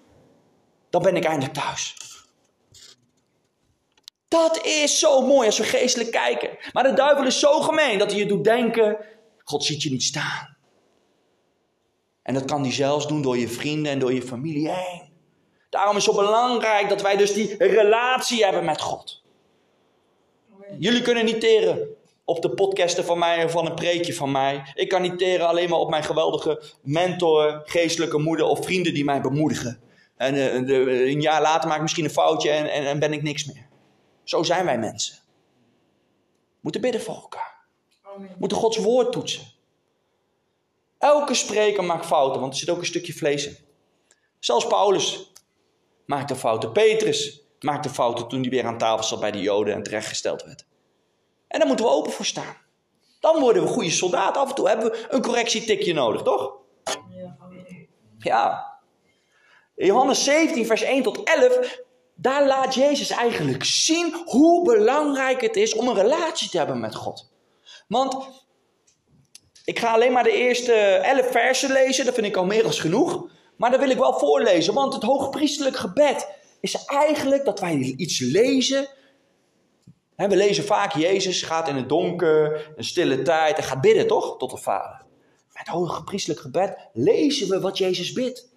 dan 0.89 1.01
ben 1.01 1.15
ik 1.15 1.23
eindelijk 1.23 1.53
thuis. 1.53 1.95
Dat 4.27 4.65
is 4.65 4.99
zo 4.99 5.21
mooi 5.21 5.45
als 5.45 5.57
we 5.57 5.63
geestelijk 5.63 6.11
kijken. 6.11 6.49
Maar 6.73 6.83
de 6.83 6.93
duivel 6.93 7.25
is 7.25 7.39
zo 7.39 7.61
gemeen 7.61 7.97
dat 7.97 8.11
hij 8.11 8.19
je 8.19 8.25
doet 8.25 8.43
denken: 8.43 8.97
God 9.43 9.63
ziet 9.63 9.83
je 9.83 9.89
niet 9.89 10.03
staan. 10.03 10.52
En 12.23 12.33
dat 12.33 12.45
kan 12.45 12.61
hij 12.61 12.71
zelfs 12.71 13.07
doen 13.07 13.21
door 13.21 13.37
je 13.37 13.47
vrienden 13.47 13.91
en 13.91 13.99
door 13.99 14.13
je 14.13 14.21
familie 14.21 14.69
heen. 14.69 15.01
Daarom 15.69 15.97
is 15.97 16.05
het 16.05 16.15
zo 16.15 16.21
belangrijk 16.21 16.89
dat 16.89 17.01
wij 17.01 17.17
dus 17.17 17.33
die 17.33 17.55
relatie 17.57 18.43
hebben 18.43 18.65
met 18.65 18.81
God. 18.81 19.21
Jullie 20.79 21.01
kunnen 21.01 21.25
niet 21.25 21.39
teren 21.39 21.87
op 22.25 22.41
de 22.41 22.49
podcasten 22.49 23.05
van 23.05 23.19
mij 23.19 23.43
of 23.43 23.51
van 23.51 23.65
een 23.65 23.75
preekje 23.75 24.13
van 24.13 24.31
mij. 24.31 24.71
Ik 24.73 24.89
kan 24.89 25.01
niet 25.01 25.17
teren 25.17 25.47
alleen 25.47 25.69
maar 25.69 25.79
op 25.79 25.89
mijn 25.89 26.03
geweldige 26.03 26.61
mentor, 26.81 27.61
geestelijke 27.65 28.17
moeder 28.17 28.45
of 28.45 28.63
vrienden 28.65 28.93
die 28.93 29.03
mij 29.03 29.21
bemoedigen. 29.21 29.81
En 30.17 30.33
eh, 30.35 30.65
de- 30.65 31.05
een 31.11 31.21
jaar 31.21 31.41
later 31.41 31.67
maak 31.67 31.75
ik 31.75 31.81
misschien 31.81 32.03
een 32.05 32.09
foutje 32.11 32.49
en, 32.49 32.71
en, 32.71 32.85
en 32.85 32.99
ben 32.99 33.13
ik 33.13 33.21
niks 33.21 33.45
meer. 33.45 33.67
Zo 34.23 34.43
zijn 34.43 34.65
wij 34.65 34.77
mensen. 34.77 35.15
We 36.35 36.59
moeten 36.61 36.81
bidden 36.81 37.01
voor 37.01 37.15
elkaar. 37.15 37.65
We 38.17 38.35
moeten 38.37 38.57
Gods 38.57 38.77
woord 38.77 39.11
toetsen. 39.11 39.43
Elke 41.03 41.33
spreker 41.33 41.83
maakt 41.83 42.05
fouten, 42.05 42.41
want 42.41 42.53
er 42.53 42.59
zit 42.59 42.69
ook 42.69 42.77
een 42.77 42.85
stukje 42.85 43.13
vlees 43.13 43.47
in. 43.47 43.57
Zelfs 44.39 44.67
Paulus 44.67 45.31
maakte 46.05 46.35
fouten. 46.35 46.71
Petrus 46.71 47.41
maakte 47.59 47.89
fouten 47.89 48.27
toen 48.27 48.41
hij 48.41 48.49
weer 48.49 48.65
aan 48.65 48.77
tafel 48.77 49.03
zat 49.03 49.19
bij 49.19 49.31
de 49.31 49.41
Joden 49.41 49.73
en 49.73 49.83
terechtgesteld 49.83 50.43
werd. 50.43 50.65
En 51.47 51.59
daar 51.59 51.67
moeten 51.67 51.85
we 51.85 51.91
open 51.91 52.11
voor 52.11 52.25
staan. 52.25 52.57
Dan 53.19 53.39
worden 53.39 53.63
we 53.63 53.67
goede 53.67 53.91
soldaten. 53.91 54.41
Af 54.41 54.49
en 54.49 54.55
toe 54.55 54.67
hebben 54.67 54.91
we 54.91 55.05
een 55.09 55.21
correctietikje 55.21 55.93
nodig, 55.93 56.21
toch? 56.21 56.53
Ja. 58.19 58.73
Johannes 59.75 60.23
17, 60.23 60.65
vers 60.65 60.81
1 60.81 61.03
tot 61.03 61.23
11, 61.23 61.79
daar 62.15 62.47
laat 62.47 62.73
Jezus 62.73 63.09
eigenlijk 63.09 63.63
zien 63.63 64.23
hoe 64.25 64.63
belangrijk 64.63 65.41
het 65.41 65.55
is 65.55 65.73
om 65.73 65.87
een 65.87 65.95
relatie 65.95 66.49
te 66.49 66.57
hebben 66.57 66.79
met 66.79 66.95
God. 66.95 67.31
Want 67.87 68.42
ik 69.63 69.79
ga 69.79 69.93
alleen 69.93 70.11
maar 70.11 70.23
de 70.23 70.31
eerste 70.31 70.73
11 70.73 71.31
versen 71.31 71.71
lezen, 71.71 72.05
dat 72.05 72.13
vind 72.13 72.27
ik 72.27 72.35
al 72.35 72.45
meer 72.45 72.63
dan 72.63 72.73
genoeg. 72.73 73.29
Maar 73.55 73.71
dat 73.71 73.79
wil 73.79 73.89
ik 73.89 73.97
wel 73.97 74.19
voorlezen, 74.19 74.73
want 74.73 74.93
het 74.93 75.03
hoogpriestelijk 75.03 75.75
gebed 75.75 76.27
is 76.59 76.85
eigenlijk 76.85 77.45
dat 77.45 77.59
wij 77.59 77.75
iets 77.97 78.19
lezen. 78.19 78.87
We 80.15 80.35
lezen 80.35 80.63
vaak, 80.63 80.93
Jezus 80.93 81.41
gaat 81.41 81.67
in 81.67 81.75
het 81.75 81.89
donker, 81.89 82.71
een 82.75 82.83
stille 82.83 83.21
tijd 83.21 83.57
en 83.57 83.63
gaat 83.63 83.81
bidden, 83.81 84.07
toch? 84.07 84.37
Tot 84.37 84.51
de 84.51 84.57
Vader. 84.57 85.01
Met 85.47 85.57
het 85.57 85.67
hoogpriestelijk 85.67 86.41
gebed 86.41 86.77
lezen 86.93 87.49
we 87.49 87.59
wat 87.59 87.77
Jezus 87.77 88.13
bidt. 88.13 88.51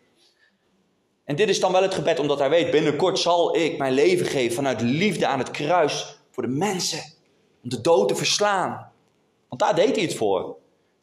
En 1.25 1.37
dit 1.37 1.49
is 1.49 1.61
dan 1.61 1.73
wel 1.73 1.83
het 1.83 1.95
gebed 1.95 2.19
omdat 2.19 2.39
hij 2.39 2.51
weet, 2.51 2.71
binnenkort 2.71 3.19
zal 3.19 3.57
ik 3.57 3.79
mijn 3.79 3.93
leven 3.93 4.27
geven 4.27 4.55
vanuit 4.55 4.81
liefde 4.81 5.27
aan 5.27 5.39
het 5.39 5.51
kruis 5.51 6.19
voor 6.31 6.43
de 6.43 6.49
mensen. 6.49 7.01
Om 7.63 7.69
de 7.69 7.81
dood 7.81 8.09
te 8.09 8.17
verslaan. 8.17 8.93
Want 9.49 9.61
daar 9.61 9.75
deed 9.75 9.95
hij 9.95 10.05
het 10.05 10.15
voor. 10.15 10.57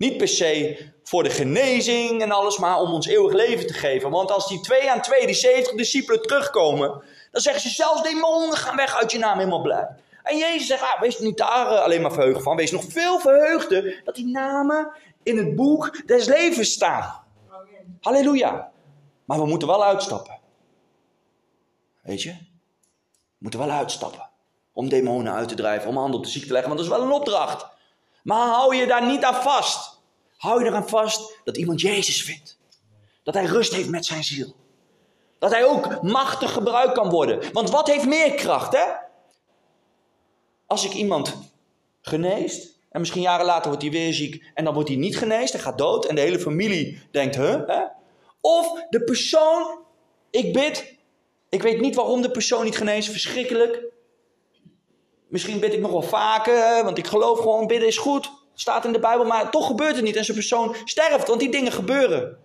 Niet 0.03 0.17
per 0.17 0.27
se 0.27 0.77
voor 1.03 1.23
de 1.23 1.29
genezing 1.29 2.21
en 2.21 2.31
alles, 2.31 2.57
maar 2.57 2.79
om 2.79 2.93
ons 2.93 3.07
eeuwig 3.07 3.33
leven 3.33 3.67
te 3.67 3.73
geven. 3.73 4.09
Want 4.09 4.31
als 4.31 4.47
die 4.47 4.59
twee 4.59 4.91
aan 4.91 5.01
twee, 5.01 5.25
die 5.25 5.35
70 5.35 5.73
discipelen 5.73 6.21
terugkomen, 6.21 7.03
dan 7.31 7.41
zeggen 7.41 7.61
ze 7.61 7.69
zelfs 7.69 8.01
demonen 8.01 8.57
gaan 8.57 8.75
weg 8.75 8.95
uit 8.95 9.11
je 9.11 9.17
naam, 9.17 9.37
helemaal 9.37 9.61
blij. 9.61 9.87
En 10.23 10.37
Jezus 10.37 10.67
zegt, 10.67 10.81
ah, 10.81 11.01
wees 11.01 11.19
niet 11.19 11.37
daar 11.37 11.71
eh, 11.71 11.83
alleen 11.83 12.01
maar 12.01 12.11
verheugd 12.11 12.43
van, 12.43 12.55
wees 12.55 12.71
nog 12.71 12.83
veel 12.87 13.19
verheugder 13.19 14.01
dat 14.05 14.15
die 14.15 14.25
namen 14.25 14.91
in 15.23 15.37
het 15.37 15.55
boek 15.55 16.07
des 16.07 16.25
levens 16.25 16.71
staan. 16.71 17.23
Halleluja. 18.01 18.71
Maar 19.25 19.39
we 19.39 19.45
moeten 19.45 19.67
wel 19.67 19.83
uitstappen. 19.83 20.39
Weet 22.01 22.21
je? 22.21 22.31
We 22.31 23.37
moeten 23.37 23.59
wel 23.59 23.69
uitstappen. 23.69 24.29
Om 24.73 24.89
demonen 24.89 25.33
uit 25.33 25.47
te 25.47 25.55
drijven, 25.55 25.89
om 25.89 25.97
handen 25.97 26.19
op 26.19 26.25
de 26.25 26.31
ziek 26.31 26.45
te 26.45 26.51
leggen, 26.51 26.69
want 26.69 26.81
dat 26.81 26.91
is 26.91 26.97
wel 26.97 27.07
een 27.07 27.13
opdracht. 27.13 27.71
Maar 28.23 28.47
hou 28.47 28.75
je 28.75 28.87
daar 28.87 29.05
niet 29.05 29.23
aan 29.23 29.41
vast. 29.41 29.92
Hou 30.43 30.63
je 30.63 30.69
eraan 30.69 30.89
vast 30.89 31.39
dat 31.43 31.57
iemand 31.57 31.81
Jezus 31.81 32.23
vindt. 32.23 32.57
Dat 33.23 33.33
hij 33.33 33.45
rust 33.45 33.73
heeft 33.73 33.89
met 33.89 34.05
zijn 34.05 34.23
ziel. 34.23 34.55
Dat 35.39 35.51
hij 35.51 35.65
ook 35.65 36.01
machtig 36.01 36.51
gebruikt 36.51 36.93
kan 36.93 37.09
worden. 37.09 37.53
Want 37.53 37.69
wat 37.69 37.87
heeft 37.87 38.05
meer 38.05 38.33
kracht, 38.33 38.73
hè? 38.73 38.85
Als 40.67 40.85
ik 40.85 40.93
iemand 40.93 41.37
geneest, 42.01 42.79
en 42.89 42.99
misschien 42.99 43.21
jaren 43.21 43.45
later 43.45 43.67
wordt 43.67 43.81
hij 43.81 43.91
weer 43.91 44.13
ziek, 44.13 44.51
en 44.53 44.63
dan 44.63 44.73
wordt 44.73 44.89
hij 44.89 44.97
niet 44.97 45.17
geneest, 45.17 45.53
hij 45.53 45.61
gaat 45.61 45.77
dood, 45.77 46.05
en 46.05 46.15
de 46.15 46.21
hele 46.21 46.39
familie 46.39 47.01
denkt? 47.11 47.35
Hè? 47.35 47.57
Of 48.41 48.85
de 48.89 49.03
persoon, 49.03 49.79
ik 50.29 50.53
bid, 50.53 50.95
ik 51.49 51.61
weet 51.61 51.81
niet 51.81 51.95
waarom 51.95 52.21
de 52.21 52.31
persoon 52.31 52.63
niet 52.63 52.77
geneest, 52.77 53.09
verschrikkelijk. 53.09 53.83
Misschien 55.27 55.59
bid 55.59 55.73
ik 55.73 55.79
nog 55.79 55.91
wel 55.91 56.01
vaker, 56.01 56.83
want 56.83 56.97
ik 56.97 57.07
geloof 57.07 57.39
gewoon, 57.39 57.67
bidden 57.67 57.87
is 57.87 57.97
goed. 57.97 58.41
Staat 58.53 58.85
in 58.85 58.93
de 58.93 58.99
Bijbel, 58.99 59.25
maar 59.25 59.51
toch 59.51 59.67
gebeurt 59.67 59.95
het 59.95 60.03
niet. 60.03 60.15
En 60.15 60.25
zo'n 60.25 60.35
persoon 60.35 60.75
sterft, 60.85 61.27
want 61.27 61.39
die 61.39 61.51
dingen 61.51 61.71
gebeuren. 61.71 62.37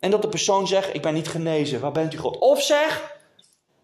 En 0.00 0.10
dat 0.10 0.22
de 0.22 0.28
persoon 0.28 0.66
zegt, 0.66 0.94
ik 0.94 1.02
ben 1.02 1.14
niet 1.14 1.28
genezen, 1.28 1.80
waar 1.80 1.92
bent 1.92 2.14
u 2.14 2.18
God? 2.18 2.38
Of 2.38 2.62
zeg, 2.62 3.18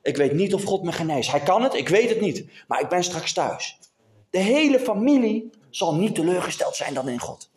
ik 0.03 0.17
weet 0.17 0.33
niet 0.33 0.55
of 0.55 0.62
God 0.62 0.83
me 0.83 0.93
geneest. 0.93 1.31
Hij 1.31 1.41
kan 1.41 1.62
het, 1.62 1.75
ik 1.75 1.89
weet 1.89 2.09
het 2.09 2.21
niet, 2.21 2.47
maar 2.69 2.81
ik 2.81 2.89
ben 2.89 3.05
straks 3.05 3.33
thuis. 3.33 3.79
De 4.31 4.39
hele 4.39 4.81
familie 4.81 5.51
zal 5.71 5.95
niet 5.95 6.15
teleurgesteld 6.15 6.77
zijn 6.77 6.95
dan 6.95 7.09
in 7.09 7.19
God. 7.19 7.51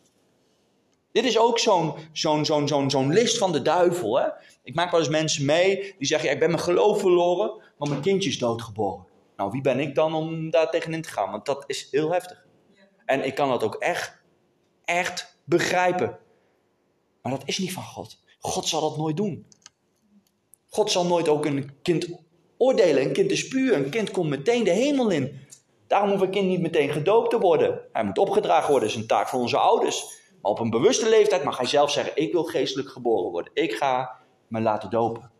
Dit 1.12 1.24
is 1.24 1.38
ook 1.38 1.58
zo'n 1.58 1.94
zo'n 2.12 2.44
zo'n 2.44 2.68
zo'n 2.68 2.90
zo'n 2.90 3.12
list 3.12 3.38
van 3.38 3.52
de 3.52 3.62
duivel. 3.62 4.18
Hè? 4.18 4.28
Ik 4.62 4.74
maak 4.74 4.90
wel 4.90 5.00
eens 5.00 5.08
mensen 5.08 5.44
mee 5.44 5.94
die 5.98 6.06
zeggen, 6.06 6.30
ik 6.30 6.38
ben 6.38 6.50
mijn 6.50 6.62
geloof 6.62 7.00
verloren, 7.00 7.52
want 7.78 7.90
mijn 7.90 8.02
kindje 8.02 8.28
is 8.28 8.38
doodgeboren. 8.38 9.06
Nou, 9.36 9.50
wie 9.50 9.60
ben 9.60 9.80
ik 9.80 9.94
dan 9.94 10.14
om 10.14 10.50
daar 10.50 10.70
tegenin 10.70 11.02
te 11.02 11.08
gaan? 11.08 11.30
Want 11.30 11.46
dat 11.46 11.64
is 11.66 11.88
heel 11.90 12.12
heftig. 12.12 12.44
En 13.10 13.24
ik 13.24 13.34
kan 13.34 13.48
dat 13.48 13.62
ook 13.62 13.74
echt, 13.74 14.22
echt 14.84 15.38
begrijpen. 15.44 16.18
Maar 17.22 17.32
dat 17.32 17.42
is 17.44 17.58
niet 17.58 17.72
van 17.72 17.82
God. 17.82 18.22
God 18.38 18.66
zal 18.66 18.80
dat 18.80 18.96
nooit 18.96 19.16
doen. 19.16 19.46
God 20.68 20.90
zal 20.90 21.06
nooit 21.06 21.28
ook 21.28 21.44
een 21.44 21.70
kind 21.82 22.08
oordelen. 22.56 23.02
Een 23.02 23.12
kind 23.12 23.30
is 23.30 23.48
puur. 23.48 23.74
Een 23.74 23.90
kind 23.90 24.10
komt 24.10 24.28
meteen 24.28 24.64
de 24.64 24.70
hemel 24.70 25.10
in. 25.10 25.46
Daarom 25.86 26.10
hoeft 26.10 26.22
een 26.22 26.30
kind 26.30 26.48
niet 26.48 26.60
meteen 26.60 26.90
gedoopt 26.90 27.30
te 27.30 27.38
worden. 27.38 27.80
Hij 27.92 28.04
moet 28.04 28.18
opgedragen 28.18 28.70
worden. 28.70 28.88
Dat 28.88 28.96
is 28.96 29.02
een 29.02 29.08
taak 29.08 29.28
van 29.28 29.40
onze 29.40 29.58
ouders. 29.58 30.18
Maar 30.42 30.50
op 30.50 30.58
een 30.58 30.70
bewuste 30.70 31.08
leeftijd 31.08 31.44
mag 31.44 31.56
hij 31.56 31.66
zelf 31.66 31.90
zeggen: 31.90 32.16
Ik 32.16 32.32
wil 32.32 32.44
geestelijk 32.44 32.88
geboren 32.88 33.30
worden. 33.30 33.52
Ik 33.54 33.74
ga 33.74 34.18
me 34.48 34.60
laten 34.60 34.90
dopen. 34.90 35.30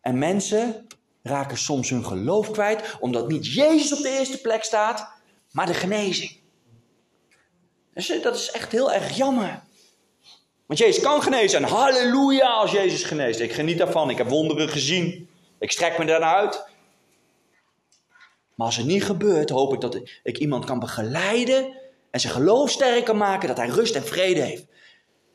En 0.00 0.18
mensen 0.18 0.86
raken 1.22 1.58
soms 1.58 1.90
hun 1.90 2.04
geloof 2.04 2.50
kwijt, 2.50 2.96
omdat 3.00 3.28
niet 3.28 3.54
Jezus 3.54 3.92
op 3.92 4.02
de 4.02 4.18
eerste 4.18 4.40
plek 4.40 4.64
staat, 4.64 5.12
maar 5.50 5.66
de 5.66 5.74
genezing. 5.74 6.40
Dus 7.94 8.12
dat 8.22 8.34
is 8.34 8.50
echt 8.50 8.72
heel 8.72 8.92
erg 8.92 9.16
jammer. 9.16 9.62
Want 10.66 10.78
Jezus 10.78 11.02
kan 11.02 11.22
genezen 11.22 11.62
en 11.62 11.68
halleluja 11.68 12.48
als 12.48 12.70
Jezus 12.70 13.02
geneest. 13.02 13.40
Ik 13.40 13.52
geniet 13.52 13.78
daarvan, 13.78 14.10
ik 14.10 14.18
heb 14.18 14.28
wonderen 14.28 14.68
gezien. 14.68 15.28
Ik 15.58 15.70
strek 15.70 15.98
me 15.98 16.04
daarna 16.04 16.34
uit. 16.34 16.64
Maar 18.54 18.66
als 18.66 18.76
het 18.76 18.86
niet 18.86 19.04
gebeurt, 19.04 19.50
hoop 19.50 19.72
ik 19.72 19.80
dat 19.80 20.00
ik 20.22 20.38
iemand 20.38 20.64
kan 20.64 20.78
begeleiden 20.78 21.76
en 22.10 22.20
zijn 22.20 22.32
geloof 22.32 22.70
sterk 22.70 23.04
kan 23.04 23.16
maken, 23.16 23.48
dat 23.48 23.56
hij 23.56 23.68
rust 23.68 23.94
en 23.94 24.04
vrede 24.04 24.40
heeft. 24.40 24.66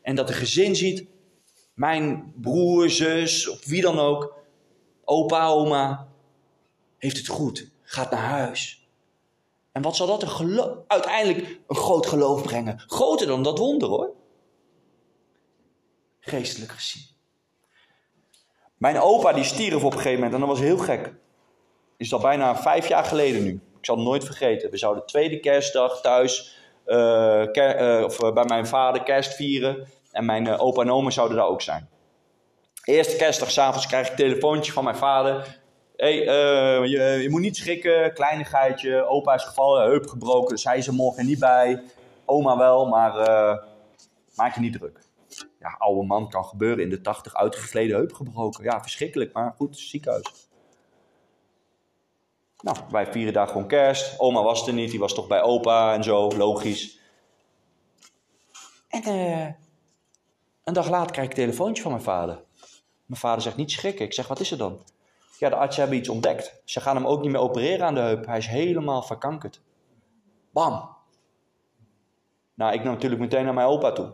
En 0.01 0.15
dat 0.15 0.27
de 0.27 0.33
gezin 0.33 0.75
ziet, 0.75 1.05
mijn 1.73 2.33
broer, 2.35 2.89
zus 2.89 3.47
of 3.47 3.65
wie 3.65 3.81
dan 3.81 3.99
ook, 3.99 4.36
opa, 5.09 5.47
oma, 5.47 6.07
heeft 6.97 7.17
het 7.17 7.27
goed, 7.27 7.69
gaat 7.81 8.11
naar 8.11 8.29
huis. 8.29 8.87
En 9.71 9.81
wat 9.81 9.95
zal 9.95 10.07
dat 10.07 10.39
een 10.39 10.83
uiteindelijk 10.87 11.59
een 11.67 11.75
groot 11.75 12.05
geloof 12.05 12.41
brengen? 12.41 12.79
Groter 12.87 13.27
dan 13.27 13.43
dat 13.43 13.57
wonder 13.57 13.89
hoor. 13.89 14.09
Geestelijk 16.19 16.71
gezien. 16.71 17.03
Mijn 18.77 18.99
opa 18.99 19.33
die 19.33 19.43
stierf 19.43 19.83
op 19.83 19.91
een 19.91 19.97
gegeven 19.97 20.13
moment 20.13 20.33
en 20.33 20.39
dat 20.39 20.49
was 20.49 20.59
heel 20.59 20.77
gek. 20.77 21.13
Is 21.97 22.13
al 22.13 22.19
bijna 22.19 22.55
vijf 22.55 22.87
jaar 22.87 23.03
geleden 23.03 23.43
nu. 23.43 23.61
Ik 23.77 23.85
zal 23.85 23.95
het 23.95 24.05
nooit 24.05 24.23
vergeten. 24.23 24.71
We 24.71 24.77
zouden 24.77 25.03
de 25.05 25.09
tweede 25.09 25.39
kerstdag 25.39 26.01
thuis 26.01 26.57
eh, 26.85 27.97
eh, 27.97 28.03
of, 28.03 28.21
eh, 28.21 28.33
bij 28.33 28.45
mijn 28.45 28.67
vader 28.67 29.03
kerst 29.03 29.33
vieren. 29.33 29.87
En 30.11 30.25
mijn 30.25 30.47
opa 30.59 30.81
en 30.81 30.91
oma 30.91 31.09
zouden 31.09 31.37
daar 31.37 31.47
ook 31.47 31.61
zijn. 31.61 31.89
Eerste 32.87 33.15
kerstdag 33.15 33.51
s'avonds 33.51 33.87
krijg 33.87 34.05
ik 34.05 34.11
een 34.11 34.17
telefoontje 34.17 34.71
van 34.71 34.83
mijn 34.83 34.95
vader. 34.95 35.59
Hey, 35.95 36.19
eh, 36.27 36.85
je, 36.85 37.19
je 37.21 37.29
moet 37.29 37.41
niet 37.41 37.57
schrikken, 37.57 38.13
kleinigheidje. 38.13 39.05
Opa 39.05 39.33
is 39.33 39.43
gevallen, 39.43 39.83
heup 39.83 40.07
gebroken, 40.07 40.55
dus 40.55 40.63
hij 40.63 40.77
is 40.77 40.87
er 40.87 40.93
morgen 40.93 41.25
niet 41.25 41.39
bij. 41.39 41.83
Oma 42.25 42.57
wel, 42.57 42.85
maar 42.85 43.17
eh, 43.17 43.57
maak 44.35 44.55
je 44.55 44.59
niet 44.59 44.73
druk. 44.73 44.99
Ja, 45.59 45.75
oude 45.77 46.07
man 46.07 46.29
kan 46.29 46.45
gebeuren 46.45 46.83
in 46.83 46.89
de 46.89 47.01
80, 47.01 47.35
uitgegleden 47.35 47.97
heup 47.97 48.13
gebroken. 48.13 48.63
Ja, 48.63 48.81
verschrikkelijk, 48.81 49.33
maar 49.33 49.53
goed, 49.57 49.77
ziekenhuis. 49.77 50.49
Nou, 52.61 52.77
wij 52.89 53.11
vieren 53.11 53.33
daar 53.33 53.47
gewoon 53.47 53.67
kerst. 53.67 54.19
Oma 54.19 54.43
was 54.43 54.67
er 54.67 54.73
niet, 54.73 54.91
die 54.91 54.99
was 54.99 55.13
toch 55.13 55.27
bij 55.27 55.41
opa 55.41 55.93
en 55.93 56.03
zo, 56.03 56.31
logisch. 56.37 56.99
En 58.87 59.03
eh, 59.03 59.47
een 60.63 60.73
dag 60.73 60.89
later 60.89 61.11
krijg 61.11 61.29
ik 61.29 61.37
een 61.37 61.43
telefoontje 61.43 61.83
van 61.83 61.91
mijn 61.91 62.03
vader. 62.03 62.45
Mijn 63.07 63.19
vader 63.19 63.41
zegt 63.41 63.55
niet 63.55 63.71
schrikken. 63.71 64.05
Ik 64.05 64.13
zeg, 64.13 64.27
wat 64.27 64.39
is 64.39 64.51
er 64.51 64.57
dan? 64.57 64.79
Ja, 65.39 65.49
de 65.49 65.55
artsen 65.55 65.81
hebben 65.81 65.99
iets 65.99 66.09
ontdekt. 66.09 66.61
Ze 66.65 66.81
gaan 66.81 66.95
hem 66.95 67.05
ook 67.05 67.21
niet 67.21 67.31
meer 67.31 67.41
opereren 67.41 67.85
aan 67.85 67.93
de 67.93 67.99
heup. 67.99 68.25
Hij 68.25 68.37
is 68.37 68.47
helemaal 68.47 69.03
verkankerd. 69.03 69.61
Bam. 70.51 70.95
Nou, 72.53 72.73
ik 72.73 72.83
nam 72.83 72.93
natuurlijk 72.93 73.21
meteen 73.21 73.45
naar 73.45 73.53
mijn 73.53 73.67
opa 73.67 73.91
toe. 73.91 74.13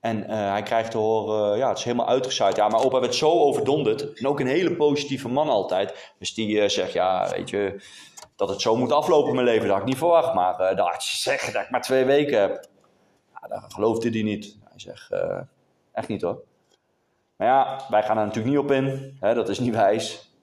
En 0.00 0.28
eh, 0.28 0.50
hij 0.50 0.62
krijgt 0.62 0.90
te 0.90 0.98
horen, 0.98 1.58
ja, 1.58 1.68
het 1.68 1.78
is 1.78 1.84
helemaal 1.84 2.08
uitgezaaid. 2.08 2.56
Ja, 2.56 2.68
maar 2.68 2.84
opa 2.84 3.00
werd 3.00 3.14
zo 3.14 3.30
overdonderd. 3.30 4.12
En 4.12 4.26
ook 4.26 4.40
een 4.40 4.46
hele 4.46 4.76
positieve 4.76 5.28
man 5.28 5.48
altijd. 5.48 6.12
Dus 6.18 6.34
die 6.34 6.48
uh, 6.48 6.68
zegt, 6.68 6.92
ja, 6.92 7.30
weet 7.30 7.50
je, 7.50 7.82
dat 8.36 8.48
het 8.48 8.60
zo 8.60 8.76
moet 8.76 8.92
aflopen 8.92 9.28
in 9.28 9.34
mijn 9.34 9.46
leven, 9.46 9.62
dat 9.62 9.72
had 9.72 9.80
ik 9.80 9.88
niet 9.88 9.98
verwacht. 9.98 10.34
Maar 10.34 10.76
de 10.76 10.82
arts 10.82 11.20
zegt 11.22 11.52
dat 11.52 11.62
ik 11.62 11.70
maar 11.70 11.82
twee 11.82 12.04
weken 12.04 12.40
heb. 12.40 12.68
Ja, 13.32 13.48
dat 13.48 13.74
geloofde 13.74 14.10
hij 14.10 14.22
niet. 14.22 14.58
Hij 14.64 14.78
zegt, 14.78 15.10
echt 15.92 16.08
niet 16.08 16.22
hoor. 16.22 16.42
Maar 17.36 17.48
ja, 17.48 17.80
wij 17.88 18.02
gaan 18.02 18.18
er 18.18 18.24
natuurlijk 18.24 18.54
niet 18.54 18.64
op 18.64 18.70
in. 18.70 19.16
Hè, 19.20 19.34
dat 19.34 19.48
is 19.48 19.58
niet 19.58 19.74
wijs. 19.74 20.34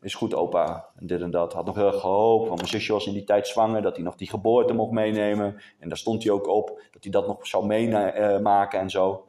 Is 0.00 0.14
goed, 0.14 0.34
opa. 0.34 0.88
En 0.96 1.06
dit 1.06 1.20
en 1.20 1.30
dat. 1.30 1.52
Had 1.52 1.64
nog 1.64 1.74
heel 1.74 1.86
erg 1.86 2.00
gehoopt. 2.00 2.46
Want 2.46 2.56
mijn 2.56 2.72
zusje 2.72 2.92
was 2.92 3.06
in 3.06 3.12
die 3.12 3.24
tijd 3.24 3.46
zwanger. 3.46 3.82
Dat 3.82 3.94
hij 3.94 4.04
nog 4.04 4.16
die 4.16 4.28
geboorte 4.28 4.72
mocht 4.72 4.90
meenemen. 4.90 5.60
En 5.80 5.88
daar 5.88 5.98
stond 5.98 6.22
hij 6.22 6.32
ook 6.32 6.48
op. 6.48 6.68
Dat 6.90 7.02
hij 7.02 7.12
dat 7.12 7.26
nog 7.26 7.46
zou 7.46 7.66
meemaken 7.66 8.80
en 8.80 8.90
zo. 8.90 9.26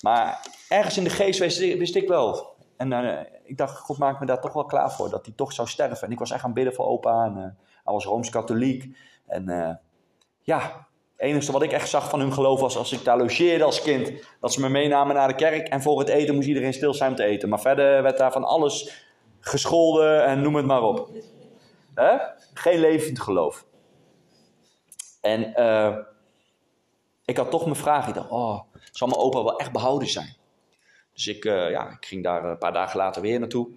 Maar 0.00 0.46
ergens 0.68 0.96
in 0.96 1.04
de 1.04 1.10
geest 1.10 1.38
wist, 1.78 1.96
ik 1.96 2.08
wel. 2.08 2.56
En 2.76 2.92
uh, 2.92 3.20
ik 3.44 3.56
dacht, 3.56 3.78
God 3.78 3.98
maakt 3.98 4.20
me 4.20 4.26
daar 4.26 4.40
toch 4.40 4.52
wel 4.52 4.64
klaar 4.64 4.92
voor. 4.92 5.10
Dat 5.10 5.26
hij 5.26 5.34
toch 5.34 5.52
zou 5.52 5.68
sterven. 5.68 6.06
En 6.06 6.12
ik 6.12 6.18
was 6.18 6.30
echt 6.30 6.44
aan 6.44 6.52
bidden 6.52 6.74
voor 6.74 6.86
opa. 6.86 7.24
En 7.24 7.36
uh, 7.36 7.42
hij 7.84 7.94
was 7.94 8.04
Rooms-Katholiek. 8.04 8.96
En 9.26 9.48
uh, 9.48 9.70
ja, 10.40 10.87
het 11.18 11.26
enige 11.26 11.52
wat 11.52 11.62
ik 11.62 11.72
echt 11.72 11.88
zag 11.88 12.08
van 12.08 12.20
hun 12.20 12.32
geloof 12.32 12.60
was 12.60 12.76
als 12.76 12.92
ik 12.92 13.04
daar 13.04 13.18
logeerde 13.18 13.64
als 13.64 13.82
kind. 13.82 14.12
Dat 14.40 14.52
ze 14.52 14.60
me 14.60 14.68
meenamen 14.68 15.14
naar 15.14 15.28
de 15.28 15.34
kerk. 15.34 15.68
En 15.68 15.82
voor 15.82 15.98
het 15.98 16.08
eten 16.08 16.34
moest 16.34 16.48
iedereen 16.48 16.72
stil 16.72 16.94
zijn 16.94 17.10
om 17.10 17.16
te 17.16 17.24
eten. 17.24 17.48
Maar 17.48 17.60
verder 17.60 18.02
werd 18.02 18.18
daar 18.18 18.32
van 18.32 18.44
alles 18.44 19.04
gescholden 19.40 20.24
en 20.24 20.42
noem 20.42 20.56
het 20.56 20.66
maar 20.66 20.82
op. 20.82 21.10
Geen 22.54 22.78
levend 22.78 23.20
geloof. 23.20 23.64
En 25.20 25.52
uh, 25.56 25.96
ik 27.24 27.36
had 27.36 27.50
toch 27.50 27.64
mijn 27.64 27.76
vraag. 27.76 28.08
Ik 28.08 28.14
dacht, 28.14 28.30
oh, 28.30 28.60
zal 28.92 29.08
mijn 29.08 29.20
opa 29.20 29.42
wel 29.42 29.58
echt 29.58 29.72
behouden 29.72 30.08
zijn? 30.08 30.36
Dus 31.18 31.26
ik, 31.26 31.44
uh, 31.44 31.70
ja, 31.70 31.90
ik 31.90 32.06
ging 32.06 32.22
daar 32.22 32.44
een 32.44 32.58
paar 32.58 32.72
dagen 32.72 32.96
later 32.96 33.22
weer 33.22 33.38
naartoe. 33.38 33.68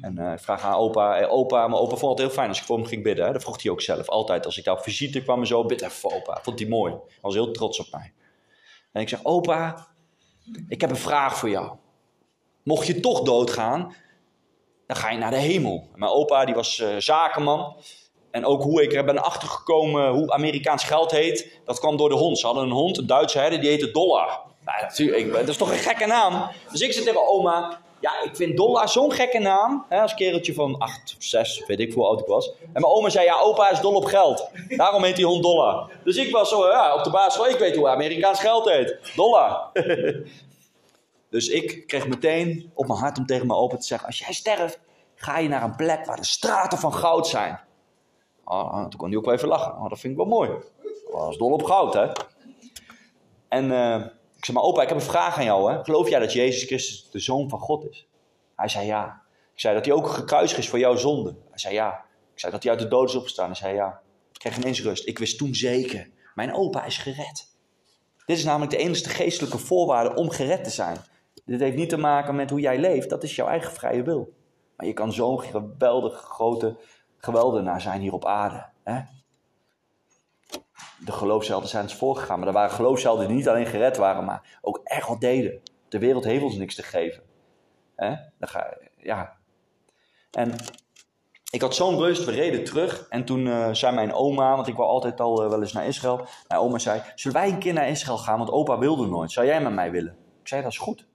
En 0.00 0.18
uh, 0.18 0.32
ik 0.32 0.38
vraag 0.38 0.62
aan 0.62 0.74
opa. 0.74 1.10
Hey, 1.10 1.28
opa, 1.28 1.68
mijn 1.68 1.80
opa 1.80 1.96
vond 1.96 2.12
het 2.12 2.20
heel 2.20 2.36
fijn 2.36 2.48
als 2.48 2.58
ik 2.58 2.64
voor 2.64 2.76
hem 2.76 2.86
ging 2.86 3.02
bidden. 3.02 3.26
Hè? 3.26 3.32
Dat 3.32 3.42
vroeg 3.42 3.62
hij 3.62 3.72
ook 3.72 3.80
zelf. 3.80 4.08
Altijd 4.08 4.44
als 4.44 4.58
ik 4.58 4.64
daar 4.64 4.82
visite 4.82 5.22
kwam 5.22 5.40
en 5.40 5.46
zo, 5.46 5.64
bid 5.64 5.80
even 5.80 5.92
voor 5.92 6.12
opa. 6.12 6.38
Vond 6.42 6.58
hij 6.58 6.68
mooi. 6.68 6.92
Hij 6.92 7.18
was 7.20 7.34
heel 7.34 7.50
trots 7.50 7.80
op 7.80 7.86
mij. 7.90 8.12
En 8.92 9.00
ik 9.00 9.08
zeg, 9.08 9.24
opa, 9.24 9.86
ik 10.68 10.80
heb 10.80 10.90
een 10.90 10.96
vraag 10.96 11.38
voor 11.38 11.48
jou. 11.48 11.76
Mocht 12.62 12.86
je 12.86 13.00
toch 13.00 13.22
doodgaan, 13.22 13.94
dan 14.86 14.96
ga 14.96 15.10
je 15.10 15.18
naar 15.18 15.30
de 15.30 15.36
hemel. 15.36 15.88
Mijn 15.94 16.12
opa 16.12 16.44
die 16.44 16.54
was 16.54 16.84
zakenman. 16.98 17.76
En 18.30 18.44
ook 18.44 18.62
hoe 18.62 18.82
ik 18.82 18.92
er 18.92 19.04
ben 19.04 19.22
achtergekomen 19.22 20.10
hoe 20.10 20.30
Amerikaans 20.30 20.84
geld 20.84 21.10
heet, 21.10 21.60
dat 21.64 21.78
kwam 21.78 21.96
door 21.96 22.08
de 22.08 22.14
hond. 22.14 22.38
Ze 22.38 22.46
hadden 22.46 22.64
een 22.64 22.70
hond, 22.70 22.98
een 22.98 23.06
Duitse 23.06 23.38
herder, 23.38 23.60
die 23.60 23.68
heette 23.68 23.90
Dollar. 23.90 24.47
Nou, 24.68 24.80
natuurlijk, 24.80 25.32
dat 25.32 25.48
is 25.48 25.56
toch 25.56 25.70
een 25.70 25.78
gekke 25.78 26.06
naam. 26.06 26.50
Dus 26.70 26.80
ik 26.80 26.92
zei 26.92 27.04
tegen 27.04 27.28
oma, 27.28 27.80
ja, 28.00 28.22
ik 28.22 28.36
vind 28.36 28.56
Dollar 28.56 28.88
zo'n 28.88 29.12
gekke 29.12 29.38
naam. 29.38 29.84
Hè, 29.88 30.00
als 30.00 30.14
kereltje 30.14 30.54
van 30.54 30.78
8, 30.78 31.16
6, 31.18 31.64
weet 31.66 31.80
ik 31.80 31.92
hoe 31.92 32.04
oud 32.04 32.20
ik 32.20 32.26
was. 32.26 32.50
En 32.60 32.68
mijn 32.72 32.84
oma 32.84 33.08
zei, 33.08 33.24
ja, 33.24 33.40
opa 33.40 33.70
is 33.70 33.80
dol 33.80 33.94
op 33.94 34.04
geld. 34.04 34.50
Daarom 34.68 35.02
heet 35.02 35.16
die 35.16 35.26
hond 35.26 35.42
Dollar. 35.42 35.90
Dus 36.04 36.16
ik 36.16 36.32
was 36.32 36.48
zo, 36.48 36.68
ja, 36.68 36.94
op 36.94 37.04
de 37.04 37.10
basis 37.10 37.46
ik 37.46 37.58
weet 37.58 37.76
hoe 37.76 37.88
Amerikaans 37.88 38.40
geld 38.40 38.68
heet. 38.68 39.12
Dollar. 39.16 39.70
Dus 41.30 41.48
ik 41.48 41.86
kreeg 41.86 42.08
meteen 42.08 42.70
op 42.74 42.86
mijn 42.86 42.98
hart 42.98 43.18
om 43.18 43.26
tegen 43.26 43.46
mijn 43.46 43.58
opa 43.58 43.76
te 43.76 43.86
zeggen: 43.86 44.06
Als 44.06 44.18
jij 44.18 44.32
sterft, 44.32 44.80
ga 45.14 45.38
je 45.38 45.48
naar 45.48 45.62
een 45.62 45.76
plek 45.76 46.06
waar 46.06 46.16
de 46.16 46.24
straten 46.24 46.78
van 46.78 46.94
goud 46.94 47.26
zijn. 47.26 47.60
Oh, 48.44 48.80
toen 48.80 49.00
kon 49.00 49.08
hij 49.08 49.18
ook 49.18 49.24
wel 49.24 49.34
even 49.34 49.48
lachen. 49.48 49.72
Oh, 49.72 49.88
dat 49.88 49.98
vind 49.98 50.12
ik 50.12 50.18
wel 50.18 50.28
mooi. 50.28 50.50
Oh, 51.10 51.30
is 51.30 51.36
dol 51.36 51.52
op 51.52 51.62
goud, 51.62 51.94
hè? 51.94 52.06
En 53.48 53.64
uh, 53.64 54.04
ik 54.38 54.44
zei: 54.44 54.56
Maar 54.56 54.66
opa, 54.66 54.82
ik 54.82 54.88
heb 54.88 54.96
een 54.96 55.04
vraag 55.04 55.38
aan 55.38 55.44
jou. 55.44 55.72
Hè? 55.72 55.84
Geloof 55.84 56.08
jij 56.08 56.18
dat 56.18 56.32
Jezus 56.32 56.64
Christus 56.64 57.10
de 57.10 57.18
zoon 57.18 57.48
van 57.48 57.58
God 57.58 57.84
is? 57.84 58.08
Hij 58.56 58.68
zei 58.68 58.86
ja. 58.86 59.22
Ik 59.52 59.60
zei 59.60 59.74
dat 59.74 59.84
hij 59.84 59.94
ook 59.94 60.08
gekruisigd 60.08 60.58
is 60.58 60.68
voor 60.68 60.78
jouw 60.78 60.96
zonde. 60.96 61.36
Hij 61.48 61.58
zei 61.58 61.74
ja. 61.74 62.04
Ik 62.32 62.40
zei 62.40 62.52
dat 62.52 62.62
hij 62.62 62.72
uit 62.72 62.80
de 62.80 62.88
dood 62.88 63.08
is 63.08 63.14
opgestaan. 63.14 63.46
Hij 63.46 63.54
zei 63.54 63.74
ja. 63.74 64.00
Ik 64.32 64.38
kreeg 64.38 64.56
ineens 64.56 64.82
rust. 64.82 65.06
Ik 65.06 65.18
wist 65.18 65.38
toen 65.38 65.54
zeker: 65.54 66.10
Mijn 66.34 66.54
opa 66.54 66.84
is 66.84 66.98
gered. 66.98 67.56
Dit 68.26 68.36
is 68.36 68.44
namelijk 68.44 68.70
de 68.70 68.76
enige 68.76 69.08
geestelijke 69.08 69.58
voorwaarde 69.58 70.14
om 70.14 70.30
gered 70.30 70.64
te 70.64 70.70
zijn. 70.70 70.96
Dit 71.44 71.60
heeft 71.60 71.76
niet 71.76 71.88
te 71.88 71.96
maken 71.96 72.34
met 72.34 72.50
hoe 72.50 72.60
jij 72.60 72.78
leeft, 72.78 73.10
dat 73.10 73.22
is 73.22 73.34
jouw 73.34 73.46
eigen 73.46 73.72
vrije 73.72 74.02
wil. 74.02 74.32
Maar 74.76 74.86
je 74.86 74.92
kan 74.92 75.12
zo'n 75.12 75.40
geweldig 75.40 76.20
grote 76.20 76.76
geweldenaar 77.16 77.80
zijn 77.80 78.00
hier 78.00 78.12
op 78.12 78.24
aarde. 78.24 78.66
Hè? 78.84 79.00
De 81.04 81.12
geloofshelden 81.12 81.68
zijn 81.68 81.82
eens 81.82 81.94
voorgegaan, 81.94 82.38
maar 82.38 82.48
er 82.48 82.54
waren 82.54 82.70
geloofshelden 82.70 83.26
die 83.26 83.36
niet 83.36 83.48
alleen 83.48 83.66
gered 83.66 83.96
waren, 83.96 84.24
maar 84.24 84.58
ook 84.60 84.80
echt 84.84 85.08
wat 85.08 85.20
deden. 85.20 85.60
De 85.88 85.98
wereld 85.98 86.24
heeft 86.24 86.42
ons 86.42 86.56
niks 86.56 86.74
te 86.74 86.82
geven. 86.82 87.22
Hè? 87.96 88.08
Dan 88.38 88.48
ga, 88.48 88.76
ja. 88.96 89.36
En 90.30 90.54
ik 91.50 91.60
had 91.60 91.74
zo'n 91.74 91.98
rust, 91.98 92.24
we 92.24 92.30
reden 92.30 92.64
terug. 92.64 93.06
En 93.08 93.24
toen 93.24 93.46
uh, 93.46 93.68
zei 93.72 93.94
mijn 93.94 94.12
oma, 94.12 94.54
want 94.54 94.66
ik 94.66 94.76
wou 94.76 94.88
altijd 94.88 95.20
al 95.20 95.44
uh, 95.44 95.48
wel 95.48 95.60
eens 95.60 95.72
naar 95.72 95.86
Israël. 95.86 96.26
Mijn 96.48 96.60
oma 96.60 96.78
zei, 96.78 97.02
zullen 97.14 97.40
wij 97.40 97.48
een 97.48 97.58
keer 97.58 97.72
naar 97.72 97.88
Israël 97.88 98.18
gaan? 98.18 98.38
Want 98.38 98.50
opa 98.50 98.78
wilde 98.78 99.06
nooit. 99.06 99.32
Zou 99.32 99.46
jij 99.46 99.62
met 99.62 99.72
mij 99.72 99.90
willen? 99.90 100.16
Ik 100.40 100.48
zei, 100.48 100.62
dat 100.62 100.72
is 100.72 100.78
goed. 100.78 101.06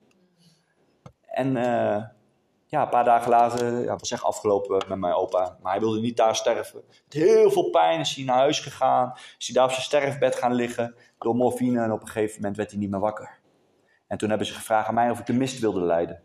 En 1.21 1.56
uh, 1.56 2.04
ja, 2.73 2.81
een 2.81 2.89
paar 2.89 3.03
dagen 3.03 3.29
later 3.29 3.83
ja, 3.83 3.95
was 3.95 4.12
echt 4.12 4.23
afgelopen 4.23 4.83
met 4.88 4.99
mijn 4.99 5.13
opa. 5.13 5.57
Maar 5.62 5.71
hij 5.71 5.81
wilde 5.81 5.99
niet 5.99 6.17
daar 6.17 6.36
sterven. 6.36 6.81
Met 6.88 7.13
heel 7.13 7.51
veel 7.51 7.69
pijn 7.69 7.99
is 7.99 8.15
hij 8.15 8.25
naar 8.25 8.38
huis 8.38 8.59
gegaan. 8.59 9.13
Is 9.38 9.45
hij 9.45 9.55
daar 9.55 9.65
op 9.65 9.71
zijn 9.71 9.83
sterfbed 9.83 10.36
gaan 10.36 10.53
liggen 10.53 10.95
door 11.17 11.36
morfine. 11.36 11.81
En 11.81 11.91
op 11.91 12.01
een 12.01 12.07
gegeven 12.07 12.36
moment 12.36 12.57
werd 12.57 12.71
hij 12.71 12.79
niet 12.79 12.89
meer 12.89 12.99
wakker. 12.99 13.39
En 14.07 14.17
toen 14.17 14.29
hebben 14.29 14.47
ze 14.47 14.53
gevraagd 14.53 14.88
aan 14.88 14.93
mij 14.93 15.09
of 15.09 15.19
ik 15.19 15.25
de 15.25 15.33
mist 15.33 15.59
wilde 15.59 15.81
leiden. 15.81 16.21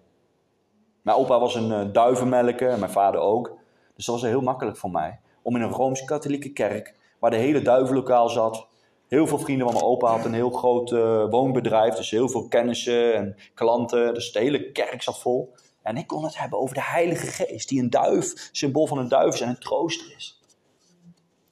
Mijn 1.02 1.16
opa 1.16 1.40
was 1.40 1.54
een 1.54 1.70
uh, 1.70 1.92
duivenmelker 1.92 2.70
en 2.70 2.78
mijn 2.78 2.92
vader 2.92 3.20
ook. 3.20 3.56
Dus 3.94 4.04
dat 4.04 4.20
was 4.20 4.30
heel 4.30 4.40
makkelijk 4.40 4.76
voor 4.76 4.90
mij. 4.90 5.20
Om 5.42 5.56
in 5.56 5.62
een 5.62 5.70
Rooms-Katholieke 5.70 6.52
kerk, 6.52 6.94
waar 7.18 7.30
de 7.30 7.36
hele 7.36 7.62
duivenlokaal 7.62 8.28
zat, 8.28 8.68
heel 9.08 9.26
veel 9.26 9.38
vrienden 9.38 9.66
van 9.66 9.74
mijn 9.74 9.86
opa 9.86 10.10
had 10.10 10.24
een 10.24 10.34
heel 10.34 10.50
groot 10.50 10.90
uh, 10.90 11.30
woonbedrijf. 11.30 11.94
Dus 11.94 12.10
heel 12.10 12.28
veel 12.28 12.48
kennissen 12.48 13.14
en 13.14 13.36
klanten. 13.54 14.14
Dus 14.14 14.32
de 14.32 14.38
hele 14.38 14.72
kerk 14.72 15.02
zat 15.02 15.20
vol. 15.20 15.54
En 15.88 15.96
ik 15.96 16.06
kon 16.06 16.24
het 16.24 16.38
hebben 16.38 16.58
over 16.58 16.74
de 16.74 16.82
Heilige 16.82 17.26
Geest, 17.26 17.68
die 17.68 17.82
een 17.82 17.90
duif, 17.90 18.48
symbool 18.52 18.86
van 18.86 18.98
een 18.98 19.08
duif 19.08 19.34
is 19.34 19.40
en 19.40 19.48
een 19.48 19.58
trooster 19.58 20.14
is. 20.16 20.42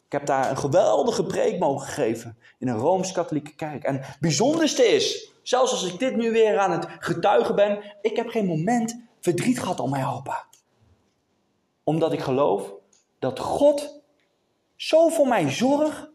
Ik 0.06 0.12
heb 0.12 0.26
daar 0.26 0.50
een 0.50 0.58
geweldige 0.58 1.24
preek 1.24 1.58
mogen 1.58 1.86
geven 1.86 2.38
in 2.58 2.68
een 2.68 2.78
Rooms-Katholieke 2.78 3.54
kerk. 3.54 3.84
En 3.84 3.94
het 4.02 4.16
bijzonderste 4.20 4.82
is, 4.82 5.32
zelfs 5.42 5.70
als 5.70 5.92
ik 5.92 5.98
dit 5.98 6.16
nu 6.16 6.32
weer 6.32 6.58
aan 6.58 6.70
het 6.70 6.86
getuigen 6.98 7.54
ben, 7.54 7.96
ik 8.02 8.16
heb 8.16 8.28
geen 8.28 8.46
moment 8.46 9.02
verdriet 9.20 9.60
gehad 9.60 9.80
om 9.80 9.90
mijn 9.90 10.06
opa. 10.06 10.46
Omdat 11.84 12.12
ik 12.12 12.20
geloof 12.20 12.72
dat 13.18 13.38
God 13.38 14.02
zo 14.76 15.08
voor 15.08 15.28
mij 15.28 15.50
zorgt 15.50 16.08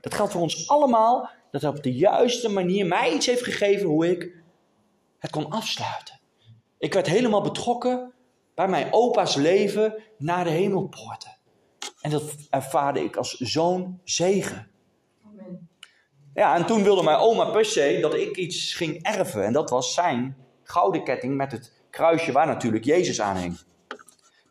dat 0.00 0.14
geldt 0.14 0.32
voor 0.32 0.40
ons 0.40 0.68
allemaal, 0.68 1.30
dat 1.50 1.62
hij 1.62 1.70
op 1.70 1.82
de 1.82 1.94
juiste 1.94 2.48
manier 2.48 2.86
mij 2.86 3.12
iets 3.12 3.26
heeft 3.26 3.44
gegeven 3.44 3.86
hoe 3.86 4.10
ik 4.10 4.32
het 5.18 5.30
kon 5.30 5.50
afsluiten. 5.50 6.17
Ik 6.78 6.94
werd 6.94 7.06
helemaal 7.06 7.42
betrokken 7.42 8.12
bij 8.54 8.68
mijn 8.68 8.88
opa's 8.90 9.34
leven 9.34 10.02
naar 10.18 10.44
de 10.44 10.50
hemelpoorten. 10.50 11.36
En 12.00 12.10
dat 12.10 12.34
ervaarde 12.50 13.04
ik 13.04 13.16
als 13.16 13.34
zo'n 13.34 14.00
zegen. 14.04 14.70
Ja, 16.34 16.56
en 16.56 16.66
toen 16.66 16.82
wilde 16.82 17.02
mijn 17.02 17.18
oma 17.18 17.44
per 17.44 17.64
se 17.64 17.98
dat 18.00 18.14
ik 18.14 18.36
iets 18.36 18.74
ging 18.74 19.02
erven. 19.02 19.44
En 19.44 19.52
dat 19.52 19.70
was 19.70 19.94
zijn 19.94 20.36
gouden 20.62 21.04
ketting 21.04 21.36
met 21.36 21.52
het 21.52 21.72
kruisje 21.90 22.32
waar 22.32 22.46
natuurlijk 22.46 22.84
Jezus 22.84 23.20
aan 23.20 23.36
hing. 23.36 23.58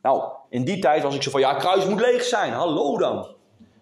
Nou, 0.02 0.32
in 0.50 0.64
die 0.64 0.80
tijd 0.80 1.04
was 1.04 1.16
ik 1.16 1.24
zo 1.24 1.32
van, 1.32 1.40
ja, 1.40 1.54
kruis 1.54 1.86
moet 1.86 2.00
leeg 2.00 2.24
zijn. 2.24 2.54
Hallo 2.54 2.98
dan. 2.98 3.36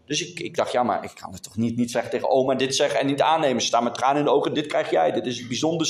Dus 0.06 0.30
ik, 0.30 0.40
ik 0.40 0.56
dacht, 0.56 0.72
ja, 0.72 0.84
maar 0.84 1.04
ik 1.04 1.12
kan 1.16 1.34
het 1.34 1.44
toch 1.44 1.58
niet, 1.58 1.78
niet 1.78 1.92
zeggen 1.92 2.12
tegen 2.12 2.30
oma 2.30 2.56
dit 2.56 2.76
zeggen 2.76 3.00
en 3.00 3.06
niet 3.06 3.22
aannemen. 3.22 3.62
Ze 3.62 3.68
staan 3.68 3.84
met 3.84 3.94
tranen 3.94 4.18
in 4.18 4.24
de 4.24 4.32
ogen, 4.32 4.54
dit 4.54 4.68
krijg 4.68 4.90
jij. 4.90 5.12
Dit 5.12 5.26
is 5.26 5.38
het 5.38 5.48
bijzonder 5.48 5.88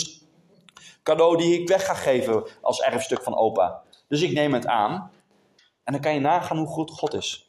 cadeau 1.03 1.38
die 1.38 1.61
ik 1.61 1.67
weg 1.67 1.85
ga 1.85 1.93
geven 1.93 2.43
als 2.61 2.81
erfstuk 2.81 3.23
van 3.23 3.38
opa. 3.38 3.81
Dus 4.07 4.21
ik 4.21 4.31
neem 4.31 4.53
het 4.53 4.67
aan. 4.67 5.11
En 5.83 5.93
dan 5.93 6.01
kan 6.01 6.13
je 6.13 6.19
nagaan 6.19 6.57
hoe 6.57 6.67
goed 6.67 6.91
God 6.91 7.13
is. 7.13 7.47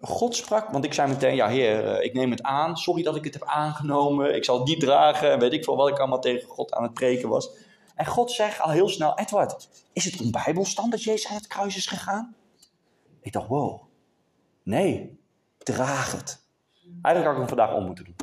God 0.00 0.36
sprak, 0.36 0.70
want 0.70 0.84
ik 0.84 0.92
zei 0.92 1.08
meteen, 1.08 1.34
ja 1.34 1.48
heer, 1.48 1.96
eh, 1.96 2.04
ik 2.04 2.14
neem 2.14 2.30
het 2.30 2.42
aan. 2.42 2.76
Sorry 2.76 3.02
dat 3.02 3.16
ik 3.16 3.24
het 3.24 3.34
heb 3.34 3.44
aangenomen. 3.44 4.34
Ik 4.34 4.44
zal 4.44 4.58
het 4.58 4.68
niet 4.68 4.80
dragen. 4.80 5.30
En 5.30 5.38
weet 5.38 5.52
ik 5.52 5.64
veel 5.64 5.76
wat 5.76 5.88
ik 5.88 5.98
allemaal 5.98 6.20
tegen 6.20 6.48
God 6.48 6.72
aan 6.72 6.82
het 6.82 6.94
preken 6.94 7.28
was. 7.28 7.50
En 7.94 8.06
God 8.06 8.30
zegt 8.30 8.60
al 8.60 8.70
heel 8.70 8.88
snel, 8.88 9.18
Edward, 9.18 9.68
is 9.92 10.04
het 10.04 10.20
onbijbelstand 10.20 10.90
dat 10.90 11.02
Jezus 11.02 11.30
aan 11.30 11.36
het 11.36 11.46
kruis 11.46 11.76
is 11.76 11.86
gegaan? 11.86 12.34
Ik 13.20 13.32
dacht, 13.32 13.48
wow. 13.48 13.82
Nee, 14.62 15.18
draag 15.58 16.12
het. 16.12 16.42
Eigenlijk 17.02 17.24
had 17.24 17.32
ik 17.32 17.38
hem 17.38 17.48
vandaag 17.48 17.74
om 17.74 17.84
moeten 17.86 18.04
doen. 18.04 18.16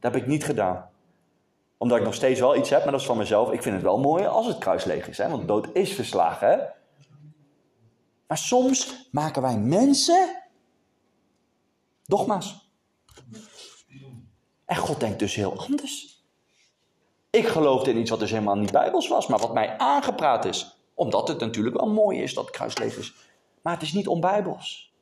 Dat 0.00 0.12
heb 0.12 0.16
ik 0.16 0.26
niet 0.26 0.44
gedaan. 0.44 0.90
Omdat 1.84 1.98
ik 1.98 2.04
nog 2.04 2.14
steeds 2.14 2.40
wel 2.40 2.56
iets 2.56 2.70
heb, 2.70 2.82
maar 2.82 2.92
dat 2.92 3.00
is 3.00 3.06
van 3.06 3.16
mezelf. 3.16 3.52
Ik 3.52 3.62
vind 3.62 3.74
het 3.74 3.84
wel 3.84 3.98
mooi 3.98 4.26
als 4.26 4.46
het 4.46 4.58
kruis 4.58 4.84
leeg 4.84 5.08
is. 5.08 5.18
Hè? 5.18 5.28
Want 5.28 5.48
dood 5.48 5.68
is 5.72 5.92
verslagen. 5.92 6.48
Hè? 6.48 6.56
Maar 8.26 8.38
soms 8.38 9.08
maken 9.10 9.42
wij 9.42 9.58
mensen 9.58 10.42
dogma's. 12.04 12.70
En 14.64 14.76
God 14.76 15.00
denkt 15.00 15.18
dus 15.18 15.34
heel 15.34 15.58
anders. 15.58 16.24
Ik 17.30 17.46
geloofde 17.46 17.90
in 17.90 17.98
iets 17.98 18.10
wat 18.10 18.18
dus 18.18 18.30
helemaal 18.30 18.56
niet 18.56 18.72
bijbels 18.72 19.08
was, 19.08 19.26
maar 19.26 19.38
wat 19.38 19.54
mij 19.54 19.78
aangepraat 19.78 20.44
is. 20.44 20.76
Omdat 20.94 21.28
het 21.28 21.40
natuurlijk 21.40 21.76
wel 21.76 21.92
mooi 21.92 22.22
is 22.22 22.34
dat 22.34 22.50
kruisleven 22.50 23.00
is. 23.00 23.14
Maar 23.62 23.72
het 23.72 23.82
is 23.82 23.92
niet 23.92 24.08
onbijbels. 24.08 24.93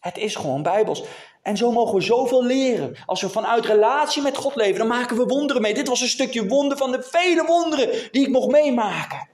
Het 0.00 0.18
is 0.18 0.36
gewoon 0.36 0.62
bijbels. 0.62 1.02
En 1.42 1.56
zo 1.56 1.72
mogen 1.72 1.94
we 1.94 2.00
zoveel 2.00 2.44
leren. 2.44 2.96
Als 3.06 3.20
we 3.20 3.28
vanuit 3.28 3.66
relatie 3.66 4.22
met 4.22 4.36
God 4.36 4.54
leven, 4.54 4.78
dan 4.78 4.86
maken 4.86 5.16
we 5.16 5.24
wonderen 5.24 5.62
mee. 5.62 5.74
Dit 5.74 5.88
was 5.88 6.00
een 6.00 6.08
stukje 6.08 6.46
wonder 6.46 6.76
van 6.76 6.90
de 6.90 7.02
vele 7.02 7.44
wonderen 7.44 7.88
die 8.10 8.22
ik 8.22 8.28
mocht 8.28 8.48
meemaken. 8.48 9.28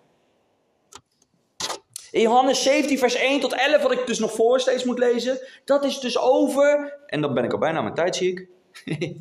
In 2.11 2.21
Johannes 2.21 2.63
17, 2.63 2.99
vers 2.99 3.15
1 3.15 3.41
tot 3.41 3.53
11, 3.53 3.83
wat 3.83 3.93
ik 3.93 4.07
dus 4.07 4.19
nog 4.19 4.33
voor 4.33 4.61
steeds 4.61 4.85
moet 4.85 4.99
lezen, 4.99 5.41
dat 5.65 5.85
is 5.85 6.01
dus 6.01 6.19
over, 6.19 6.99
en 7.07 7.21
dan 7.21 7.35
ben 7.35 7.45
ik 7.45 7.53
al 7.53 7.59
bijna 7.59 7.77
aan 7.77 7.83
mijn 7.83 7.95
tijd, 7.95 8.17
zie 8.17 8.31
ik. 8.31 8.49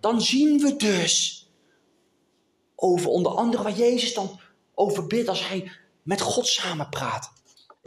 dan 0.00 0.20
zien 0.20 0.58
we 0.58 0.76
dus 0.76 1.46
over 2.74 3.08
onder 3.08 3.32
andere 3.32 3.62
waar 3.62 3.72
Jezus 3.72 4.14
dan 4.14 4.40
over 4.74 5.06
bidt 5.06 5.28
als 5.28 5.48
hij 5.48 5.70
met 6.02 6.20
God 6.20 6.46
samen 6.46 6.88
praat. 6.88 7.32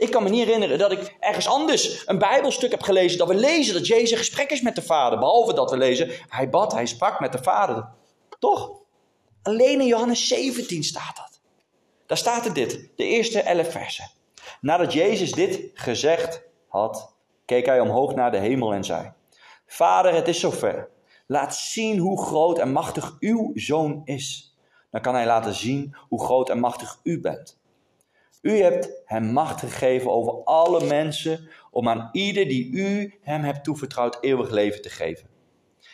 Ik 0.00 0.10
kan 0.10 0.22
me 0.22 0.28
niet 0.28 0.44
herinneren 0.44 0.78
dat 0.78 0.92
ik 0.92 1.16
ergens 1.18 1.48
anders 1.48 2.02
een 2.06 2.18
Bijbelstuk 2.18 2.70
heb 2.70 2.82
gelezen 2.82 3.18
dat 3.18 3.28
we 3.28 3.34
lezen 3.34 3.74
dat 3.74 3.86
Jezus 3.86 4.18
gesprek 4.18 4.50
is 4.50 4.60
met 4.60 4.74
de 4.74 4.82
Vader. 4.82 5.18
Behalve 5.18 5.54
dat 5.54 5.70
we 5.70 5.76
lezen, 5.76 6.10
hij 6.28 6.48
bad, 6.48 6.72
hij 6.72 6.86
sprak 6.86 7.20
met 7.20 7.32
de 7.32 7.42
Vader. 7.42 7.88
Toch? 8.38 8.70
Alleen 9.42 9.80
in 9.80 9.86
Johannes 9.86 10.28
17 10.28 10.82
staat 10.82 11.16
dat. 11.16 11.40
Daar 12.06 12.16
staat 12.16 12.46
er 12.46 12.54
dit, 12.54 12.88
de 12.96 13.04
eerste 13.04 13.40
elf 13.40 13.70
versen. 13.70 14.10
Nadat 14.60 14.92
Jezus 14.92 15.32
dit 15.32 15.70
gezegd 15.74 16.42
had, 16.68 17.14
keek 17.44 17.66
hij 17.66 17.80
omhoog 17.80 18.14
naar 18.14 18.30
de 18.30 18.38
hemel 18.38 18.72
en 18.72 18.84
zei: 18.84 19.12
Vader, 19.66 20.14
het 20.14 20.28
is 20.28 20.40
zover. 20.40 20.88
Laat 21.26 21.56
zien 21.56 21.98
hoe 21.98 22.22
groot 22.22 22.58
en 22.58 22.72
machtig 22.72 23.16
uw 23.18 23.50
zoon 23.54 24.02
is. 24.04 24.56
Dan 24.90 25.00
kan 25.00 25.14
hij 25.14 25.26
laten 25.26 25.54
zien 25.54 25.96
hoe 26.08 26.24
groot 26.24 26.50
en 26.50 26.58
machtig 26.58 27.00
u 27.02 27.20
bent. 27.20 27.59
U 28.40 28.60
hebt 28.62 29.02
hem 29.04 29.32
macht 29.32 29.60
gegeven 29.60 30.10
over 30.10 30.44
alle 30.44 30.86
mensen 30.86 31.48
om 31.70 31.88
aan 31.88 32.08
ieder 32.12 32.48
die 32.48 32.72
u 32.72 33.14
hem 33.20 33.42
hebt 33.42 33.64
toevertrouwd 33.64 34.18
eeuwig 34.20 34.50
leven 34.50 34.82
te 34.82 34.90
geven. 34.90 35.28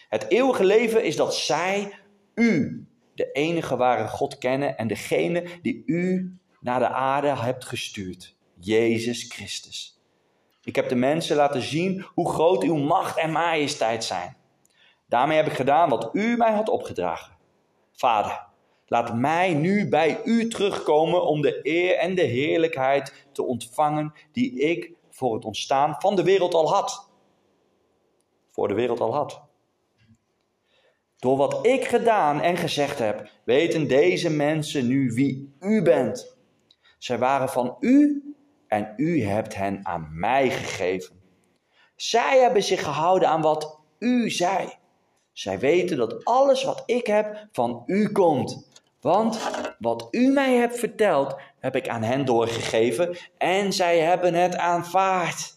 Het 0.08 0.26
eeuwige 0.28 0.64
leven 0.64 1.04
is 1.04 1.16
dat 1.16 1.34
zij 1.34 1.92
u, 2.34 2.86
de 3.14 3.32
enige 3.32 3.76
ware 3.76 4.08
God, 4.08 4.38
kennen 4.38 4.76
en 4.76 4.88
degene 4.88 5.44
die 5.62 5.82
u 5.86 6.32
naar 6.60 6.78
de 6.78 6.88
aarde 6.88 7.36
hebt 7.36 7.64
gestuurd, 7.64 8.36
Jezus 8.60 9.24
Christus. 9.28 10.00
Ik 10.62 10.76
heb 10.76 10.88
de 10.88 10.94
mensen 10.94 11.36
laten 11.36 11.62
zien 11.62 12.06
hoe 12.14 12.30
groot 12.30 12.62
uw 12.62 12.76
macht 12.76 13.18
en 13.18 13.32
majesteit 13.32 14.04
zijn. 14.04 14.36
Daarmee 15.08 15.36
heb 15.36 15.46
ik 15.46 15.52
gedaan 15.52 15.88
wat 15.88 16.08
u 16.12 16.36
mij 16.36 16.52
had 16.52 16.68
opgedragen. 16.68 17.36
Vader, 17.92 18.45
Laat 18.86 19.14
mij 19.14 19.54
nu 19.54 19.88
bij 19.88 20.20
u 20.24 20.48
terugkomen 20.48 21.22
om 21.22 21.40
de 21.40 21.60
eer 21.62 21.96
en 21.96 22.14
de 22.14 22.22
heerlijkheid 22.22 23.26
te 23.32 23.42
ontvangen 23.42 24.12
die 24.32 24.60
ik 24.60 24.92
voor 25.10 25.34
het 25.34 25.44
ontstaan 25.44 25.96
van 25.98 26.16
de 26.16 26.22
wereld 26.22 26.54
al 26.54 26.72
had. 26.72 27.10
Voor 28.50 28.68
de 28.68 28.74
wereld 28.74 29.00
al 29.00 29.14
had. 29.14 29.42
Door 31.16 31.36
wat 31.36 31.66
ik 31.66 31.84
gedaan 31.84 32.40
en 32.40 32.56
gezegd 32.56 32.98
heb, 32.98 33.30
weten 33.44 33.88
deze 33.88 34.30
mensen 34.30 34.86
nu 34.86 35.12
wie 35.12 35.56
u 35.60 35.82
bent. 35.82 36.36
Zij 36.98 37.18
waren 37.18 37.48
van 37.48 37.76
u 37.80 38.22
en 38.68 38.92
u 38.96 39.22
hebt 39.22 39.54
hen 39.54 39.80
aan 39.82 40.08
mij 40.12 40.50
gegeven. 40.50 41.20
Zij 41.96 42.40
hebben 42.40 42.62
zich 42.62 42.82
gehouden 42.82 43.28
aan 43.28 43.42
wat 43.42 43.80
u 43.98 44.30
zei. 44.30 44.68
Zij 45.32 45.58
weten 45.58 45.96
dat 45.96 46.24
alles 46.24 46.64
wat 46.64 46.82
ik 46.86 47.06
heb 47.06 47.48
van 47.52 47.82
u 47.86 48.12
komt. 48.12 48.75
Want 49.00 49.38
wat 49.78 50.08
u 50.10 50.32
mij 50.32 50.54
hebt 50.54 50.78
verteld, 50.78 51.36
heb 51.58 51.76
ik 51.76 51.88
aan 51.88 52.02
hen 52.02 52.24
doorgegeven 52.24 53.16
en 53.38 53.72
zij 53.72 53.98
hebben 53.98 54.34
het 54.34 54.56
aanvaard. 54.56 55.54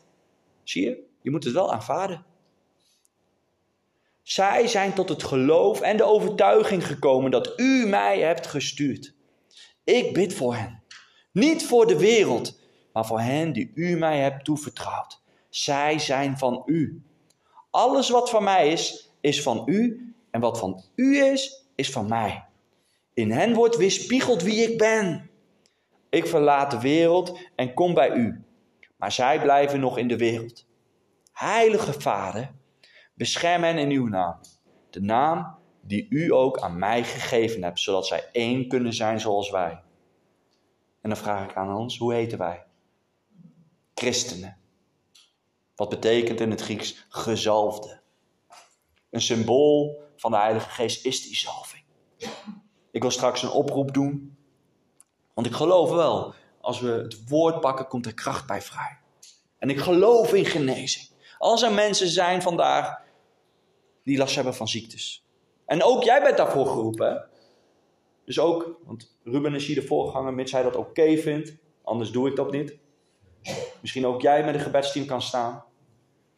Zie 0.63 0.83
je? 0.83 1.03
Je 1.21 1.31
moet 1.31 1.43
het 1.43 1.53
wel 1.53 1.73
aanvaarden. 1.73 2.25
Zij 4.21 4.67
zijn 4.67 4.93
tot 4.93 5.09
het 5.09 5.23
geloof 5.23 5.81
en 5.81 5.97
de 5.97 6.03
overtuiging 6.03 6.85
gekomen 6.85 7.31
dat 7.31 7.53
u 7.59 7.85
mij 7.87 8.19
hebt 8.19 8.47
gestuurd. 8.47 9.13
Ik 9.83 10.13
bid 10.13 10.33
voor 10.33 10.55
hen. 10.55 10.83
Niet 11.31 11.65
voor 11.65 11.87
de 11.87 11.97
wereld, 11.97 12.59
maar 12.93 13.05
voor 13.05 13.19
hen 13.19 13.53
die 13.53 13.71
u 13.75 13.97
mij 13.97 14.19
hebt 14.19 14.45
toevertrouwd. 14.45 15.21
Zij 15.49 15.99
zijn 15.99 16.37
van 16.37 16.63
u. 16.65 17.01
Alles 17.69 18.09
wat 18.09 18.29
van 18.29 18.43
mij 18.43 18.71
is, 18.71 19.11
is 19.21 19.41
van 19.41 19.63
u. 19.65 20.13
En 20.31 20.41
wat 20.41 20.59
van 20.59 20.83
u 20.95 21.17
is, 21.17 21.65
is 21.75 21.91
van 21.91 22.07
mij. 22.07 22.48
In 23.19 23.31
hen 23.31 23.53
wordt 23.53 23.77
weerspiegeld 23.77 24.41
wie 24.41 24.71
ik 24.71 24.77
ben. 24.77 25.29
Ik 26.09 26.27
verlaat 26.27 26.71
de 26.71 26.79
wereld 26.79 27.39
en 27.55 27.73
kom 27.73 27.93
bij 27.93 28.11
u, 28.11 28.43
maar 28.97 29.11
zij 29.11 29.41
blijven 29.41 29.79
nog 29.79 29.97
in 29.97 30.07
de 30.07 30.17
wereld. 30.17 30.65
Heilige 31.33 32.01
Vader, 32.01 32.51
bescherm 33.13 33.63
hen 33.63 33.77
in 33.77 33.89
uw 33.89 34.07
naam, 34.07 34.39
de 34.89 35.01
naam 35.01 35.57
die 35.81 36.07
u 36.09 36.33
ook 36.33 36.59
aan 36.59 36.77
mij 36.77 37.03
gegeven 37.03 37.63
hebt, 37.63 37.79
zodat 37.79 38.07
zij 38.07 38.29
één 38.31 38.67
kunnen 38.67 38.93
zijn 38.93 39.19
zoals 39.19 39.49
wij. 39.49 39.81
En 41.01 41.09
dan 41.09 41.17
vraag 41.17 41.49
ik 41.49 41.55
aan 41.55 41.75
ons, 41.75 41.97
hoe 41.97 42.13
heten 42.13 42.37
wij? 42.37 42.65
Christenen. 43.93 44.57
Wat 45.75 45.89
betekent 45.89 46.39
in 46.39 46.49
het 46.49 46.61
Grieks 46.61 47.05
gezalfde? 47.09 48.01
Een 49.09 49.21
symbool 49.21 50.01
van 50.15 50.31
de 50.31 50.37
Heilige 50.37 50.69
Geest 50.69 51.05
is 51.05 51.23
die 51.23 51.35
zalving. 51.35 51.83
Ik 52.91 53.01
wil 53.01 53.11
straks 53.11 53.43
een 53.43 53.49
oproep 53.49 53.93
doen. 53.93 54.37
Want 55.33 55.47
ik 55.47 55.53
geloof 55.53 55.89
wel, 55.89 56.33
als 56.61 56.79
we 56.79 56.89
het 56.89 57.27
woord 57.27 57.59
pakken, 57.59 57.87
komt 57.87 58.05
er 58.05 58.13
kracht 58.13 58.47
bij 58.47 58.61
vrij. 58.61 58.97
En 59.57 59.69
ik 59.69 59.79
geloof 59.79 60.33
in 60.33 60.45
genezing. 60.45 61.07
Als 61.37 61.61
er 61.61 61.73
mensen 61.73 62.07
zijn 62.07 62.41
vandaag 62.41 63.01
die 64.03 64.17
last 64.17 64.35
hebben 64.35 64.55
van 64.55 64.67
ziektes. 64.67 65.25
En 65.65 65.83
ook 65.83 66.03
jij 66.03 66.21
bent 66.21 66.37
daarvoor 66.37 66.67
geroepen. 66.67 67.29
Dus 68.25 68.39
ook, 68.39 68.79
want 68.83 69.17
Ruben 69.23 69.55
is 69.55 69.65
hier 69.65 69.75
de 69.75 69.87
voorganger, 69.87 70.33
mits 70.33 70.51
hij 70.51 70.63
dat 70.63 70.75
oké 70.75 71.17
vindt. 71.17 71.55
Anders 71.83 72.11
doe 72.11 72.29
ik 72.29 72.35
dat 72.35 72.51
niet. 72.51 72.77
Misschien 73.81 74.05
ook 74.05 74.21
jij 74.21 74.45
met 74.45 74.53
een 74.53 74.59
gebedsteam 74.59 75.05
kan 75.05 75.21
staan. 75.21 75.63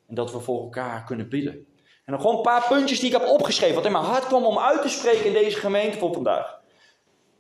En 0.07 0.15
dat 0.15 0.31
we 0.31 0.39
voor 0.39 0.61
elkaar 0.61 1.03
kunnen 1.03 1.29
bidden. 1.29 1.65
En 2.05 2.13
dan 2.13 2.21
gewoon 2.21 2.35
een 2.35 2.41
paar 2.41 2.67
puntjes 2.67 2.99
die 2.99 3.13
ik 3.13 3.19
heb 3.19 3.27
opgeschreven, 3.27 3.75
wat 3.75 3.85
in 3.85 3.91
mijn 3.91 4.03
hart 4.03 4.25
kwam 4.25 4.45
om 4.45 4.59
uit 4.59 4.81
te 4.81 4.89
spreken 4.89 5.25
in 5.25 5.33
deze 5.33 5.57
gemeente 5.57 5.97
voor 5.97 6.13
vandaag. 6.13 6.59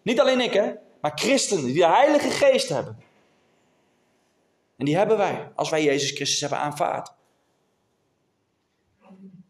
Niet 0.01 0.19
alleen 0.19 0.41
ik, 0.41 0.53
hè, 0.53 0.73
maar 1.01 1.11
christenen 1.15 1.65
die 1.65 1.73
de 1.73 1.87
Heilige 1.87 2.29
Geest 2.29 2.69
hebben. 2.69 3.03
En 4.77 4.85
die 4.85 4.97
hebben 4.97 5.17
wij 5.17 5.51
als 5.55 5.69
wij 5.69 5.83
Jezus 5.83 6.11
Christus 6.11 6.39
hebben 6.39 6.59
aanvaard. 6.59 7.13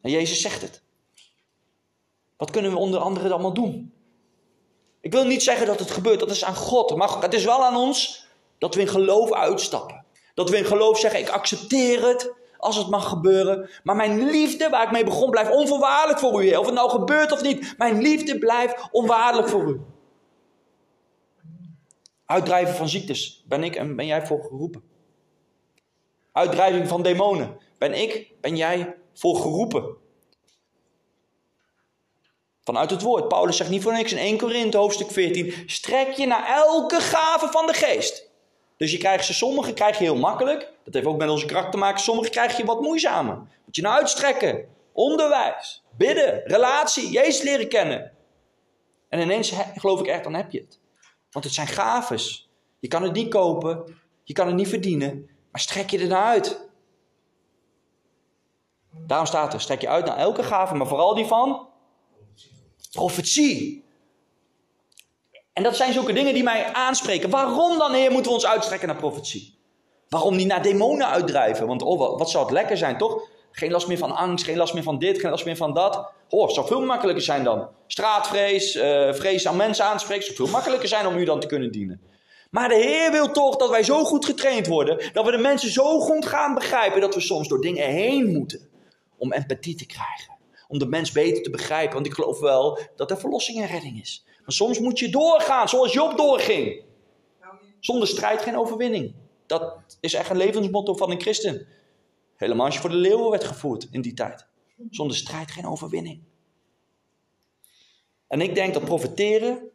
En 0.02 0.12
Jezus 0.12 0.42
zegt 0.42 0.62
het. 0.62 0.82
Wat 2.38 2.52
kunnen 2.52 2.72
we 2.72 2.78
onder 2.78 3.00
andere 3.00 3.34
allemaal 3.34 3.54
doen? 3.54 3.94
Ik 5.02 5.12
wil 5.12 5.26
niet 5.26 5.44
zeggen 5.44 5.68
dat 5.68 5.80
het 5.80 5.92
gebeurt, 5.92 6.20
dat 6.20 6.32
is 6.32 6.44
aan 6.44 6.56
God. 6.56 6.96
Maar 6.96 7.22
het 7.22 7.34
is 7.34 7.44
wel 7.44 7.66
aan 7.66 7.76
ons 7.76 8.28
dat 8.58 8.76
we 8.76 8.82
in 8.82 8.88
geloof 8.88 9.34
uitstappen. 9.34 10.06
Dat 10.34 10.50
we 10.50 10.58
in 10.58 10.66
geloof 10.66 11.00
zeggen: 11.00 11.20
Ik 11.20 11.30
accepteer 11.30 12.08
het 12.08 12.34
als 12.62 12.76
het 12.76 12.90
mag 12.90 13.10
gebeuren. 13.10 13.70
Maar 13.84 13.96
mijn 13.96 14.26
liefde, 14.26 14.70
waar 14.70 14.84
ik 14.84 14.92
mee 14.92 15.04
begon, 15.04 15.30
blijft 15.30 15.52
onvoorwaardelijk 15.52 16.20
voor 16.20 16.44
u, 16.44 16.46
Heer. 16.46 16.60
Of 16.60 16.66
het 16.66 16.76
nou 16.76 16.90
gebeurt 16.90 17.32
of 17.32 17.42
niet, 17.42 17.74
mijn 17.78 18.02
liefde 18.02 18.38
blijft 18.38 18.88
onwaardelijk 18.92 19.50
voor 19.50 19.70
u. 19.70 19.80
Uitdrijven 22.26 22.76
van 22.76 22.90
ziektes, 22.90 23.44
ben 23.48 23.64
ik 23.64 23.76
en 23.76 23.96
ben 23.96 24.06
jij 24.06 24.26
voor 24.26 24.42
geroepen. 24.42 24.84
Uitdrijving 26.32 26.88
van 26.88 27.02
demonen, 27.02 27.58
ben 27.78 27.94
ik, 27.94 28.34
ben 28.42 28.56
jij 28.56 28.96
voor 29.14 29.36
geroepen. 29.36 29.96
Vanuit 32.64 32.90
het 32.90 33.02
woord. 33.02 33.28
Paulus 33.28 33.58
zegt 33.58 33.70
niet 33.70 33.84
voor 33.84 33.94
niks 33.94 34.12
in 34.12 34.18
1 34.18 34.38
Korinthe 34.38 34.78
hoofdstuk 34.78 35.12
14. 35.12 35.54
Strek 35.66 36.12
je 36.12 36.26
naar 36.26 36.48
elke 36.48 37.00
gave 37.00 37.48
van 37.48 37.68
de 37.68 37.74
geest. 37.74 38.31
Dus 38.82 38.92
je 38.92 38.98
krijgt 38.98 39.26
ze, 39.26 39.34
sommige 39.34 39.74
krijg 39.74 39.98
je 39.98 40.04
heel 40.04 40.18
makkelijk. 40.18 40.72
Dat 40.84 40.94
heeft 40.94 41.06
ook 41.06 41.18
met 41.18 41.30
onze 41.30 41.46
kracht 41.46 41.72
te 41.72 41.78
maken. 41.78 42.00
Sommige 42.00 42.30
krijg 42.30 42.58
je 42.58 42.66
wat 42.66 42.82
moeizamer. 42.82 43.36
Moet 43.66 43.76
je 43.76 43.82
naar 43.82 43.98
uitstrekken. 43.98 44.66
Onderwijs. 44.94 45.84
Bidden. 45.98 46.42
Relatie. 46.46 47.10
Jezus 47.10 47.42
leren 47.42 47.68
kennen. 47.68 48.12
En 49.10 49.20
ineens 49.20 49.54
geloof 49.76 50.00
ik 50.00 50.06
echt, 50.06 50.24
dan 50.24 50.34
heb 50.34 50.52
je 50.52 50.60
het. 50.60 50.80
Want 51.32 51.46
het 51.46 51.54
zijn 51.54 51.68
gaves. 51.68 52.50
Je 52.80 52.88
kan 52.88 53.04
het 53.04 53.14
niet 53.14 53.30
kopen. 53.30 53.96
Je 54.24 54.34
kan 54.34 54.48
het 54.48 54.56
niet 54.56 54.68
verdienen. 54.68 55.30
Maar 55.52 55.62
strek 55.62 55.90
je 55.90 56.00
er 56.00 56.08
naar 56.08 56.26
uit. 56.26 56.70
Daarom 58.92 59.28
staat 59.28 59.54
er, 59.54 59.62
strek 59.62 59.82
je 59.82 59.90
uit 59.90 60.06
naar 60.06 60.18
elke 60.18 60.44
gave, 60.44 60.76
maar 60.76 60.88
vooral 60.88 61.16
die 61.16 61.26
van 61.26 61.68
profetie. 62.92 63.84
En 65.54 65.64
dat 65.64 65.76
zijn 65.76 65.94
zulke 65.94 66.14
dingen 66.14 66.34
die 66.34 66.44
mij 66.44 66.74
aanspreken. 66.74 67.30
Waarom 67.30 67.78
dan, 67.78 67.94
Heer, 67.94 68.12
moeten 68.12 68.32
we 68.32 68.38
ons 68.38 68.46
uitstrekken 68.46 68.88
naar 68.88 68.98
profetie? 68.98 69.60
Waarom 70.10 70.36
niet 70.36 70.48
naar 70.48 70.62
demonen 70.62 71.08
uitdrijven? 71.08 71.68
Want 71.68 71.82
oh, 71.82 72.18
wat, 72.18 72.30
zou 72.30 72.44
het 72.44 72.54
lekker 72.54 72.78
zijn, 72.78 72.98
toch? 72.98 73.28
Geen 73.52 73.72
last 73.72 73.88
meer 73.88 73.98
van 73.98 74.16
angst, 74.16 74.46
geen 74.46 74.58
last 74.58 74.74
meer 74.74 74.84
van 74.84 75.00
dit, 75.00 75.20
geen 75.20 75.30
last 75.30 75.46
meer 75.46 75.56
van 75.56 75.74
dat. 75.74 76.12
Oh, 76.30 76.42
het 76.46 76.54
zou 76.54 76.68
veel 76.68 76.82
makkelijker 76.82 77.24
zijn 77.24 77.44
dan. 77.44 77.70
Straatvrees, 77.88 78.76
uh, 78.76 79.14
vrees 79.14 79.48
aan 79.48 79.56
mensen 79.56 79.86
aanspreken, 79.86 80.24
zou 80.24 80.36
veel 80.36 80.48
makkelijker 80.48 80.88
zijn 80.88 81.08
om 81.08 81.18
u 81.18 81.26
dan 81.26 81.40
te 81.40 81.48
kunnen 81.48 81.72
dienen. 81.72 82.02
Maar 82.50 82.70
de 82.70 82.76
Heer 82.76 83.12
wil 83.12 83.32
toch 83.32 83.56
dat 83.56 83.70
wij 83.70 83.84
zo 83.84 84.04
goed 84.04 84.26
getraind 84.26 84.68
worden, 84.68 85.10
dat 85.14 85.26
we 85.26 85.32
de 85.32 85.38
mensen 85.38 85.72
zo 85.72 86.00
goed 86.00 86.26
gaan 86.26 86.54
begrijpen 86.54 87.02
dat 87.02 87.16
we 87.16 87.22
soms 87.22 87.48
door 87.48 87.62
dingen 87.62 87.88
heen 87.88 88.32
moeten 88.32 88.70
om 89.18 89.34
empathie 89.34 89.76
te 89.76 89.86
krijgen. 89.86 90.38
Om 90.68 90.80
de 90.80 90.86
mens 90.86 91.12
beter 91.12 91.44
te 91.44 91.50
begrijpen, 91.50 91.94
want 91.94 92.06
ik 92.06 92.14
geloof 92.14 92.40
wel 92.40 92.80
dat 92.96 93.12
er 93.12 93.20
verlossing 93.20 93.62
en 93.62 93.68
redding 93.68 94.02
is. 94.02 94.26
Soms 94.52 94.80
moet 94.80 95.00
je 95.00 95.10
doorgaan, 95.10 95.70
zoals 95.70 95.94
Job 95.94 96.18
doorging. 96.18 96.84
Zonder 97.80 98.08
strijd 98.08 98.42
geen 98.42 98.58
overwinning. 98.58 99.14
Dat 99.46 99.98
is 100.00 100.14
echt 100.14 100.30
een 100.30 100.38
levensmotto 100.38 100.94
van 100.94 101.12
een 101.12 101.22
christen. 101.22 101.68
Helemaal 102.36 102.66
als 102.66 102.76
je 102.76 102.82
voor 102.82 102.90
de 102.90 102.96
leeuwen 102.96 103.30
werd 103.30 103.44
gevoerd 103.44 103.88
in 103.92 104.02
die 104.02 104.14
tijd. 104.14 104.48
Zonder 104.90 105.18
strijd 105.18 105.52
geen 105.52 105.66
overwinning. 105.66 106.22
En 108.28 108.42
ik 108.42 108.56
denk 108.56 108.74
dat 108.74 108.86
profiteren 108.86 109.70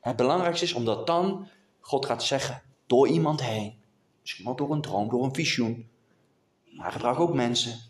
het 0.00 0.16
belangrijkste 0.16 0.64
is, 0.64 0.72
omdat 0.72 1.06
dan 1.06 1.48
God 1.80 2.06
gaat 2.06 2.22
zeggen 2.22 2.62
door 2.86 3.08
iemand 3.08 3.42
heen. 3.42 3.82
Misschien 4.20 4.44
wel 4.44 4.56
door 4.56 4.70
een 4.70 4.80
droom, 4.80 5.08
door 5.08 5.24
een 5.24 5.34
visioen. 5.34 5.88
Maar 6.70 6.92
gebruik 6.92 7.18
ook 7.18 7.34
mensen. 7.34 7.80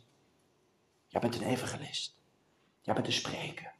Jij 1.06 1.20
bent 1.20 1.34
een 1.34 1.46
evangelist. 1.46 2.16
Jij 2.82 2.94
bent 2.94 3.06
een 3.06 3.12
spreker. 3.12 3.73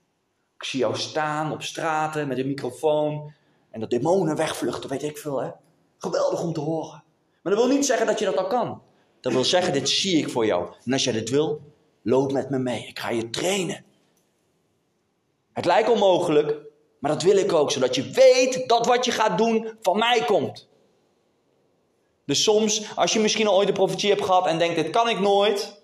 Ik 0.64 0.70
zie 0.70 0.80
jou 0.80 0.96
staan 0.96 1.52
op 1.52 1.62
straten 1.62 2.28
met 2.28 2.38
een 2.38 2.46
microfoon. 2.46 3.32
En 3.70 3.80
dat 3.80 3.90
demonen 3.90 4.36
wegvluchten, 4.36 4.90
weet 4.90 5.02
ik 5.02 5.18
veel 5.18 5.42
hè. 5.42 5.50
Geweldig 5.98 6.42
om 6.42 6.52
te 6.52 6.60
horen. 6.60 7.04
Maar 7.42 7.52
dat 7.54 7.64
wil 7.64 7.74
niet 7.74 7.86
zeggen 7.86 8.06
dat 8.06 8.18
je 8.18 8.24
dat 8.24 8.36
al 8.36 8.46
kan. 8.46 8.82
Dat 9.20 9.32
wil 9.32 9.44
zeggen, 9.44 9.72
dit 9.72 9.88
zie 9.88 10.18
ik 10.18 10.30
voor 10.30 10.46
jou. 10.46 10.68
En 10.84 10.92
als 10.92 11.04
jij 11.04 11.12
dit 11.12 11.30
wil, 11.30 11.60
loop 12.02 12.32
met 12.32 12.50
me 12.50 12.58
mee. 12.58 12.86
Ik 12.86 12.98
ga 12.98 13.10
je 13.10 13.30
trainen. 13.30 13.84
Het 15.52 15.64
lijkt 15.64 15.88
onmogelijk, 15.88 16.56
maar 16.98 17.10
dat 17.10 17.22
wil 17.22 17.36
ik 17.36 17.52
ook, 17.52 17.70
zodat 17.70 17.94
je 17.94 18.10
weet 18.10 18.68
dat 18.68 18.86
wat 18.86 19.04
je 19.04 19.10
gaat 19.10 19.38
doen 19.38 19.76
van 19.80 19.98
mij 19.98 20.24
komt. 20.24 20.68
Dus 22.26 22.42
soms, 22.42 22.96
als 22.96 23.12
je 23.12 23.20
misschien 23.20 23.46
al 23.46 23.56
ooit 23.56 23.68
een 23.68 23.74
profetie 23.74 24.10
hebt 24.10 24.24
gehad 24.24 24.46
en 24.46 24.58
denkt, 24.58 24.76
dit 24.76 24.90
kan 24.90 25.08
ik 25.08 25.20
nooit. 25.20 25.84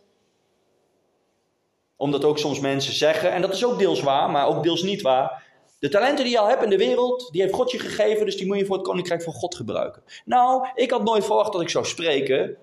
Omdat 2.01 2.24
ook 2.24 2.38
soms 2.38 2.61
mensen 2.61 2.92
zeggen, 2.92 3.32
en 3.32 3.40
dat 3.40 3.53
is 3.53 3.64
ook 3.64 3.78
deels 3.78 4.01
waar, 4.01 4.30
maar 4.30 4.46
ook 4.46 4.62
deels 4.62 4.82
niet 4.82 5.03
waar. 5.03 5.42
De 5.78 5.88
talenten 5.88 6.24
die 6.24 6.32
je 6.32 6.38
al 6.38 6.48
hebt 6.48 6.62
in 6.62 6.70
de 6.70 6.76
wereld, 6.76 7.28
die 7.32 7.40
heeft 7.42 7.55
God 7.55 7.70
je 7.70 7.78
gegeven, 7.78 8.24
dus 8.24 8.36
die 8.36 8.46
moet 8.46 8.59
je 8.59 8.66
voor 8.66 8.76
het 8.76 8.86
koninkrijk 8.86 9.22
van 9.22 9.32
God 9.32 9.55
gebruiken. 9.55 10.03
Nou, 10.24 10.68
ik 10.74 10.90
had 10.90 11.05
nooit 11.05 11.24
verwacht 11.24 11.53
dat 11.53 11.61
ik 11.61 11.68
zou 11.68 11.84
spreken. 11.84 12.57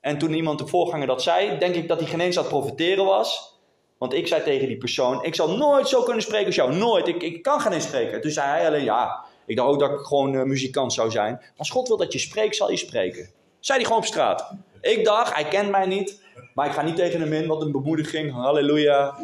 En 0.00 0.18
toen 0.18 0.34
iemand 0.34 0.58
de 0.58 0.66
voorganger 0.66 1.06
dat 1.06 1.22
zei, 1.22 1.58
denk 1.58 1.74
ik 1.74 1.88
dat 1.88 2.00
hij 2.00 2.08
geen 2.08 2.20
eens 2.20 2.36
aan 2.36 2.42
het 2.42 2.52
profiteren 2.52 3.04
was. 3.04 3.60
Want 3.98 4.12
ik 4.12 4.26
zei 4.26 4.42
tegen 4.42 4.68
die 4.68 4.76
persoon, 4.76 5.24
ik 5.24 5.34
zal 5.34 5.56
nooit 5.56 5.88
zo 5.88 6.02
kunnen 6.02 6.22
spreken 6.22 6.46
als 6.46 6.54
jou. 6.54 6.74
Nooit, 6.74 7.08
ik, 7.08 7.22
ik 7.22 7.42
kan 7.42 7.60
geen 7.60 7.80
spreken. 7.80 8.20
Toen 8.20 8.30
zei 8.30 8.48
hij 8.48 8.66
alleen, 8.66 8.84
ja, 8.84 9.24
ik 9.46 9.56
dacht 9.56 9.68
ook 9.68 9.80
dat 9.80 9.90
ik 9.90 9.98
gewoon 9.98 10.34
uh, 10.34 10.42
muzikant 10.42 10.92
zou 10.92 11.10
zijn. 11.10 11.42
Als 11.56 11.70
God 11.70 11.88
wil 11.88 11.96
dat 11.96 12.12
je 12.12 12.18
spreekt, 12.18 12.56
zal 12.56 12.70
je 12.70 12.76
spreken. 12.76 13.30
Zei 13.60 13.78
hij 13.78 13.86
gewoon 13.86 14.02
op 14.02 14.08
straat. 14.08 14.52
Ik 14.80 15.04
dacht, 15.04 15.34
hij 15.34 15.44
kent 15.44 15.70
mij 15.70 15.86
niet. 15.86 16.24
Maar 16.54 16.66
ik 16.66 16.72
ga 16.72 16.82
niet 16.82 16.96
tegen 16.96 17.20
hem 17.20 17.32
in, 17.32 17.46
wat 17.46 17.62
een 17.62 17.72
bemoediging. 17.72 18.32
Halleluja. 18.32 19.18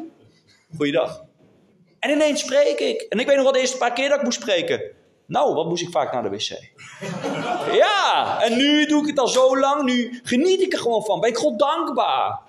Goeiedag. 0.76 1.24
En 1.98 2.10
ineens 2.10 2.40
spreek 2.40 2.78
ik. 2.78 3.00
En 3.00 3.18
ik 3.18 3.26
weet 3.26 3.34
nog 3.34 3.44
wel 3.44 3.52
de 3.52 3.60
eerste 3.60 3.76
paar 3.76 3.92
keer 3.92 4.08
dat 4.08 4.18
ik 4.18 4.24
moest 4.24 4.40
spreken. 4.40 4.82
Nou, 5.26 5.54
wat 5.54 5.66
moest 5.66 5.82
ik 5.82 5.90
vaak 5.90 6.12
naar 6.12 6.22
de 6.22 6.30
wc? 6.30 6.58
Ja, 7.72 8.38
en 8.42 8.56
nu 8.56 8.86
doe 8.86 9.00
ik 9.02 9.06
het 9.06 9.18
al 9.18 9.28
zo 9.28 9.58
lang. 9.58 9.82
Nu 9.82 10.20
geniet 10.22 10.60
ik 10.60 10.72
er 10.72 10.78
gewoon 10.78 11.04
van. 11.04 11.20
Ben 11.20 11.28
ik 11.28 11.36
God 11.36 11.58
dankbaar. 11.58 12.40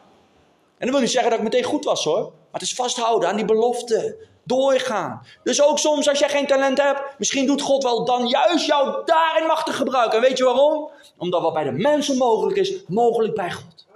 En 0.77 0.85
dat 0.85 0.89
wil 0.89 0.99
niet 0.99 1.11
zeggen 1.11 1.29
dat 1.29 1.39
ik 1.39 1.45
meteen 1.45 1.63
goed 1.63 1.83
was 1.83 2.03
hoor. 2.03 2.21
Maar 2.21 2.61
het 2.61 2.61
is 2.61 2.73
vasthouden 2.73 3.29
aan 3.29 3.35
die 3.35 3.45
belofte. 3.45 4.27
Doorgaan. 4.45 5.21
Dus 5.43 5.61
ook 5.61 5.79
soms 5.79 6.09
als 6.09 6.19
jij 6.19 6.29
geen 6.29 6.47
talent 6.47 6.81
hebt, 6.81 7.01
misschien 7.17 7.45
doet 7.45 7.61
God 7.61 7.83
wel 7.83 8.05
dan 8.05 8.27
juist 8.27 8.65
jou 8.65 9.05
daarin 9.05 9.47
machtig 9.47 9.75
gebruiken. 9.75 10.17
En 10.17 10.23
weet 10.23 10.37
je 10.37 10.43
waarom? 10.43 10.89
Omdat 11.17 11.41
wat 11.41 11.53
bij 11.53 11.63
de 11.63 11.71
mensen 11.71 12.17
mogelijk 12.17 12.57
is, 12.57 12.83
mogelijk 12.87 13.35
bij 13.35 13.51
God. 13.51 13.87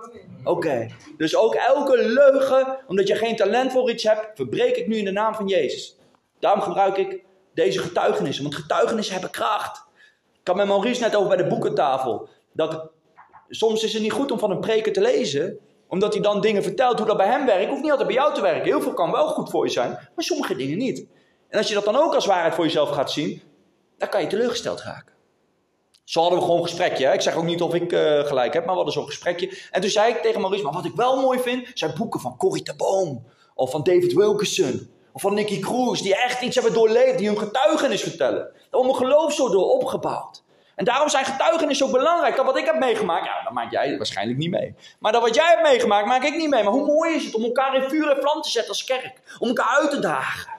Oké. 0.43 0.87
Dus 1.17 1.35
ook 1.35 1.55
elke 1.55 1.97
leugen, 1.97 2.77
omdat 2.87 3.07
je 3.07 3.15
geen 3.15 3.35
talent 3.35 3.71
voor 3.71 3.91
iets 3.91 4.03
hebt, 4.03 4.27
verbreek 4.35 4.75
ik 4.75 4.87
nu 4.87 4.95
in 4.97 5.05
de 5.05 5.11
naam 5.11 5.35
van 5.35 5.47
Jezus. 5.47 5.97
Daarom 6.39 6.61
gebruik 6.61 6.97
ik 6.97 7.23
deze 7.53 7.79
getuigenissen. 7.79 8.43
Want 8.43 8.55
getuigenissen 8.55 9.13
hebben 9.13 9.31
kracht. 9.31 9.85
Ik 10.41 10.47
had 10.47 10.55
met 10.55 10.67
Maurice 10.67 11.01
net 11.01 11.15
over 11.15 11.27
bij 11.27 11.37
de 11.37 11.47
boekentafel. 11.47 12.27
Dat 12.53 12.89
soms 13.49 13.83
is 13.83 13.93
het 13.93 14.01
niet 14.01 14.11
goed 14.11 14.31
om 14.31 14.39
van 14.39 14.51
een 14.51 14.59
preker 14.59 14.93
te 14.93 15.01
lezen. 15.01 15.59
Omdat 15.87 16.13
hij 16.13 16.21
dan 16.21 16.41
dingen 16.41 16.63
vertelt 16.63 16.97
hoe 16.97 17.07
dat 17.07 17.17
bij 17.17 17.27
hem 17.27 17.45
werkt. 17.45 17.69
Hoeft 17.69 17.81
niet 17.81 17.91
altijd 17.91 18.07
bij 18.07 18.17
jou 18.17 18.33
te 18.33 18.41
werken. 18.41 18.63
Heel 18.63 18.81
veel 18.81 18.93
kan 18.93 19.11
wel 19.11 19.27
goed 19.27 19.49
voor 19.49 19.65
je 19.65 19.71
zijn. 19.71 19.89
Maar 19.89 20.23
sommige 20.23 20.55
dingen 20.55 20.77
niet. 20.77 21.05
En 21.49 21.57
als 21.57 21.67
je 21.67 21.73
dat 21.73 21.85
dan 21.85 21.95
ook 21.95 22.13
als 22.13 22.25
waarheid 22.25 22.55
voor 22.55 22.63
jezelf 22.63 22.89
gaat 22.89 23.11
zien. 23.11 23.41
Dan 23.97 24.09
kan 24.09 24.21
je 24.21 24.27
teleurgesteld 24.27 24.81
raken. 24.81 25.13
Zo 26.03 26.21
hadden 26.21 26.39
we 26.39 26.45
gewoon 26.45 26.59
een 26.59 26.67
gesprekje. 26.67 27.05
Hè? 27.05 27.13
Ik 27.13 27.21
zeg 27.21 27.35
ook 27.35 27.43
niet 27.43 27.61
of 27.61 27.73
ik 27.73 27.91
uh, 27.91 28.19
gelijk 28.19 28.53
heb, 28.53 28.61
maar 28.61 28.71
we 28.71 28.75
hadden 28.75 28.93
zo'n 28.93 29.05
gesprekje. 29.05 29.57
En 29.71 29.81
toen 29.81 29.89
zei 29.89 30.13
ik 30.13 30.21
tegen 30.21 30.41
Maurice, 30.41 30.63
maar 30.63 30.73
wat 30.73 30.85
ik 30.85 30.95
wel 30.95 31.21
mooi 31.21 31.39
vind, 31.39 31.71
zijn 31.73 31.93
boeken 31.97 32.19
van 32.19 32.37
Corrie 32.37 32.63
de 32.63 32.75
Boom. 32.75 33.25
Of 33.55 33.71
van 33.71 33.83
David 33.83 34.13
Wilkerson. 34.13 34.91
Of 35.13 35.21
van 35.21 35.33
Nicky 35.33 35.59
Cruz, 35.59 36.01
die 36.01 36.15
echt 36.15 36.41
iets 36.41 36.55
hebben 36.55 36.73
doorleefd, 36.73 37.17
die 37.17 37.27
hun 37.27 37.37
getuigenis 37.37 38.01
vertellen. 38.01 38.51
Daar 38.69 38.81
mijn 38.81 38.95
geloof 38.95 39.33
zo 39.33 39.49
door 39.49 39.69
opgebouwd. 39.69 40.43
En 40.77 40.85
daarom 40.85 41.09
zijn 41.09 41.25
getuigenissen 41.25 41.85
ook 41.85 41.91
belangrijk. 41.91 42.35
Dat 42.35 42.45
wat 42.45 42.57
ik 42.57 42.65
heb 42.65 42.75
meegemaakt, 42.75 43.25
ja, 43.25 43.43
dat 43.43 43.53
maak 43.53 43.71
jij 43.71 43.97
waarschijnlijk 43.97 44.37
niet 44.37 44.49
mee. 44.49 44.75
Maar 44.99 45.11
dat 45.11 45.21
wat 45.21 45.35
jij 45.35 45.47
hebt 45.47 45.61
meegemaakt, 45.61 46.07
maak 46.07 46.23
ik 46.23 46.35
niet 46.35 46.49
mee. 46.49 46.63
Maar 46.63 46.73
hoe 46.73 46.85
mooi 46.85 47.15
is 47.15 47.25
het 47.25 47.35
om 47.35 47.43
elkaar 47.43 47.75
in 47.75 47.89
vuur 47.89 48.09
en 48.09 48.21
vlam 48.21 48.41
te 48.41 48.49
zetten 48.49 48.71
als 48.71 48.83
kerk? 48.83 49.21
Om 49.39 49.47
elkaar 49.47 49.77
uit 49.79 49.89
te 49.89 49.99
dagen. 49.99 50.55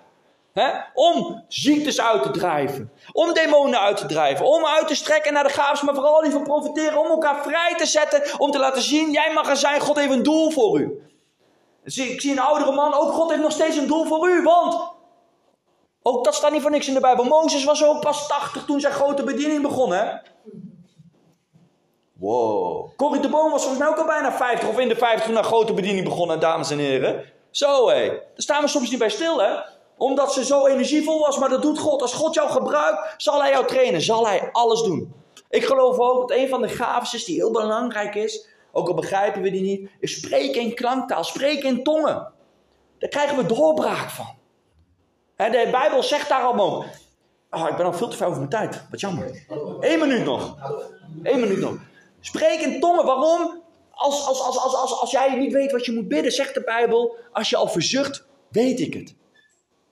Om 0.95 1.45
ziektes 1.49 2.01
uit 2.01 2.23
te 2.23 2.31
drijven. 2.31 2.93
Om 3.13 3.33
demonen 3.33 3.81
uit 3.81 3.97
te 3.97 4.07
drijven. 4.07 4.47
Om 4.47 4.67
uit 4.67 4.89
te 4.89 4.95
strekken 4.95 5.33
naar 5.33 5.45
de 5.45 5.53
gaafs, 5.53 5.83
maar 5.83 5.95
vooral 5.95 6.23
die 6.23 6.33
van 6.33 6.43
profiteren. 6.43 6.99
Om 6.99 7.07
elkaar 7.07 7.43
vrij 7.43 7.75
te 7.77 7.87
zetten. 7.87 8.39
Om 8.39 8.51
te 8.51 8.59
laten 8.59 8.83
zien, 8.83 9.11
jij 9.11 9.33
mag 9.33 9.49
er 9.49 9.57
zijn, 9.57 9.81
God 9.81 9.97
heeft 9.97 10.13
een 10.13 10.23
doel 10.23 10.51
voor 10.51 10.81
u. 10.81 11.03
Ik 11.85 12.21
zie 12.21 12.33
een 12.33 12.41
oudere 12.41 12.73
man, 12.73 12.95
ook 12.95 13.13
God 13.13 13.31
heeft 13.31 13.43
nog 13.43 13.53
steeds 13.53 13.77
een 13.77 13.87
doel 13.87 14.05
voor 14.05 14.29
u, 14.29 14.43
want 14.43 14.97
ook 16.03 16.25
dat 16.25 16.35
staat 16.35 16.53
niet 16.53 16.63
voor 16.63 16.71
niks 16.71 16.89
in 16.89 16.95
de 16.95 17.01
Bijbel. 17.01 17.25
Mozes 17.25 17.65
was 17.65 17.85
ook 17.85 18.01
pas 18.01 18.29
80 18.29 18.65
toen 18.65 18.81
zijn 18.81 18.93
grote 18.93 19.23
bediening 19.23 19.63
begon, 19.63 19.93
hè? 19.93 20.05
Wow. 22.13 22.97
Corrie 22.97 23.21
de 23.21 23.29
Boom 23.29 23.51
was 23.51 23.61
volgens 23.61 23.83
mij 23.83 23.89
ook 23.89 23.99
al 23.99 24.07
bijna 24.07 24.33
50 24.33 24.69
of 24.69 24.79
in 24.79 24.89
de 24.89 24.97
50 24.97 25.27
toen 25.27 25.35
haar 25.35 25.45
grote 25.45 25.75
bediening 25.75 26.05
begon, 26.05 26.39
dames 26.39 26.71
en 26.71 26.79
heren. 26.79 27.25
Zo 27.51 27.89
hé. 27.89 28.09
Daar 28.09 28.21
staan 28.35 28.63
we 28.63 28.69
soms 28.69 28.91
niet 28.91 28.99
bij 28.99 29.09
stil, 29.09 29.41
hè? 29.41 29.55
Omdat 29.97 30.33
ze 30.33 30.45
zo 30.45 30.67
energievol 30.67 31.21
was, 31.21 31.39
maar 31.39 31.49
dat 31.49 31.63
doet 31.63 31.79
God. 31.79 32.03
Als 32.03 32.13
God 32.13 32.35
jou 32.35 32.51
gebruikt, 32.51 33.15
zal 33.17 33.41
hij 33.41 33.51
jou 33.51 33.67
trainen, 33.67 34.01
zal 34.01 34.27
hij 34.27 34.49
alles 34.53 34.83
doen. 34.83 35.13
Ik 35.51 35.65
geloof 35.65 35.99
ook 35.99 36.29
dat 36.29 36.39
een 36.39 36.49
van 36.49 36.63
de 36.63 36.69
gaven 36.69 37.19
is 37.19 37.25
die 37.25 37.35
heel 37.35 37.51
belangrijk 37.51 38.15
is, 38.15 38.49
ook 38.73 38.89
al 38.89 38.95
begrijpen 38.95 39.43
we 39.43 39.51
die 39.51 39.63
niet, 39.63 39.91
is 40.01 40.17
spreken 40.17 40.61
in 40.61 40.75
klanktaal, 40.75 41.25
spreken 41.25 41.69
in 41.69 41.83
tongen. 41.83 42.33
Daar 42.99 43.11
krijgen 43.11 43.37
we 43.37 43.47
doorbraak 43.47 44.11
van. 44.11 44.37
De 45.39 45.69
Bijbel 45.71 46.03
zegt 46.03 46.29
daar 46.29 46.43
allemaal. 46.43 46.85
Oh, 47.51 47.69
ik 47.69 47.77
ben 47.77 47.87
al 47.87 47.93
veel 47.93 48.09
te 48.09 48.17
ver 48.17 48.27
over 48.27 48.39
mijn 48.39 48.51
tijd. 48.51 48.83
Wat 48.91 49.01
jammer. 49.01 49.45
Eén 49.81 49.99
minuut 49.99 50.25
nog. 50.25 50.57
Eén 51.23 51.41
minuut 51.41 51.59
nog. 51.59 51.77
Spreek 52.21 52.61
in 52.61 52.81
tongen. 52.81 53.05
Waarom? 53.05 53.63
Als, 53.91 54.27
als, 54.27 54.41
als, 54.41 54.59
als, 54.59 54.75
als, 54.75 55.01
als 55.01 55.11
jij 55.11 55.37
niet 55.37 55.53
weet 55.53 55.73
wat 55.73 55.85
je 55.85 55.93
moet 55.93 56.09
bidden, 56.09 56.33
zegt 56.33 56.55
de 56.55 56.63
Bijbel. 56.65 57.17
Als 57.33 57.51
je 57.51 57.57
al 57.57 57.69
verzucht, 57.69 58.27
weet 58.51 58.81
ik 58.81 58.95
het. 58.95 59.15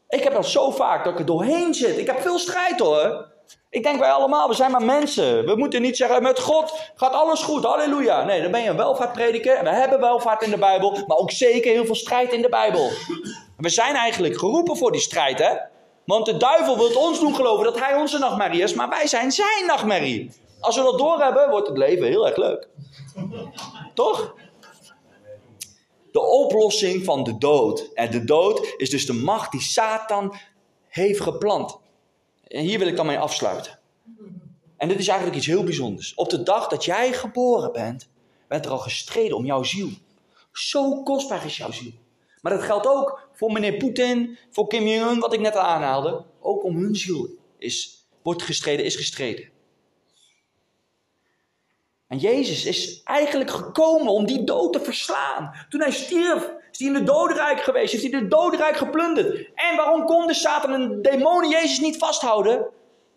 Ik 0.09 0.23
heb 0.23 0.33
dat 0.33 0.47
zo 0.47 0.71
vaak 0.71 1.05
dat 1.05 1.13
ik 1.13 1.19
er 1.19 1.27
doorheen 1.27 1.75
zit. 1.75 1.99
Ik 1.99 2.07
heb 2.07 2.21
veel 2.21 2.39
strijd 2.39 2.81
hoor. 2.81 3.35
Ik 3.71 3.83
denk 3.83 3.99
wij 3.99 4.11
allemaal, 4.11 4.49
we 4.49 4.55
zijn 4.55 4.71
maar 4.71 4.85
mensen. 4.85 5.47
We 5.47 5.57
moeten 5.57 5.83
niet 5.83 5.97
zeggen, 5.97 6.23
met 6.23 6.41
God 6.41 6.73
gaat 6.95 7.13
alles 7.13 7.43
goed, 7.43 7.65
halleluja. 7.65 8.25
Nee, 8.25 8.43
dan 8.43 8.51
ben 8.51 8.63
je 8.63 8.69
een 8.69 8.77
welvaartprediker. 8.77 9.57
En 9.57 9.65
we 9.65 9.71
hebben 9.71 10.01
welvaart 10.01 10.43
in 10.43 10.51
de 10.51 10.59
Bijbel, 10.59 10.91
maar 11.07 11.17
ook 11.17 11.31
zeker 11.31 11.73
heel 11.73 11.85
veel 11.85 11.95
strijd 11.95 12.33
in 12.33 12.43
de 12.43 12.49
Bijbel. 12.49 12.91
we 13.57 13.69
zijn 13.69 13.95
eigenlijk 13.95 14.39
geroepen 14.39 14.77
voor 14.77 14.93
die 14.93 15.01
strijd, 15.01 15.39
hè. 15.39 15.55
Want 16.05 16.27
de 16.27 16.37
duivel 16.37 16.77
wil 16.77 16.97
ons 16.97 17.21
doen 17.21 17.35
geloven 17.35 17.65
dat 17.65 17.79
hij 17.79 17.95
onze 17.95 18.19
nachtmerrie 18.19 18.63
is, 18.63 18.75
maar 18.75 18.89
wij 18.89 19.07
zijn 19.07 19.33
zijn 19.33 19.67
nachtmerrie. 19.67 20.31
Als 20.61 20.77
we 20.77 20.83
dat 20.83 20.99
doorhebben, 20.99 21.51
wordt 21.51 21.69
het 21.69 21.79
leven 21.79 22.07
heel 22.07 22.27
erg 22.27 22.37
leuk. 22.37 22.69
Toch? 23.95 24.35
De 26.13 26.21
oplossing 26.21 27.05
van 27.05 27.25
de 27.25 27.39
dood. 27.39 27.91
En 27.95 28.11
de 28.11 28.25
dood 28.25 28.75
is 28.77 28.91
dus 28.91 29.07
de 29.07 29.13
macht 29.13 29.53
die 29.53 29.61
Satan 29.61 30.35
heeft 30.89 31.21
geplant. 31.21 31.79
En 32.47 32.65
hier 32.65 32.79
wil 32.79 32.89
ik 32.89 32.97
dan 32.97 33.07
mee 33.07 33.19
afsluiten. 33.19 33.79
En 34.77 34.89
dit 34.89 34.99
is 34.99 35.09
eigenlijk 35.09 35.39
iets 35.39 35.47
heel 35.47 35.65
bijzonders. 35.65 36.15
Op 36.15 36.31
de 36.31 36.43
dag 36.43 36.69
dat 36.69 36.85
jij 36.85 37.13
geboren 37.13 37.73
bent, 37.73 38.09
werd 38.49 38.65
er 38.65 38.71
al 38.71 38.79
gestreden 38.79 39.37
om 39.37 39.45
jouw 39.45 39.63
ziel. 39.63 39.91
Zo 40.53 41.03
kostbaar 41.03 41.45
is 41.45 41.57
jouw 41.57 41.71
ziel. 41.71 41.93
Maar 42.41 42.53
dat 42.53 42.63
geldt 42.63 42.87
ook 42.87 43.29
voor 43.33 43.53
meneer 43.53 43.77
Poetin, 43.77 44.39
voor 44.51 44.67
Kim 44.67 44.87
Jong-un, 44.87 45.19
wat 45.19 45.33
ik 45.33 45.41
net 45.41 45.57
aanhaalde. 45.57 46.25
Ook 46.41 46.65
om 46.65 46.77
hun 46.77 46.97
ziel 46.97 47.29
is, 47.59 48.07
wordt 48.23 48.43
gestreden, 48.43 48.85
is 48.85 48.97
gestreden. 48.97 49.51
En 52.07 52.19
Jezus 52.19 52.65
is 52.65 53.01
eigenlijk 53.05 53.51
gekomen 53.51 54.13
om 54.13 54.27
die 54.27 54.45
dood 54.45 54.73
te 54.73 54.81
verslaan. 54.81 55.67
Toen 55.69 55.81
hij 55.81 55.91
stierf, 55.91 56.51
is 56.81 56.87
hij 56.87 56.95
in 56.95 57.01
het 57.01 57.07
dodenrijk 57.07 57.61
geweest, 57.61 57.93
heeft 57.93 58.13
hij 58.13 58.21
het 58.21 58.31
dodenrijk 58.31 58.77
geplunderd. 58.77 59.51
En 59.55 59.77
waarom 59.77 60.05
konden 60.05 60.35
Satan 60.35 60.73
en 60.73 61.03
demonen 61.03 61.51
Jezus 61.51 61.81
niet 61.81 61.97
vasthouden? 61.97 62.67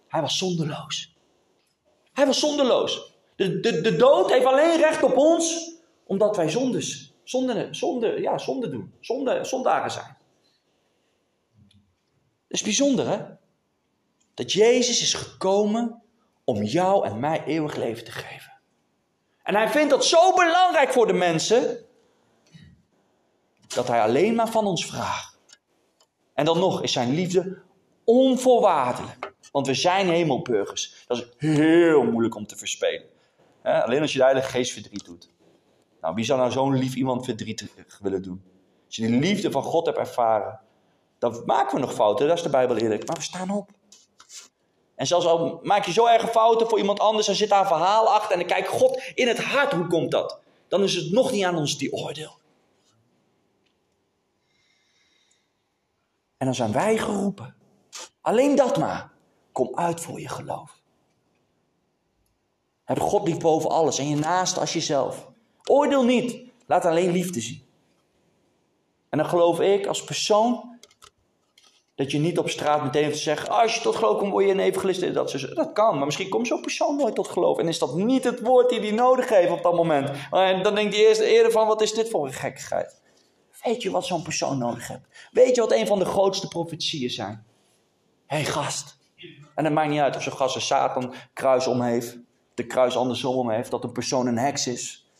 Hij 0.07 0.21
was 0.21 0.37
zonderloos. 0.37 1.13
Hij 2.13 2.25
was 2.25 2.39
zonderloos. 2.39 3.13
De, 3.35 3.59
de, 3.59 3.81
de 3.81 3.95
dood 3.95 4.31
heeft 4.31 4.45
alleen 4.45 4.77
recht 4.77 5.03
op 5.03 5.17
ons, 5.17 5.75
omdat 6.05 6.35
wij 6.35 6.49
zondes, 6.49 7.13
zonde, 7.23 7.67
zonde, 7.71 8.21
ja, 8.21 8.37
zonde 8.37 8.69
doen. 8.69 8.93
Zonde, 8.99 9.43
zondagen 9.43 9.91
zijn. 9.91 10.17
Dat 12.47 12.57
is 12.57 12.61
bijzonder, 12.61 13.07
hè? 13.07 13.19
Dat 14.33 14.51
Jezus 14.51 15.01
is 15.01 15.13
gekomen 15.13 16.01
om 16.43 16.63
jou 16.63 17.05
en 17.05 17.19
mij 17.19 17.43
eeuwig 17.45 17.75
leven 17.75 18.03
te 18.03 18.11
geven. 18.11 18.53
En 19.43 19.55
hij 19.55 19.69
vindt 19.69 19.89
dat 19.89 20.05
zo 20.05 20.33
belangrijk 20.33 20.93
voor 20.93 21.07
de 21.07 21.13
mensen, 21.13 21.85
dat 23.75 23.87
hij 23.87 24.01
alleen 24.01 24.35
maar 24.35 24.49
van 24.49 24.65
ons 24.65 24.85
vraagt. 24.85 25.39
En 26.33 26.45
dan 26.45 26.59
nog 26.59 26.81
is 26.81 26.91
zijn 26.91 27.13
liefde 27.13 27.61
onvoorwaardelijk. 28.03 29.33
Want 29.51 29.67
we 29.67 29.73
zijn 29.73 30.09
hemelburgers. 30.09 31.03
Dat 31.07 31.17
is 31.17 31.27
heel 31.37 32.03
moeilijk 32.03 32.35
om 32.35 32.47
te 32.47 32.57
verspelen. 32.57 33.07
alleen 33.63 34.01
als 34.01 34.11
je 34.11 34.17
de 34.17 34.23
Heilige 34.23 34.49
Geest 34.49 34.71
verdriet 34.71 35.05
doet. 35.05 35.29
Nou, 36.01 36.15
wie 36.15 36.25
zou 36.25 36.39
nou 36.39 36.51
zo'n 36.51 36.77
lief 36.77 36.95
iemand 36.95 37.25
verdriet 37.25 37.67
willen 38.01 38.21
doen? 38.21 38.43
Als 38.85 38.95
je 38.95 39.07
die 39.07 39.19
liefde 39.19 39.51
van 39.51 39.63
God 39.63 39.85
hebt 39.85 39.97
ervaren, 39.97 40.59
dan 41.19 41.43
maken 41.45 41.75
we 41.75 41.81
nog 41.81 41.93
fouten, 41.93 42.27
dat 42.27 42.37
is 42.37 42.43
de 42.43 42.49
Bijbel 42.49 42.77
eerlijk. 42.77 43.07
Maar 43.07 43.15
we 43.15 43.21
staan 43.21 43.49
op. 43.49 43.69
En 44.95 45.07
zelfs 45.07 45.25
al 45.25 45.59
maak 45.63 45.85
je 45.85 45.91
zo 45.91 46.05
erg 46.05 46.31
fouten 46.31 46.69
voor 46.69 46.77
iemand 46.77 46.99
anders, 46.99 47.25
dan 47.25 47.35
zit 47.35 47.49
daar 47.49 47.61
een 47.61 47.67
verhaal 47.67 48.07
achter 48.07 48.31
en 48.31 48.37
dan 48.39 48.47
kijkt 48.47 48.67
God 48.67 49.01
in 49.13 49.27
het 49.27 49.39
hart, 49.39 49.73
hoe 49.73 49.87
komt 49.87 50.11
dat? 50.11 50.39
Dan 50.67 50.83
is 50.83 50.95
het 50.95 51.11
nog 51.11 51.31
niet 51.31 51.43
aan 51.43 51.55
ons 51.55 51.77
die 51.77 51.93
oordeel. 51.93 52.38
En 56.39 56.45
dan 56.45 56.55
zijn 56.55 56.71
wij 56.71 56.97
geroepen. 56.97 57.55
Alleen 58.21 58.55
dat 58.55 58.77
maar. 58.77 59.11
Kom 59.51 59.71
uit 59.75 60.01
voor 60.01 60.19
je 60.19 60.29
geloof. 60.29 60.81
Heb 62.83 62.99
God 62.99 63.27
lief 63.27 63.37
boven 63.37 63.69
alles 63.69 63.97
en 63.97 64.09
je 64.09 64.15
naast 64.15 64.57
als 64.57 64.73
jezelf. 64.73 65.27
Oordeel 65.63 66.03
niet. 66.03 66.41
Laat 66.65 66.85
alleen 66.85 67.11
liefde 67.11 67.41
zien. 67.41 67.63
En 69.09 69.17
dan 69.17 69.27
geloof 69.27 69.59
ik 69.59 69.85
als 69.85 70.03
persoon 70.03 70.77
dat 71.95 72.11
je 72.11 72.19
niet 72.19 72.37
op 72.37 72.49
straat 72.49 72.83
meteen 72.83 73.03
hoeft 73.03 73.15
te 73.15 73.21
zeggen, 73.21 73.49
als 73.49 73.75
je 73.75 73.81
tot 73.81 73.95
geloof 73.95 74.17
komt, 74.17 74.31
word 74.31 74.45
je 74.45 74.51
een 74.51 74.59
evangelist. 74.59 75.13
Dat, 75.13 75.31
dat 75.53 75.73
kan, 75.73 75.95
maar 75.95 76.05
misschien 76.05 76.29
komt 76.29 76.47
zo'n 76.47 76.61
persoon 76.61 76.95
nooit 76.95 77.15
tot 77.15 77.27
geloof. 77.27 77.57
En 77.57 77.67
is 77.67 77.79
dat 77.79 77.95
niet 77.95 78.23
het 78.23 78.41
woord 78.41 78.69
die 78.69 78.79
hij 78.79 78.91
nodig 78.91 79.29
heeft 79.29 79.51
op 79.51 79.63
dat 79.63 79.73
moment. 79.73 80.09
En 80.31 80.63
dan 80.63 80.75
denkt 80.75 80.95
hij 80.95 81.05
eerst 81.07 81.21
eerder 81.21 81.51
van, 81.51 81.67
wat 81.67 81.81
is 81.81 81.93
dit 81.93 82.09
voor 82.09 82.25
een 82.25 82.33
gekkigheid? 82.33 83.01
Weet 83.63 83.81
je 83.81 83.91
wat 83.91 84.05
zo'n 84.05 84.21
persoon 84.21 84.57
nodig 84.57 84.87
heeft? 84.87 85.29
Weet 85.31 85.55
je 85.55 85.61
wat 85.61 85.71
een 85.71 85.87
van 85.87 85.99
de 85.99 86.05
grootste 86.05 86.47
profetieën 86.47 87.09
zijn? 87.09 87.45
Hé 88.25 88.35
hey, 88.35 88.45
gast. 88.45 88.97
En 89.55 89.63
het 89.63 89.73
maakt 89.73 89.89
niet 89.89 89.99
uit 89.99 90.15
of 90.15 90.23
zo'n 90.23 90.33
gast 90.33 90.55
een 90.55 90.61
Satan 90.61 91.13
kruis 91.33 91.67
om 91.67 91.81
heeft. 91.81 92.17
De 92.53 92.65
kruis 92.65 92.97
andersom 92.97 93.35
om 93.35 93.49
heeft. 93.49 93.71
Dat 93.71 93.83
een 93.83 93.91
persoon 93.91 94.27
een 94.27 94.37
heks 94.37 94.67
is. 94.67 95.11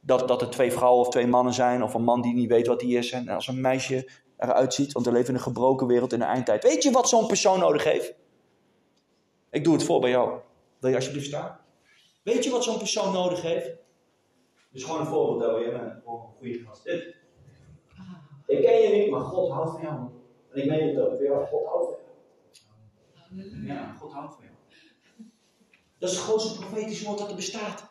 Dat, 0.00 0.28
dat 0.28 0.42
er 0.42 0.50
twee 0.50 0.72
vrouwen 0.72 1.00
of 1.00 1.08
twee 1.08 1.26
mannen 1.26 1.54
zijn. 1.54 1.82
Of 1.82 1.94
een 1.94 2.04
man 2.04 2.20
die 2.20 2.34
niet 2.34 2.48
weet 2.48 2.66
wat 2.66 2.80
hij 2.80 2.90
is. 2.90 3.10
En 3.10 3.28
als 3.28 3.48
een 3.48 3.60
meisje 3.60 4.10
eruit 4.38 4.74
ziet. 4.74 4.92
Want 4.92 5.06
we 5.06 5.12
leven 5.12 5.28
in 5.28 5.34
een 5.34 5.40
gebroken 5.40 5.86
wereld 5.86 6.12
in 6.12 6.18
de 6.18 6.24
eindtijd. 6.24 6.62
Weet 6.62 6.82
je 6.82 6.90
wat 6.90 7.08
zo'n 7.08 7.26
persoon 7.26 7.58
nodig 7.58 7.84
heeft? 7.84 8.14
Ik 9.50 9.64
doe 9.64 9.72
het 9.72 9.84
voor 9.84 10.00
bij 10.00 10.10
jou. 10.10 10.40
Wil 10.78 10.90
je 10.90 10.96
alsjeblieft 10.96 11.26
staan? 11.26 11.60
Weet 12.22 12.44
je 12.44 12.50
wat 12.50 12.64
zo'n 12.64 12.78
persoon 12.78 13.12
nodig 13.12 13.42
heeft? 13.42 13.70
Dus 14.70 14.84
gewoon 14.84 15.00
een 15.00 15.06
voorbeeld, 15.06 15.40
Del. 15.40 15.60
Je 15.60 15.70
bent 15.70 15.82
een 15.82 16.02
goede 16.38 16.58
gast. 16.66 16.84
Dit. 16.84 17.21
Ik 18.52 18.62
ken 18.62 18.80
je 18.80 18.96
niet, 18.96 19.10
maar 19.10 19.20
God 19.20 19.50
houdt 19.50 19.70
van 19.70 19.80
jou. 19.80 19.96
En 20.52 20.62
ik 20.62 20.68
meen 20.68 20.88
het 20.88 20.98
ook. 20.98 21.20
Ja, 21.20 21.46
God 21.50 21.66
houdt 21.66 21.86
van 21.86 21.98
jou. 23.36 23.66
Ja, 23.66 23.96
God 24.00 24.12
houdt 24.12 24.34
van 24.34 24.44
jou. 24.44 24.56
Dat 25.98 26.10
is 26.10 26.16
het 26.16 26.24
grootste 26.24 26.58
profetische 26.58 27.04
woord 27.04 27.18
dat 27.18 27.28
er 27.28 27.36
bestaat. 27.36 27.90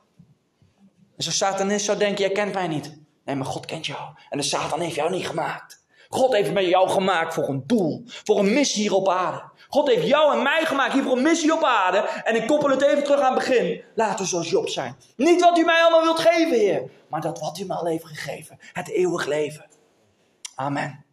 En 1.17 1.23
zo'n 1.23 1.31
satanist 1.31 1.85
zou 1.85 1.97
denken, 1.97 2.25
jij 2.25 2.31
kent 2.31 2.53
mij 2.53 2.67
niet. 2.67 2.99
Nee, 3.25 3.35
maar 3.35 3.45
God 3.45 3.65
kent 3.65 3.85
jou. 3.85 3.99
En 4.29 4.37
de 4.37 4.43
Satan 4.43 4.79
heeft 4.79 4.95
jou 4.95 5.11
niet 5.11 5.27
gemaakt. 5.27 5.85
God 6.09 6.33
heeft 6.33 6.53
met 6.53 6.65
jou 6.65 6.89
gemaakt 6.89 7.33
voor 7.33 7.49
een 7.49 7.63
doel, 7.65 8.03
voor 8.05 8.39
een 8.39 8.53
missie 8.53 8.81
hier 8.81 8.93
op 8.93 9.09
aarde. 9.09 9.43
God 9.69 9.87
heeft 9.87 10.07
jou 10.07 10.37
en 10.37 10.43
mij 10.43 10.65
gemaakt 10.65 10.93
hier 10.93 11.03
voor 11.03 11.17
een 11.17 11.23
missie 11.23 11.53
op 11.53 11.63
aarde. 11.63 11.97
En 11.97 12.35
ik 12.35 12.47
koppel 12.47 12.69
het 12.69 12.81
even 12.81 13.03
terug 13.03 13.19
aan 13.19 13.35
het 13.35 13.47
begin. 13.47 13.83
Laten 13.95 14.19
we 14.19 14.25
zoals 14.25 14.49
Job 14.49 14.69
zijn. 14.69 14.95
Niet 15.15 15.41
wat 15.41 15.57
u 15.57 15.63
mij 15.63 15.81
allemaal 15.81 16.01
wilt 16.01 16.19
geven, 16.19 16.57
Heer. 16.57 16.89
Maar 17.07 17.21
dat 17.21 17.39
wat 17.39 17.59
u 17.59 17.65
mij 17.65 17.77
al 17.77 17.85
heeft 17.85 18.05
gegeven. 18.05 18.59
Het 18.73 18.89
eeuwig 18.89 19.25
leven. 19.25 19.65
Amen. 20.61 21.03